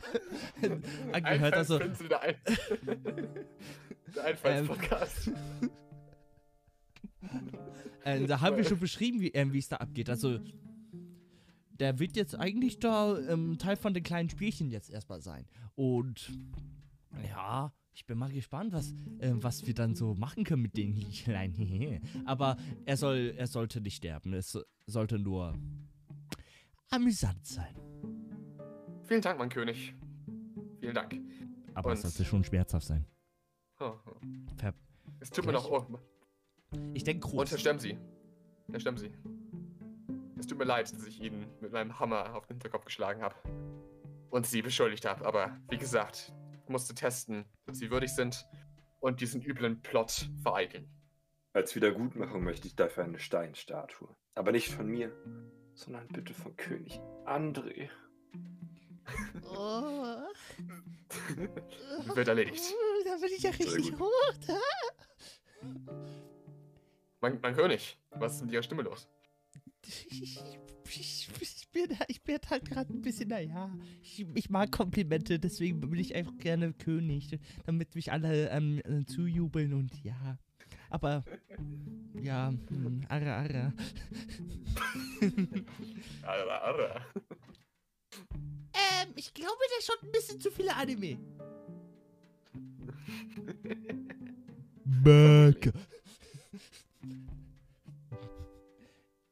angehört. 1.12 1.54
Also, 1.54 1.74
Einfallspinsel, 1.78 2.08
der, 2.08 2.22
Ein 2.22 2.36
der 4.14 4.24
Einfallspodcast. 4.24 5.30
äh, 8.04 8.26
da 8.26 8.40
haben 8.40 8.56
wir 8.56 8.64
schon 8.64 8.78
beschrieben, 8.80 9.20
wie 9.20 9.28
ähm, 9.30 9.52
wie 9.52 9.58
es 9.58 9.68
da 9.68 9.76
abgeht. 9.76 10.08
Also, 10.10 10.38
der 11.80 11.98
wird 11.98 12.16
jetzt 12.16 12.34
eigentlich 12.38 12.78
da 12.78 13.18
ähm, 13.28 13.58
Teil 13.58 13.76
von 13.76 13.94
den 13.94 14.02
kleinen 14.02 14.30
Spielchen 14.30 14.70
jetzt 14.70 14.90
erstmal 14.90 15.20
sein. 15.20 15.46
Und 15.74 16.32
ja, 17.28 17.72
ich 17.92 18.06
bin 18.06 18.18
mal 18.18 18.32
gespannt, 18.32 18.72
was, 18.72 18.92
ähm, 19.20 19.42
was 19.42 19.66
wir 19.66 19.74
dann 19.74 19.94
so 19.94 20.14
machen 20.14 20.44
können 20.44 20.62
mit 20.62 20.76
den 20.76 20.94
kleinen. 21.10 22.00
Aber 22.26 22.56
er 22.84 22.96
soll, 22.96 23.34
er 23.36 23.46
sollte 23.46 23.80
nicht 23.80 23.96
sterben. 23.96 24.32
Es 24.34 24.50
so- 24.52 24.62
sollte 24.86 25.18
nur 25.18 25.54
amüsant 26.90 27.44
sein. 27.46 27.74
Vielen 29.04 29.20
Dank, 29.20 29.38
mein 29.38 29.48
König. 29.48 29.94
Vielen 30.80 30.94
Dank. 30.94 31.20
Aber 31.74 31.92
es 31.92 32.04
Und- 32.04 32.10
sollte 32.10 32.24
schon 32.28 32.44
schmerzhaft 32.44 32.86
sein. 32.86 33.04
Oh, 33.80 33.92
oh. 34.06 34.12
Ver 34.56 34.72
Es 35.20 35.30
tut 35.30 35.44
mir 35.46 35.52
noch. 35.52 35.68
Oh. 35.70 35.98
ich 36.94 37.02
denke 37.04 37.26
Und 37.26 37.32
groß. 37.32 37.48
verstemmen 37.48 37.80
Sie. 37.80 37.98
Verstemmen 38.70 38.98
Sie. 38.98 39.10
Es 40.44 40.48
tut 40.48 40.58
mir 40.58 40.66
leid, 40.66 40.92
dass 40.92 41.06
ich 41.06 41.22
Ihnen 41.22 41.46
mit 41.62 41.72
meinem 41.72 41.98
Hammer 41.98 42.34
auf 42.34 42.46
den 42.46 42.56
Hinterkopf 42.56 42.84
geschlagen 42.84 43.22
habe. 43.22 43.34
Und 44.28 44.46
Sie 44.46 44.60
beschuldigt 44.60 45.06
habe. 45.06 45.24
Aber 45.24 45.58
wie 45.70 45.78
gesagt, 45.78 46.34
ich 46.62 46.68
musste 46.68 46.94
testen, 46.94 47.46
dass 47.64 47.78
Sie 47.78 47.90
würdig 47.90 48.14
sind 48.14 48.46
und 49.00 49.22
diesen 49.22 49.40
üblen 49.40 49.80
Plot 49.80 50.28
vereiteln. 50.42 50.86
Als 51.54 51.74
Wiedergutmachung 51.74 52.44
möchte 52.44 52.68
ich 52.68 52.76
dafür 52.76 53.04
eine 53.04 53.20
Steinstatue. 53.20 54.14
Aber 54.34 54.52
nicht 54.52 54.68
von 54.68 54.86
mir, 54.86 55.16
sondern 55.72 56.06
bitte 56.08 56.34
von 56.34 56.54
König 56.58 57.00
André. 57.24 57.88
Oh, 59.44 60.26
Wird 62.14 62.28
erledigt. 62.28 62.62
da 63.06 63.16
bin 63.16 63.30
ich 63.34 63.42
ja 63.44 63.50
richtig 63.50 63.98
hoch. 63.98 64.34
Da. 64.46 64.58
Mein, 67.22 67.40
mein 67.40 67.56
König, 67.56 67.98
was 68.10 68.34
ist 68.34 68.42
mit 68.42 68.52
Ihrer 68.52 68.62
Stimme 68.62 68.82
los? 68.82 69.08
Ich, 69.86 70.22
ich, 70.90 71.28
ich, 71.40 71.68
bin, 71.72 71.96
ich 72.08 72.22
bin 72.22 72.38
halt 72.48 72.64
gerade 72.68 72.92
ein 72.92 73.02
bisschen, 73.02 73.28
naja, 73.28 73.70
ich, 74.02 74.26
ich 74.34 74.50
mag 74.50 74.70
Komplimente, 74.70 75.38
deswegen 75.38 75.80
bin 75.80 75.98
ich 75.98 76.14
einfach 76.14 76.36
gerne 76.38 76.72
König, 76.72 77.38
damit 77.64 77.94
mich 77.94 78.12
alle 78.12 78.48
ähm, 78.50 78.80
äh, 78.84 79.04
zujubeln 79.04 79.74
und 79.74 79.92
ja. 80.04 80.38
Aber, 80.90 81.24
ja, 82.22 82.52
hm, 82.68 83.04
arre, 83.08 83.32
arre. 83.32 83.72
Arra, 86.22 86.58
arra. 86.58 87.06
Ähm, 88.74 89.12
ich 89.16 89.32
glaube, 89.34 89.58
der 89.76 89.82
schaut 89.84 90.02
ein 90.02 90.12
bisschen 90.12 90.40
zu 90.40 90.50
viele 90.50 90.74
Anime. 90.76 91.18
Bäcker. 94.84 95.72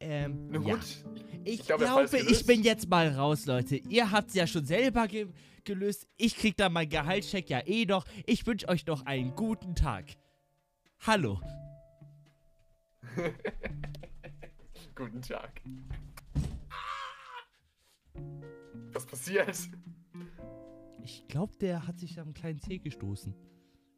Ähm, 0.05 0.49
Na 0.51 0.59
ja. 0.61 0.75
gut. 0.75 0.85
Ich, 1.45 1.61
Ich 1.61 1.67
glaube, 1.67 1.85
glaube, 1.85 2.19
ich 2.19 2.45
bin 2.47 2.63
jetzt 2.63 2.89
mal 2.89 3.09
raus, 3.09 3.47
Leute. 3.47 3.77
Ihr 3.77 4.11
habt's 4.11 4.35
ja 4.35 4.47
schon 4.47 4.65
selber 4.65 5.07
ge 5.09 5.29
gelöst. 5.65 6.09
Ich 6.17 6.37
krieg 6.37 6.57
da 6.57 6.69
mein 6.69 6.89
Gehaltscheck 6.89 7.49
ja 7.49 7.61
eh 7.65 7.85
noch. 7.85 8.05
Ich 8.27 8.45
wünsche 8.47 8.69
euch 8.69 8.85
noch 8.85 9.07
einen 9.07 9.37
guten 9.37 9.77
Tag. 9.77 10.07
Hallo. 11.07 11.41
Guten 14.95 15.23
Tag. 15.23 15.63
Was 18.93 19.07
passiert? 19.07 19.57
Ich 21.03 21.27
glaube, 21.29 21.57
der 21.61 21.87
hat 21.87 21.99
sich 21.99 22.21
am 22.21 22.35
kleinen 22.35 22.61
Zeh 22.61 22.79
gestoßen. 22.79 23.35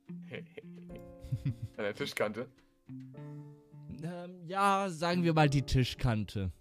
An 0.09 0.45
der 1.77 1.95
Tischkante. 1.95 2.49
Ähm, 4.05 4.47
ja, 4.47 4.89
sagen 4.91 5.23
wir 5.23 5.33
mal 5.33 5.49
die 5.49 5.63
Tischkante. 5.63 6.53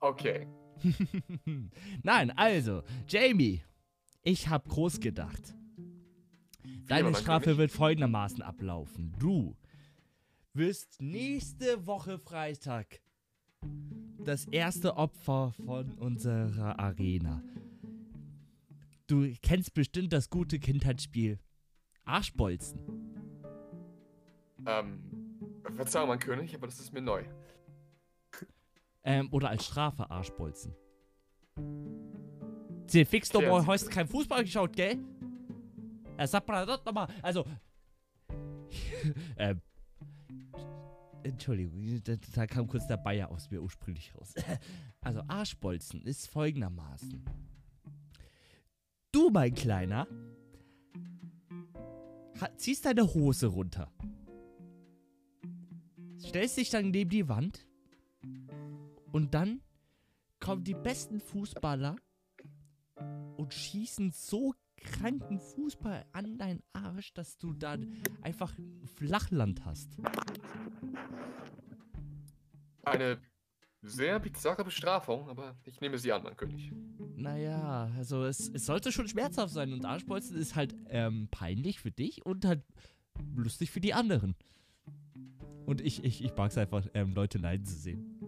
Okay. 0.00 0.48
Nein, 2.02 2.32
also, 2.32 2.82
Jamie, 3.08 3.62
ich 4.22 4.48
hab 4.48 4.68
groß 4.68 4.98
gedacht. 4.98 5.54
Deine 6.86 7.14
Strafe 7.14 7.58
wird 7.58 7.70
folgendermaßen 7.70 8.42
ablaufen. 8.42 9.14
Du 9.20 9.56
wirst 10.52 11.00
nächste 11.00 11.86
Woche 11.86 12.18
Freitag 12.18 13.00
das 14.24 14.46
erste 14.46 14.96
Opfer 14.96 15.52
von 15.64 15.94
unserer 15.94 16.80
Arena. 16.80 17.42
Du 19.06 19.32
kennst 19.42 19.74
bestimmt 19.74 20.12
das 20.12 20.28
gute 20.28 20.58
Kindheitsspiel 20.58 21.38
Arschbolzen. 22.04 22.80
Ähm, 24.66 25.07
Verzeihung, 25.76 26.08
mein 26.08 26.18
König, 26.18 26.54
aber 26.54 26.66
das 26.66 26.80
ist 26.80 26.92
mir 26.92 27.02
neu. 27.02 27.24
Ähm, 29.04 29.28
oder 29.32 29.50
als 29.50 29.64
Strafe 29.64 30.10
Arschbolzen. 30.10 30.74
Sie 32.86 33.04
fix 33.04 33.28
doch 33.28 33.42
mal 33.42 33.62
bitte. 33.62 33.90
kein 33.90 34.08
Fußball 34.08 34.44
geschaut, 34.44 34.74
gell? 34.74 34.98
Ja, 36.18 36.26
sag 36.26 36.46
mal 36.48 36.66
das 36.66 36.84
nochmal. 36.84 37.08
Also. 37.22 37.44
ähm. 39.36 39.60
Entschuldigung, 41.22 42.02
da, 42.04 42.14
da 42.34 42.46
kam 42.46 42.66
kurz 42.66 42.86
der 42.86 42.96
Bayer 42.96 43.30
aus 43.30 43.50
mir 43.50 43.62
ursprünglich 43.62 44.14
raus. 44.14 44.34
Also, 45.00 45.22
Arschbolzen 45.28 46.02
ist 46.02 46.28
folgendermaßen. 46.28 47.24
Du, 49.12 49.30
mein 49.30 49.54
Kleiner, 49.54 50.08
ziehst 52.56 52.84
deine 52.84 53.14
Hose 53.14 53.46
runter. 53.46 53.92
Stellst 56.20 56.56
dich 56.56 56.70
dann 56.70 56.90
neben 56.90 57.10
die 57.10 57.28
Wand 57.28 57.66
und 59.12 59.34
dann 59.34 59.60
kommen 60.40 60.64
die 60.64 60.74
besten 60.74 61.20
Fußballer 61.20 61.96
und 63.36 63.54
schießen 63.54 64.12
so 64.12 64.54
kranken 64.76 65.40
Fußball 65.40 66.04
an 66.12 66.38
deinen 66.38 66.62
Arsch, 66.72 67.12
dass 67.14 67.36
du 67.36 67.52
dann 67.52 68.02
einfach 68.22 68.52
Flachland 68.96 69.64
hast. 69.64 69.96
Eine 72.84 73.20
sehr 73.82 74.18
bizarre 74.18 74.64
Bestrafung, 74.64 75.28
aber 75.28 75.56
ich 75.64 75.80
nehme 75.80 75.98
sie 75.98 76.12
an, 76.12 76.22
mein 76.22 76.36
König. 76.36 76.72
Naja, 77.16 77.90
also 77.96 78.24
es, 78.24 78.48
es 78.48 78.66
sollte 78.66 78.92
schon 78.92 79.08
schmerzhaft 79.08 79.52
sein 79.52 79.72
und 79.72 79.84
Arschbolzen 79.84 80.36
ist 80.36 80.56
halt 80.56 80.74
ähm, 80.88 81.28
peinlich 81.30 81.80
für 81.80 81.90
dich 81.90 82.24
und 82.24 82.44
halt 82.44 82.62
lustig 83.34 83.70
für 83.70 83.80
die 83.80 83.94
anderen. 83.94 84.36
Und 85.68 85.82
ich, 85.82 86.02
ich, 86.02 86.24
ich 86.24 86.34
mag 86.34 86.50
es 86.50 86.56
einfach, 86.56 86.86
ähm, 86.94 87.12
Leute 87.12 87.36
leiden 87.36 87.66
zu 87.66 87.74
sehen. 87.74 88.18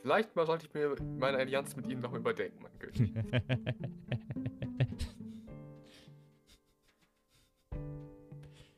Vielleicht 0.00 0.36
mal 0.36 0.46
sollte 0.46 0.66
ich 0.66 0.72
mir 0.72 0.94
meine 1.18 1.38
Allianz 1.38 1.74
mit 1.74 1.88
Ihnen 1.88 2.00
noch 2.00 2.12
überdenken, 2.12 2.62
mein 2.62 2.78
König. 2.78 3.12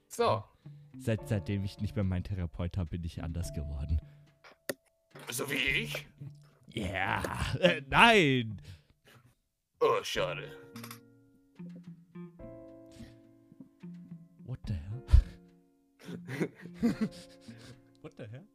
So, 0.08 0.44
Seit, 0.98 1.26
seitdem 1.26 1.64
ich 1.64 1.80
nicht 1.80 1.96
mehr 1.96 2.04
meinen 2.04 2.24
Therapeut 2.24 2.76
habe, 2.76 2.90
bin 2.90 3.02
ich 3.04 3.22
anders 3.22 3.54
geworden. 3.54 3.98
so 5.30 5.50
wie 5.50 5.54
ich? 5.54 6.06
Ja, 6.68 7.22
äh, 7.60 7.80
nein! 7.88 8.60
Oh, 9.80 10.02
schade. 10.02 10.50
What 18.02 18.12
the 18.16 18.24
hell? 18.24 18.46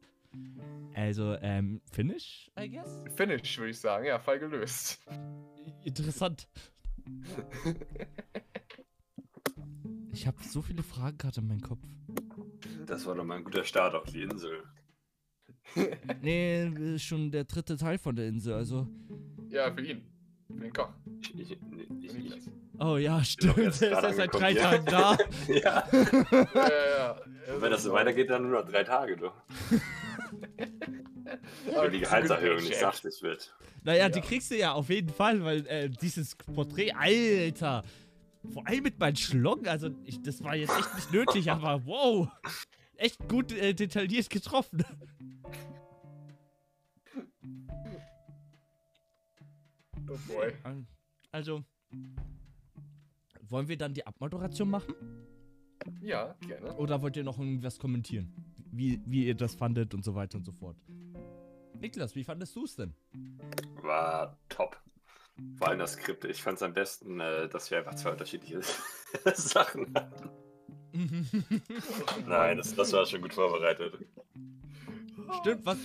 Also, 0.94 1.36
ähm, 1.40 1.80
Finish, 1.90 2.50
I 2.58 2.68
guess? 2.68 3.04
Finish, 3.16 3.58
würde 3.58 3.70
ich 3.70 3.80
sagen. 3.80 4.04
Ja, 4.04 4.18
Fall 4.18 4.38
gelöst. 4.38 5.00
Interessant. 5.84 6.48
Ich 10.18 10.26
habe 10.26 10.42
so 10.42 10.60
viele 10.60 10.82
Fragen 10.82 11.16
gerade 11.16 11.40
in 11.40 11.46
meinem 11.46 11.60
Kopf. 11.60 11.78
Das 12.86 13.06
war 13.06 13.14
doch 13.14 13.22
mal 13.22 13.36
ein 13.36 13.44
guter 13.44 13.62
Start 13.62 13.94
auf 13.94 14.10
die 14.10 14.22
Insel. 14.22 14.64
Nee, 16.22 16.66
ist 16.94 17.04
schon 17.04 17.30
der 17.30 17.44
dritte 17.44 17.76
Teil 17.76 17.98
von 17.98 18.16
der 18.16 18.26
Insel, 18.26 18.54
also. 18.54 18.88
Ja, 19.48 19.72
für 19.72 19.82
ihn. 19.82 20.02
Für 20.48 20.60
den 20.60 20.72
Koch. 20.72 20.88
Ich, 21.20 21.52
ich, 21.52 21.60
nee, 21.70 21.86
ich, 22.00 22.16
ich. 22.16 22.50
Oh 22.80 22.96
ja, 22.96 23.18
doch 23.18 23.24
stimmt. 23.24 23.58
erst 23.58 23.80
Der 23.82 23.98
ist 23.98 24.04
erst 24.04 24.16
seit 24.16 24.34
drei 24.34 24.50
ja. 24.52 24.62
Tagen 24.62 24.84
da. 24.86 25.18
ja, 25.48 25.88
Ja, 25.92 26.44
ja, 26.54 26.70
ja. 26.98 27.54
und 27.54 27.62
wenn 27.62 27.70
das 27.72 27.82
so 27.82 27.92
weitergeht, 27.92 28.30
dann 28.30 28.42
nur 28.48 28.60
noch 28.62 28.68
drei 28.70 28.84
Tage, 28.84 29.16
du. 29.16 29.30
Wenn 31.66 31.92
die 31.92 32.00
Gehaltserhöhung 32.00 32.62
nicht 32.62 32.76
saftig 32.76 33.22
wird. 33.22 33.54
Naja, 33.84 34.08
die 34.08 34.18
Ja. 34.20 34.24
kriegst 34.24 34.50
du 34.50 34.56
ja 34.56 34.72
auf 34.72 34.88
jeden 34.88 35.10
Fall, 35.10 35.44
weil 35.44 35.66
äh, 35.66 35.90
dieses 35.90 36.34
Porträt, 36.36 36.92
Alter. 36.92 37.82
Vor 38.52 38.66
allem 38.66 38.82
mit 38.84 38.98
meinen 38.98 39.16
Schlong, 39.16 39.66
also 39.66 39.90
ich, 40.04 40.22
das 40.22 40.42
war 40.42 40.54
jetzt 40.56 40.72
echt 40.78 40.94
nicht 40.94 41.12
nötig, 41.12 41.50
aber 41.50 41.84
wow. 41.84 42.28
Echt 42.96 43.28
gut 43.28 43.52
äh, 43.52 43.74
detailliert 43.74 44.30
getroffen. 44.30 44.84
Oh 50.10 50.16
boy. 50.26 50.52
Also, 51.32 51.62
wollen 53.50 53.68
wir 53.68 53.76
dann 53.76 53.94
die 53.94 54.06
Abmoderation 54.06 54.70
machen? 54.70 54.94
Ja, 56.02 56.34
gerne. 56.46 56.74
Oder 56.76 57.00
wollt 57.02 57.16
ihr 57.16 57.24
noch 57.24 57.38
irgendwas 57.38 57.78
kommentieren? 57.78 58.32
Wie, 58.72 59.00
wie 59.06 59.26
ihr 59.26 59.34
das 59.34 59.54
fandet 59.54 59.94
und 59.94 60.04
so 60.04 60.14
weiter 60.14 60.38
und 60.38 60.44
so 60.44 60.52
fort. 60.52 60.76
Niklas, 61.80 62.14
wie 62.14 62.24
fandest 62.24 62.54
du 62.56 62.64
es 62.64 62.76
denn? 62.76 62.92
War 63.82 64.36
top. 64.48 64.80
Vor 65.56 65.68
allem 65.68 65.78
das 65.78 65.92
Skript. 65.92 66.24
Ich 66.24 66.42
fand 66.42 66.56
es 66.56 66.62
am 66.62 66.74
besten, 66.74 67.20
äh, 67.20 67.48
dass 67.48 67.70
wir 67.70 67.78
einfach 67.78 67.94
zwei 67.94 68.10
unterschiedliche 68.10 68.60
Sachen 69.34 69.94
hatten. 69.94 70.30
Nein, 72.26 72.56
das, 72.56 72.74
das 72.74 72.92
war 72.92 73.06
schon 73.06 73.22
gut 73.22 73.32
vorbereitet. 73.34 73.98
Stimmt, 75.40 75.64
was, 75.66 75.76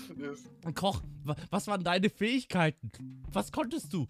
Koch, 0.74 1.02
wa- 1.24 1.36
was 1.52 1.68
waren 1.68 1.84
deine 1.84 2.10
Fähigkeiten? 2.10 2.92
Was 3.32 3.52
konntest 3.52 3.94
du? 3.94 4.08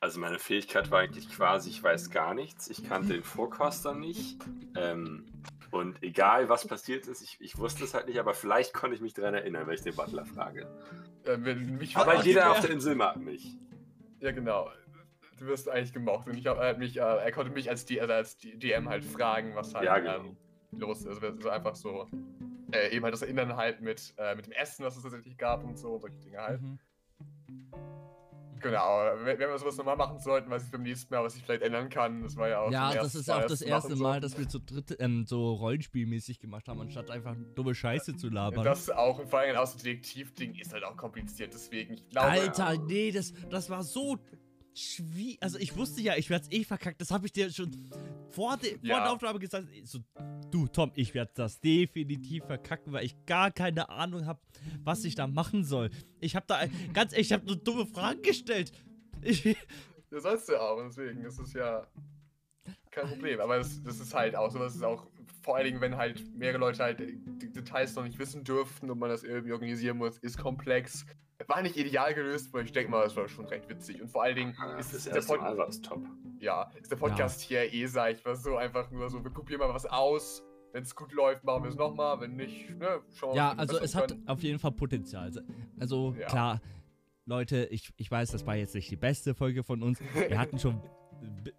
Also 0.00 0.20
meine 0.20 0.38
Fähigkeit 0.38 0.90
war 0.90 1.00
eigentlich 1.00 1.28
quasi, 1.30 1.70
ich 1.70 1.82
weiß 1.82 2.10
gar 2.10 2.34
nichts. 2.34 2.68
Ich 2.68 2.86
kannte 2.86 3.14
den 3.14 3.22
Vorkoster 3.22 3.94
nicht. 3.94 4.38
Ähm, 4.76 5.24
und 5.70 6.02
egal 6.02 6.48
was 6.48 6.66
passiert 6.66 7.06
ist, 7.06 7.22
ich, 7.22 7.38
ich 7.40 7.58
wusste 7.58 7.84
es 7.84 7.94
halt 7.94 8.06
nicht, 8.06 8.20
aber 8.20 8.34
vielleicht 8.34 8.74
konnte 8.74 8.94
ich 8.94 9.02
mich 9.02 9.14
daran 9.14 9.34
erinnern, 9.34 9.66
wenn 9.66 9.74
ich 9.74 9.82
den 9.82 9.96
Butler 9.96 10.26
frage. 10.26 10.66
Äh, 11.24 11.38
wenn 11.40 11.76
mich 11.76 11.96
Aber 11.96 12.22
jeder 12.22 12.50
auf 12.50 12.60
der 12.60 12.70
Insel 12.70 12.94
mag 12.94 13.16
mich. 13.16 13.56
Ja, 14.20 14.32
genau. 14.32 14.70
Du 15.38 15.46
wirst 15.46 15.68
eigentlich 15.68 15.92
gemocht. 15.92 16.28
Und 16.28 16.36
ich 16.36 16.46
hab, 16.46 16.58
äh, 16.60 16.76
mich, 16.78 16.96
äh, 16.96 17.00
er 17.00 17.32
konnte 17.32 17.52
mich 17.52 17.68
als, 17.68 17.84
D 17.84 18.00
also 18.00 18.12
als 18.12 18.38
DM 18.38 18.88
halt 18.88 19.04
fragen, 19.04 19.54
was 19.54 19.74
halt 19.74 19.84
Ja, 19.84 19.98
genau. 19.98 20.16
ähm, 20.16 20.36
los 20.72 21.00
ist. 21.00 21.22
Also 21.22 21.40
so 21.40 21.48
einfach 21.48 21.74
so. 21.74 22.06
Äh, 22.72 22.94
eben 22.94 23.04
halt 23.04 23.14
das 23.14 23.22
Erinnern 23.22 23.56
halt 23.56 23.80
mit, 23.80 24.14
äh, 24.18 24.34
mit 24.34 24.46
dem 24.46 24.52
Essen, 24.52 24.84
was 24.84 24.96
es 24.96 25.02
tatsächlich 25.02 25.36
gab 25.36 25.64
und 25.64 25.78
so, 25.78 25.98
solche 25.98 26.18
Dinge 26.18 26.38
halt. 26.38 26.60
Mhm. 26.60 26.78
Genau, 28.60 29.10
wenn, 29.24 29.38
wir 29.38 29.58
sowas 29.58 29.76
nochmal 29.76 29.96
machen 29.96 30.18
sollten, 30.18 30.50
weiß 30.50 30.64
ich 30.64 30.70
beim 30.70 30.82
nächsten 30.82 31.14
Mal, 31.14 31.22
was 31.22 31.36
ich 31.36 31.42
vielleicht 31.42 31.62
ändern 31.62 31.88
kann. 31.88 32.22
Das 32.22 32.36
war 32.36 32.48
ja 32.48 32.60
auch 32.60 32.70
Ja, 32.70 32.92
das 32.94 33.14
ist 33.14 33.30
auch 33.30 33.44
das 33.46 33.62
erste 33.62 33.96
Mal, 33.96 33.96
sollten. 33.96 34.22
dass 34.22 34.38
wir 34.38 34.48
zu 34.48 34.58
dritt 34.58 34.96
ähm, 34.98 35.24
so 35.26 35.54
rollenspielmäßig 35.54 36.40
gemacht 36.40 36.68
haben, 36.68 36.80
anstatt 36.80 37.10
einfach 37.10 37.36
dumme 37.54 37.74
Scheiße 37.74 38.16
zu 38.16 38.28
labern. 38.28 38.64
Das 38.64 38.90
auch, 38.90 39.22
vor 39.26 39.40
allem 39.40 39.56
auch 39.56 39.66
so 39.66 39.78
Detektiv-Ding 39.78 40.54
ist 40.54 40.72
halt 40.72 40.84
auch 40.84 40.96
kompliziert, 40.96 41.52
deswegen, 41.52 41.94
ich 41.94 42.08
glaube. 42.08 42.28
Alter, 42.28 42.78
nee, 42.78 43.10
das, 43.10 43.32
das 43.50 43.70
war 43.70 43.82
so 43.82 44.18
schwierig. 44.76 45.38
Also 45.42 45.58
ich 45.58 45.76
wusste 45.76 46.00
ja, 46.00 46.16
ich 46.16 46.30
werde 46.30 46.46
es 46.48 46.52
eh 46.52 46.64
verkackt. 46.64 47.00
Das 47.00 47.10
habe 47.10 47.26
ich 47.26 47.32
dir 47.32 47.50
schon 47.50 47.70
vor, 48.30 48.56
de 48.56 48.72
vor 48.78 48.78
Ja. 48.82 49.00
der 49.04 49.12
Aufnahme 49.12 49.38
gesagt. 49.38 49.68
So, 49.84 50.00
du, 50.50 50.66
Tom, 50.68 50.92
ich 50.94 51.14
werde 51.14 51.32
das 51.34 51.60
definitiv 51.60 52.44
verkacken, 52.44 52.92
weil 52.92 53.04
ich 53.04 53.16
gar 53.26 53.50
keine 53.50 53.88
Ahnung 53.88 54.26
habe, 54.26 54.40
was 54.84 55.04
ich 55.04 55.14
da 55.14 55.26
machen 55.26 55.64
soll. 55.64 55.90
Ich 56.20 56.36
habe 56.36 56.46
da, 56.48 56.60
ganz 56.92 57.12
ehrlich, 57.12 57.28
ich 57.28 57.32
habe 57.32 57.46
nur 57.46 57.56
dumme 57.56 57.86
Fragen 57.86 58.22
gestellt. 58.22 58.72
Ich, 59.22 59.56
Das 60.10 60.22
sollst 60.22 60.48
du 60.48 60.60
auch, 60.60 60.80
deswegen, 60.86 61.24
ist 61.24 61.54
ja 61.54 61.86
kein 62.96 63.08
Problem. 63.08 63.40
Aber 63.40 63.58
das, 63.58 63.82
das 63.82 64.00
ist 64.00 64.14
halt 64.14 64.34
auch 64.36 64.50
so, 64.50 64.58
das 64.58 64.74
ist 64.74 64.82
auch, 64.82 65.06
vor 65.42 65.56
allen 65.56 65.66
Dingen, 65.66 65.80
wenn 65.80 65.96
halt 65.96 66.24
mehrere 66.36 66.58
Leute 66.58 66.82
halt 66.82 66.98
die 67.00 67.52
Details 67.52 67.94
noch 67.94 68.02
nicht 68.04 68.18
wissen 68.18 68.42
dürften 68.42 68.90
und 68.90 68.98
man 68.98 69.10
das 69.10 69.22
irgendwie 69.22 69.52
organisieren 69.52 69.98
muss, 69.98 70.18
ist 70.18 70.38
komplex. 70.38 71.06
War 71.46 71.62
nicht 71.62 71.76
ideal 71.76 72.14
gelöst, 72.14 72.48
aber 72.52 72.62
ich 72.62 72.72
denke 72.72 72.90
mal, 72.90 73.04
das 73.04 73.14
war 73.14 73.28
schon 73.28 73.44
recht 73.46 73.68
witzig. 73.68 74.00
Und 74.02 74.08
vor 74.08 74.22
allen 74.22 74.34
Dingen 74.36 74.56
Ja, 74.58 74.78
ist, 74.78 74.92
Das 74.94 75.04
der, 75.04 75.14
erste 75.16 75.32
Pod 75.34 75.42
Mal 75.42 75.56
war 75.58 75.68
es 75.68 75.80
top. 75.82 76.02
ja, 76.40 76.70
ist 76.80 76.90
der 76.90 76.96
Podcast 76.96 77.42
hier 77.42 77.72
eh, 77.72 77.86
sag 77.86 78.14
ich 78.16 78.24
mal, 78.24 78.34
so 78.34 78.56
einfach 78.56 78.90
nur 78.90 79.08
so, 79.10 79.22
wir 79.22 79.30
kopieren 79.30 79.60
mal 79.60 79.72
was 79.72 79.86
aus. 79.86 80.42
Wenn 80.72 80.82
es 80.82 80.94
gut 80.94 81.12
läuft, 81.12 81.44
machen 81.44 81.62
wir 81.64 81.70
es 81.70 81.76
nochmal. 81.76 82.20
Wenn 82.20 82.36
nicht, 82.36 82.70
ne, 82.70 83.00
schauen 83.14 83.30
wir 83.32 83.36
ja, 83.36 83.44
mal, 83.48 83.54
wir 83.56 83.60
also 83.60 83.78
es 83.78 83.94
hat 83.94 84.08
können. 84.08 84.28
auf 84.28 84.42
jeden 84.42 84.58
Fall 84.58 84.72
Potenzial. 84.72 85.30
Also 85.78 86.14
Ja. 86.18 86.26
klar, 86.26 86.60
Leute, 87.26 87.66
ich, 87.66 87.92
ich 87.96 88.10
weiß, 88.10 88.30
das 88.32 88.46
war 88.46 88.56
jetzt 88.56 88.74
nicht 88.74 88.90
die 88.90 88.96
beste 88.96 89.34
Folge 89.34 89.62
von 89.62 89.82
uns. 89.82 89.98
Wir 90.28 90.38
hatten 90.38 90.58
schon 90.58 90.80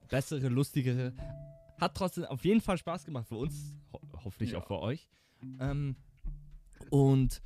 bessere, 0.10 0.48
lustigere. 0.50 1.14
Hat 1.80 1.96
trotzdem 1.96 2.26
auf 2.26 2.44
jeden 2.44 2.62
Fall 2.62 2.78
Spaß 2.78 3.06
gemacht 3.06 3.28
für 3.28 3.36
uns, 3.36 3.76
ho 3.94 4.00
hoffentlich 4.24 4.52
Ja. 4.52 4.60
auch 4.60 4.68
für 4.68 4.80
euch. 4.80 5.08
Ähm, 5.60 5.96
und 6.90 7.42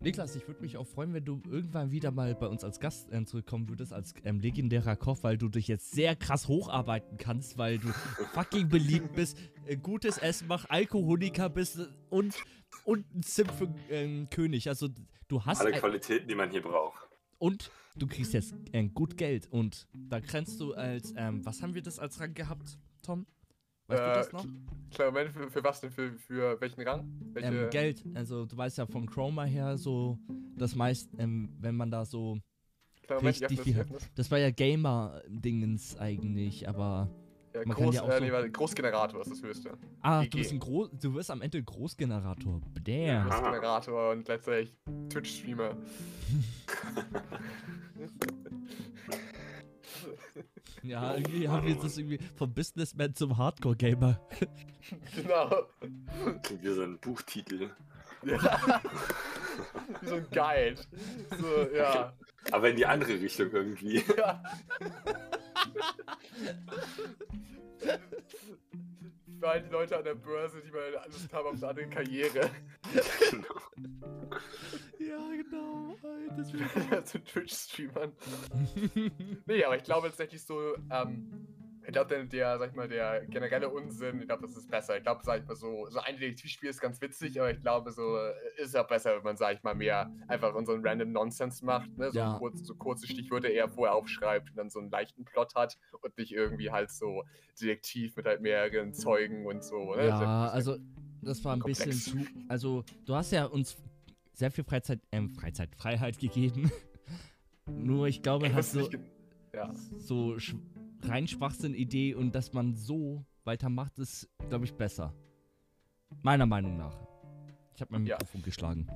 Niklas, 0.00 0.36
ich 0.36 0.46
würde 0.46 0.60
mich 0.60 0.76
auch 0.76 0.86
freuen, 0.86 1.14
wenn 1.14 1.24
du 1.24 1.40
irgendwann 1.48 1.90
wieder 1.90 2.10
mal 2.10 2.34
bei 2.34 2.46
uns 2.48 2.62
als 2.64 2.80
Gast 2.80 3.10
äh, 3.12 3.24
zurückkommen 3.24 3.68
würdest, 3.68 3.92
als 3.94 4.12
ähm, 4.24 4.40
legendärer 4.40 4.94
Koch, 4.96 5.18
weil 5.22 5.38
du 5.38 5.48
dich 5.48 5.68
jetzt 5.68 5.92
sehr 5.92 6.14
krass 6.16 6.48
hocharbeiten 6.48 7.16
kannst, 7.16 7.56
weil 7.56 7.78
du 7.78 7.88
fucking 8.34 8.68
beliebt 8.68 9.14
bist, 9.14 9.38
äh, 9.66 9.76
gutes 9.76 10.18
Essen 10.18 10.48
machst, 10.48 10.70
Alkoholiker 10.70 11.48
bist 11.48 11.78
äh, 11.78 11.86
und, 12.10 12.34
und 12.84 13.06
ein 13.14 13.22
Sim 13.22 13.46
für 13.48 13.74
ähm, 13.88 14.28
König. 14.28 14.68
Also 14.68 14.88
du 15.28 15.44
hast 15.44 15.60
Alle 15.60 15.72
Qualitäten, 15.72 16.28
die 16.28 16.34
man 16.34 16.50
hier 16.50 16.62
braucht. 16.62 17.05
Und 17.38 17.70
du 17.96 18.06
kriegst 18.06 18.34
jetzt 18.34 18.54
äh, 18.72 18.84
gut 18.88 19.16
Geld 19.16 19.48
und 19.50 19.86
da 19.92 20.20
grenzt 20.20 20.60
du 20.60 20.74
als, 20.74 21.12
ähm, 21.16 21.44
was 21.44 21.62
haben 21.62 21.74
wir 21.74 21.82
das 21.82 21.98
als 21.98 22.20
Rang 22.20 22.34
gehabt, 22.34 22.78
Tom? 23.02 23.26
Weißt 23.88 24.00
du 24.00 24.06
Äh, 24.06 24.14
das 24.14 24.32
noch? 24.32 24.46
Klar, 24.90 25.10
Moment, 25.12 25.30
für, 25.30 25.50
für 25.50 25.62
was 25.64 25.80
denn? 25.80 25.90
Für, 25.90 26.12
für 26.12 26.60
welchen 26.60 26.80
Rang? 26.82 27.08
Welche, 27.32 27.64
Ähm, 27.64 27.70
Geld, 27.70 28.04
also 28.14 28.44
du 28.44 28.56
weißt 28.56 28.78
ja 28.78 28.86
vom 28.86 29.06
Chroma 29.06 29.44
her 29.44 29.76
so, 29.78 30.18
das 30.56 30.74
meist, 30.74 31.10
ähm, 31.18 31.50
wenn 31.60 31.76
man 31.76 31.90
da 31.90 32.04
so, 32.04 32.38
Klar, 33.02 33.20
Moment, 33.20 33.36
ich 33.36 33.48
richtig 33.48 33.76
das, 33.76 34.08
das 34.14 34.30
war 34.30 34.38
ja 34.38 34.50
Gamer-Dingens 34.50 35.96
eigentlich, 35.98 36.68
aber. 36.68 37.08
Ja, 37.56 37.62
Man 37.64 37.74
kann 37.74 37.84
Groß, 37.86 37.94
ja 37.94 38.02
auch 38.02 38.08
äh, 38.10 38.20
nee, 38.20 38.48
Großgenerator 38.50 39.22
ist 39.22 39.30
das 39.30 39.42
höchste. 39.42 39.78
ah, 40.02 40.20
GG. 40.20 40.30
du 40.30 40.38
bist 40.38 40.52
ein 40.52 40.58
Groß, 40.58 40.90
du 41.00 41.14
wirst 41.14 41.30
am 41.30 41.40
Ende 41.40 41.62
Großgenerator, 41.62 42.60
damn. 42.84 42.96
Ja. 42.96 43.24
Großgenerator 43.24 44.10
und 44.10 44.28
letztendlich 44.28 44.74
Twitch-Streamer. 45.08 45.76
Ja, 50.82 51.16
irgendwie 51.16 51.48
haben 51.48 51.66
wir 51.66 51.72
jetzt 51.72 51.82
das 51.82 51.98
irgendwie 51.98 52.20
vom 52.36 52.52
Businessman 52.54 53.12
zum 53.12 53.36
Hardcore-Gamer. 53.36 54.20
genau. 55.16 55.66
Klingt 56.44 56.62
wie 56.62 56.68
so 56.74 56.82
ein 56.82 56.98
Buchtitel. 57.00 57.70
Ja. 58.22 58.80
Wie 60.00 60.06
so 60.06 60.14
ein 60.16 60.26
Guide. 60.30 60.80
So, 61.40 61.76
ja. 61.76 62.12
Aber 62.52 62.70
in 62.70 62.76
die 62.76 62.86
andere 62.86 63.14
Richtung 63.14 63.50
irgendwie. 63.50 64.04
ja. 64.16 64.40
Für 69.38 69.48
all 69.48 69.62
die 69.62 69.68
Leute 69.68 69.96
an 69.98 70.04
der 70.04 70.14
Börse, 70.14 70.62
die 70.62 70.70
mal 70.70 71.02
Lust 71.06 71.32
haben 71.32 71.46
auf 71.46 71.54
eine 71.54 71.68
andere 71.68 71.88
Karriere. 71.88 72.50
genau. 73.30 73.54
ja, 74.98 75.18
genau. 75.42 75.96
Deswegen. 76.36 77.04
zu 77.04 77.22
Twitch-Streamern. 77.22 78.12
Nee, 79.46 79.64
aber 79.64 79.76
ich 79.76 79.84
glaube 79.84 80.08
tatsächlich 80.08 80.42
so, 80.42 80.74
ähm, 80.90 81.46
ich 81.86 81.92
glaube, 81.92 82.26
der, 82.26 82.58
sag 82.58 82.70
ich 82.70 82.74
mal, 82.76 82.88
der 82.88 83.24
generelle 83.26 83.68
Unsinn, 83.70 84.20
ich 84.20 84.26
glaube, 84.26 84.42
das 84.42 84.56
ist 84.56 84.68
besser. 84.70 84.96
Ich 84.96 85.02
glaube, 85.04 85.20
sag 85.24 85.40
ich 85.40 85.46
mal, 85.46 85.54
so, 85.54 85.86
so 85.88 86.00
ein 86.00 86.18
Detektivspiel 86.18 86.68
ist 86.70 86.80
ganz 86.80 87.00
witzig, 87.00 87.38
aber 87.40 87.50
ich 87.50 87.60
glaube, 87.60 87.92
so 87.92 88.16
äh, 88.16 88.32
ist 88.62 88.76
auch 88.76 88.86
besser, 88.88 89.16
wenn 89.16 89.22
man, 89.22 89.36
sag 89.36 89.54
ich 89.54 89.62
mal, 89.62 89.74
mehr 89.74 90.10
einfach 90.28 90.54
unseren 90.54 90.84
random 90.86 91.12
Nonsense 91.12 91.64
macht, 91.64 91.96
ne? 91.96 92.10
So, 92.10 92.18
Ja. 92.18 92.38
kurz, 92.38 92.64
so 92.66 92.74
kurze 92.74 93.06
Stichwörter 93.06 93.48
eher 93.50 93.68
vorher 93.68 93.94
aufschreibt 93.94 94.50
und 94.50 94.56
dann 94.56 94.68
so 94.70 94.80
einen 94.80 94.90
leichten 94.90 95.24
Plot 95.24 95.54
hat 95.54 95.78
und 96.02 96.16
nicht 96.18 96.32
irgendwie 96.32 96.70
halt 96.70 96.90
so 96.90 97.22
Detektiv 97.60 98.16
mit 98.16 98.26
halt 98.26 98.40
mehreren 98.40 98.92
Zeugen 98.92 99.46
und 99.46 99.62
so, 99.64 99.94
ne? 99.94 100.06
Ja, 100.08 100.18
So- 100.18 100.24
also 100.52 100.76
das 101.22 101.44
war 101.44 101.54
ein 101.54 101.60
bisschen 101.60 101.92
komplex. 101.92 102.04
zu. 102.04 102.42
Also 102.48 102.84
du 103.06 103.14
hast 103.14 103.32
ja 103.32 103.44
uns 103.46 103.76
sehr 104.32 104.50
viel 104.50 104.64
Freizeit, 104.64 105.00
ähm, 105.12 105.30
Freizeit, 105.30 105.74
Freiheit 105.76 106.18
gegeben. 106.18 106.70
Nur 107.66 108.06
ich 108.06 108.22
glaube, 108.22 108.46
Ich 108.46 108.52
halt 108.54 108.64
weiß 108.64 108.72
so, 108.72 108.90
ja. 109.54 109.72
so 109.98 110.38
rein 111.08 111.26
Schwachsinn-Idee 111.28 112.14
und 112.14 112.34
dass 112.34 112.52
man 112.52 112.74
so 112.74 113.24
weitermacht, 113.44 113.98
ist, 113.98 114.28
glaube 114.48 114.64
ich, 114.64 114.74
besser. 114.74 115.14
Meiner 116.22 116.46
Meinung 116.46 116.76
nach. 116.76 116.96
Ich 117.74 117.80
habe 117.80 117.92
mein 117.92 118.06
Ja. 118.06 118.16
Mikrofon 118.16 118.42
geschlagen. 118.42 118.86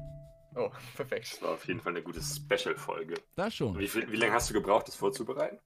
Oh, 0.57 0.71
perfekt. 0.97 1.33
Das 1.33 1.43
war 1.43 1.51
auf 1.51 1.67
jeden 1.67 1.81
Fall 1.81 1.93
eine 1.93 2.03
gute 2.03 2.21
Special-Folge. 2.21 3.15
Da 3.37 3.51
schon. 3.51 3.79
Wie, 3.79 3.93
wie 3.93 4.17
lange 4.17 4.33
hast 4.33 4.51
du 4.51 4.55
gebraucht, 4.55 4.89
das 4.89 4.97
vorzubereiten? 4.97 5.59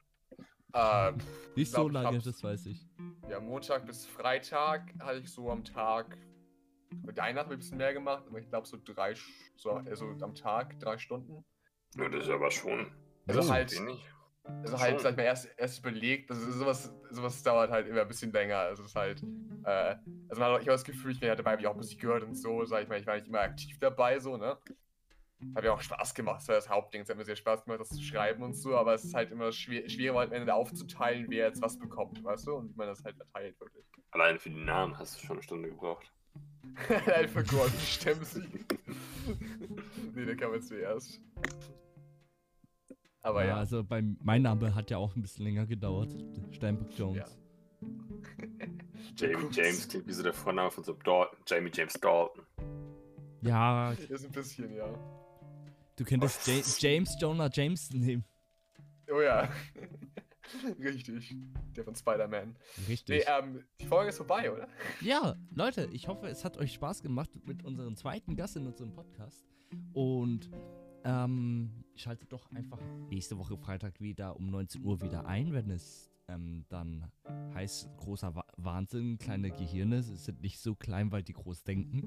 Ähm, 0.75 1.17
Nicht 1.57 1.73
glaub, 1.73 1.85
so 1.85 1.89
ich 1.89 1.95
lange, 1.95 2.19
das 2.19 2.43
weiß 2.43 2.67
ich. 2.67 2.87
Ja, 3.29 3.41
Montag 3.41 3.87
bis 3.87 4.05
Freitag 4.07 4.93
hatte 4.99 5.21
ich 5.21 5.31
so 5.31 5.51
am 5.51 5.65
Tag. 5.65 6.19
Mit 7.03 7.17
Nacht 7.17 7.29
habe 7.29 7.39
ich 7.41 7.51
ein 7.53 7.59
bisschen 7.59 7.79
mehr 7.79 7.93
gemacht, 7.93 8.25
aber 8.29 8.39
ich 8.39 8.49
glaube 8.49 8.67
so 8.67 8.77
drei, 8.85 9.15
so, 9.57 9.71
also 9.73 10.07
am 10.21 10.35
Tag 10.35 10.79
drei 10.79 10.99
Stunden. 10.99 11.45
Ja, 11.97 12.09
das 12.09 12.25
ist 12.25 12.31
aber 12.31 12.51
schon 12.51 12.87
Also 13.27 13.51
halt, 13.53 13.73
wenig. 13.73 14.05
Also 14.45 14.79
halt, 14.79 15.01
sag 15.01 15.13
ich 15.13 15.17
mal, 15.17 15.23
erst, 15.23 15.49
erst 15.57 15.79
überlegt. 15.79 16.31
Also 16.31 16.51
sowas, 16.53 16.93
sowas 17.11 17.43
dauert 17.43 17.71
halt 17.71 17.87
immer 17.87 18.03
ein 18.03 18.09
bisschen 18.09 18.33
länger. 18.33 18.59
Also 18.59 18.83
es 18.83 18.91
ist 18.91 18.97
halt, 18.97 19.23
äh, 19.65 19.97
also 20.29 20.41
man 20.41 20.53
hat, 20.53 20.61
ich 20.61 20.69
habe 20.69 20.73
das 20.73 20.85
Gefühl, 20.85 21.13
ich 21.13 21.21
bin 21.21 21.29
ja 21.29 21.35
dabei, 21.35 21.53
habe 21.53 21.63
ich 21.63 21.67
auch 21.67 21.77
Musik 21.77 22.01
gehört 22.01 22.23
und 22.23 22.35
so, 22.35 22.65
sag 22.65 22.83
ich 22.83 22.89
mal, 22.89 23.01
ich 23.01 23.07
war 23.07 23.15
nicht 23.15 23.29
immer 23.29 23.41
aktiv 23.41 23.79
dabei, 23.79 24.19
so, 24.19 24.37
ne? 24.37 24.59
Hat 25.55 25.63
mir 25.63 25.73
auch 25.73 25.81
Spaß 25.81 26.15
gemacht, 26.15 26.41
das 26.41 26.49
war 26.49 26.55
das 26.55 26.69
Hauptding. 26.69 27.03
Es 27.03 27.09
hat 27.09 27.17
mir 27.17 27.25
sehr 27.25 27.37
Spaß 27.37 27.65
gemacht, 27.65 27.81
das 27.81 27.89
zu 27.89 28.03
schreiben 28.03 28.43
und 28.43 28.55
so, 28.55 28.77
aber 28.77 28.95
es 28.95 29.05
ist 29.05 29.15
halt 29.15 29.31
immer 29.31 29.51
schwer, 29.53 29.89
schwer 29.89 30.15
am 30.15 30.33
Ende 30.33 30.55
aufzuteilen, 30.55 31.27
wer 31.29 31.47
jetzt 31.49 31.61
was 31.61 31.79
bekommt, 31.79 32.23
weißt 32.23 32.47
du? 32.47 32.55
Und 32.55 32.71
wie 32.71 32.77
man 32.77 32.87
das 32.87 33.03
halt 33.05 33.17
verteilt, 33.17 33.59
wirklich. 33.61 33.85
Allein 34.11 34.39
für 34.39 34.51
die 34.51 34.63
Namen 34.63 34.99
hast 34.99 35.17
du 35.17 35.27
schon 35.27 35.37
eine 35.37 35.43
Stunde 35.43 35.69
gebraucht. 35.71 36.11
Einfach 37.15 37.47
Gordon 37.47 37.79
Stemsi. 37.79 38.43
nee, 40.15 40.25
der 40.25 40.37
kam 40.37 40.55
jetzt 40.55 40.69
zuerst. 40.69 41.21
Aber 43.25 43.45
ja. 43.47 43.57
also 43.57 43.83
bei 43.83 44.05
mein 44.23 44.43
Name 44.43 44.75
hat 44.75 44.91
ja 44.91 44.99
auch 44.99 45.17
ein 45.17 45.23
bisschen 45.23 45.47
länger 45.47 45.65
gedauert. 45.65 46.15
Steinbock 46.53 46.91
Jones. 46.97 47.17
Ja. 47.17 47.89
Jamie. 49.17 49.49
James 49.51 49.89
klingt 49.89 50.07
wie 50.07 50.13
so 50.13 50.23
der 50.23 50.35
Vorname 50.35 50.71
von 50.71 50.85
so 50.85 50.93
einem 50.93 51.03
Dalton. 51.03 51.39
Jamie 51.47 51.71
James 51.73 51.95
Dalton. 51.95 52.43
Ja, 53.41 53.93
Ist 54.09 54.27
ein 54.27 54.31
bisschen, 54.31 54.77
ja. 54.77 54.87
du 55.97 56.05
könntest 56.05 56.47
ja 56.47 56.55
James 56.79 57.17
Jonah 57.19 57.49
Jameson 57.51 58.01
nehmen. 58.01 58.25
Oh 59.11 59.21
ja. 59.21 59.49
Richtig. 60.79 61.35
Der 61.75 61.85
von 61.85 61.95
Spider-Man. 61.95 62.59
Richtig. 62.89 63.25
Nee, 63.27 63.33
ähm, 63.39 63.65
die 63.81 63.87
Folge 63.87 64.11
ist 64.11 64.19
vorbei, 64.19 64.53
oder? 64.53 64.69
Ja, 65.01 65.35
Leute, 65.51 65.89
ich 65.93 66.09
hoffe, 66.09 66.27
es 66.29 66.45
hat 66.45 66.59
euch 66.59 66.75
Spaß 66.75 67.03
gemacht 67.03 67.31
mit 67.47 67.65
unserem 67.65 67.97
zweiten 67.97 68.37
Gast 68.37 68.57
in 68.57 68.67
unserem 68.67 68.93
Podcast. 68.93 69.47
Und 69.95 70.51
ähm, 71.05 71.84
schaltet 71.97 72.33
doch 72.33 72.51
einfach 72.51 72.81
nächste 73.11 73.39
Woche 73.39 73.57
Freitag 73.57 74.01
wieder 74.01 74.37
um 74.37 74.51
19 74.51 74.85
Uhr 74.85 75.01
wieder 75.01 75.27
ein, 75.27 75.53
wenn 75.53 75.71
es 75.71 76.11
ähm, 76.29 76.65
dann 76.69 77.11
heißt 77.55 77.89
großer 77.99 78.35
Wa 78.35 78.45
Wahnsinn, 78.57 79.19
kleine 79.19 79.51
Gehirne 79.51 80.03
sind 80.03 80.41
nicht 80.41 80.59
so 80.59 80.75
klein, 80.75 81.13
weil 81.13 81.23
die 81.23 81.35
groß 81.35 81.65
denken. 81.65 82.05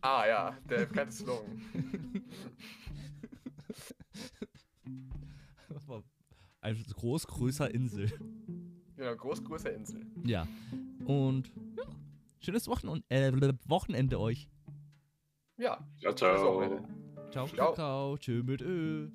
Ah 0.00 0.26
ja, 0.26 0.56
der 0.68 0.86
bekannte 0.86 1.12
Slogan. 1.12 1.62
Also 6.60 6.82
groß, 6.94 7.26
größer 7.26 7.72
Insel. 7.72 8.10
Genau, 8.96 9.14
groß, 9.16 9.44
größer 9.44 9.72
Insel. 9.72 10.04
Ja. 10.24 10.46
Und 11.06 11.50
ja, 11.76 11.84
schönes 12.40 12.66
Wochen 12.66 13.02
äh, 13.08 13.32
Wochenende 13.66 14.18
euch. 14.18 14.50
Ja, 15.56 15.78
Ciao, 16.00 16.16
schönes 16.16 16.40
ciao. 16.40 17.06
Ciao, 17.30 17.46
Ciao. 17.46 17.72
Kakao, 17.72 18.16
tschö 18.16 18.42
mit 18.42 18.62
Ö. 18.62 19.08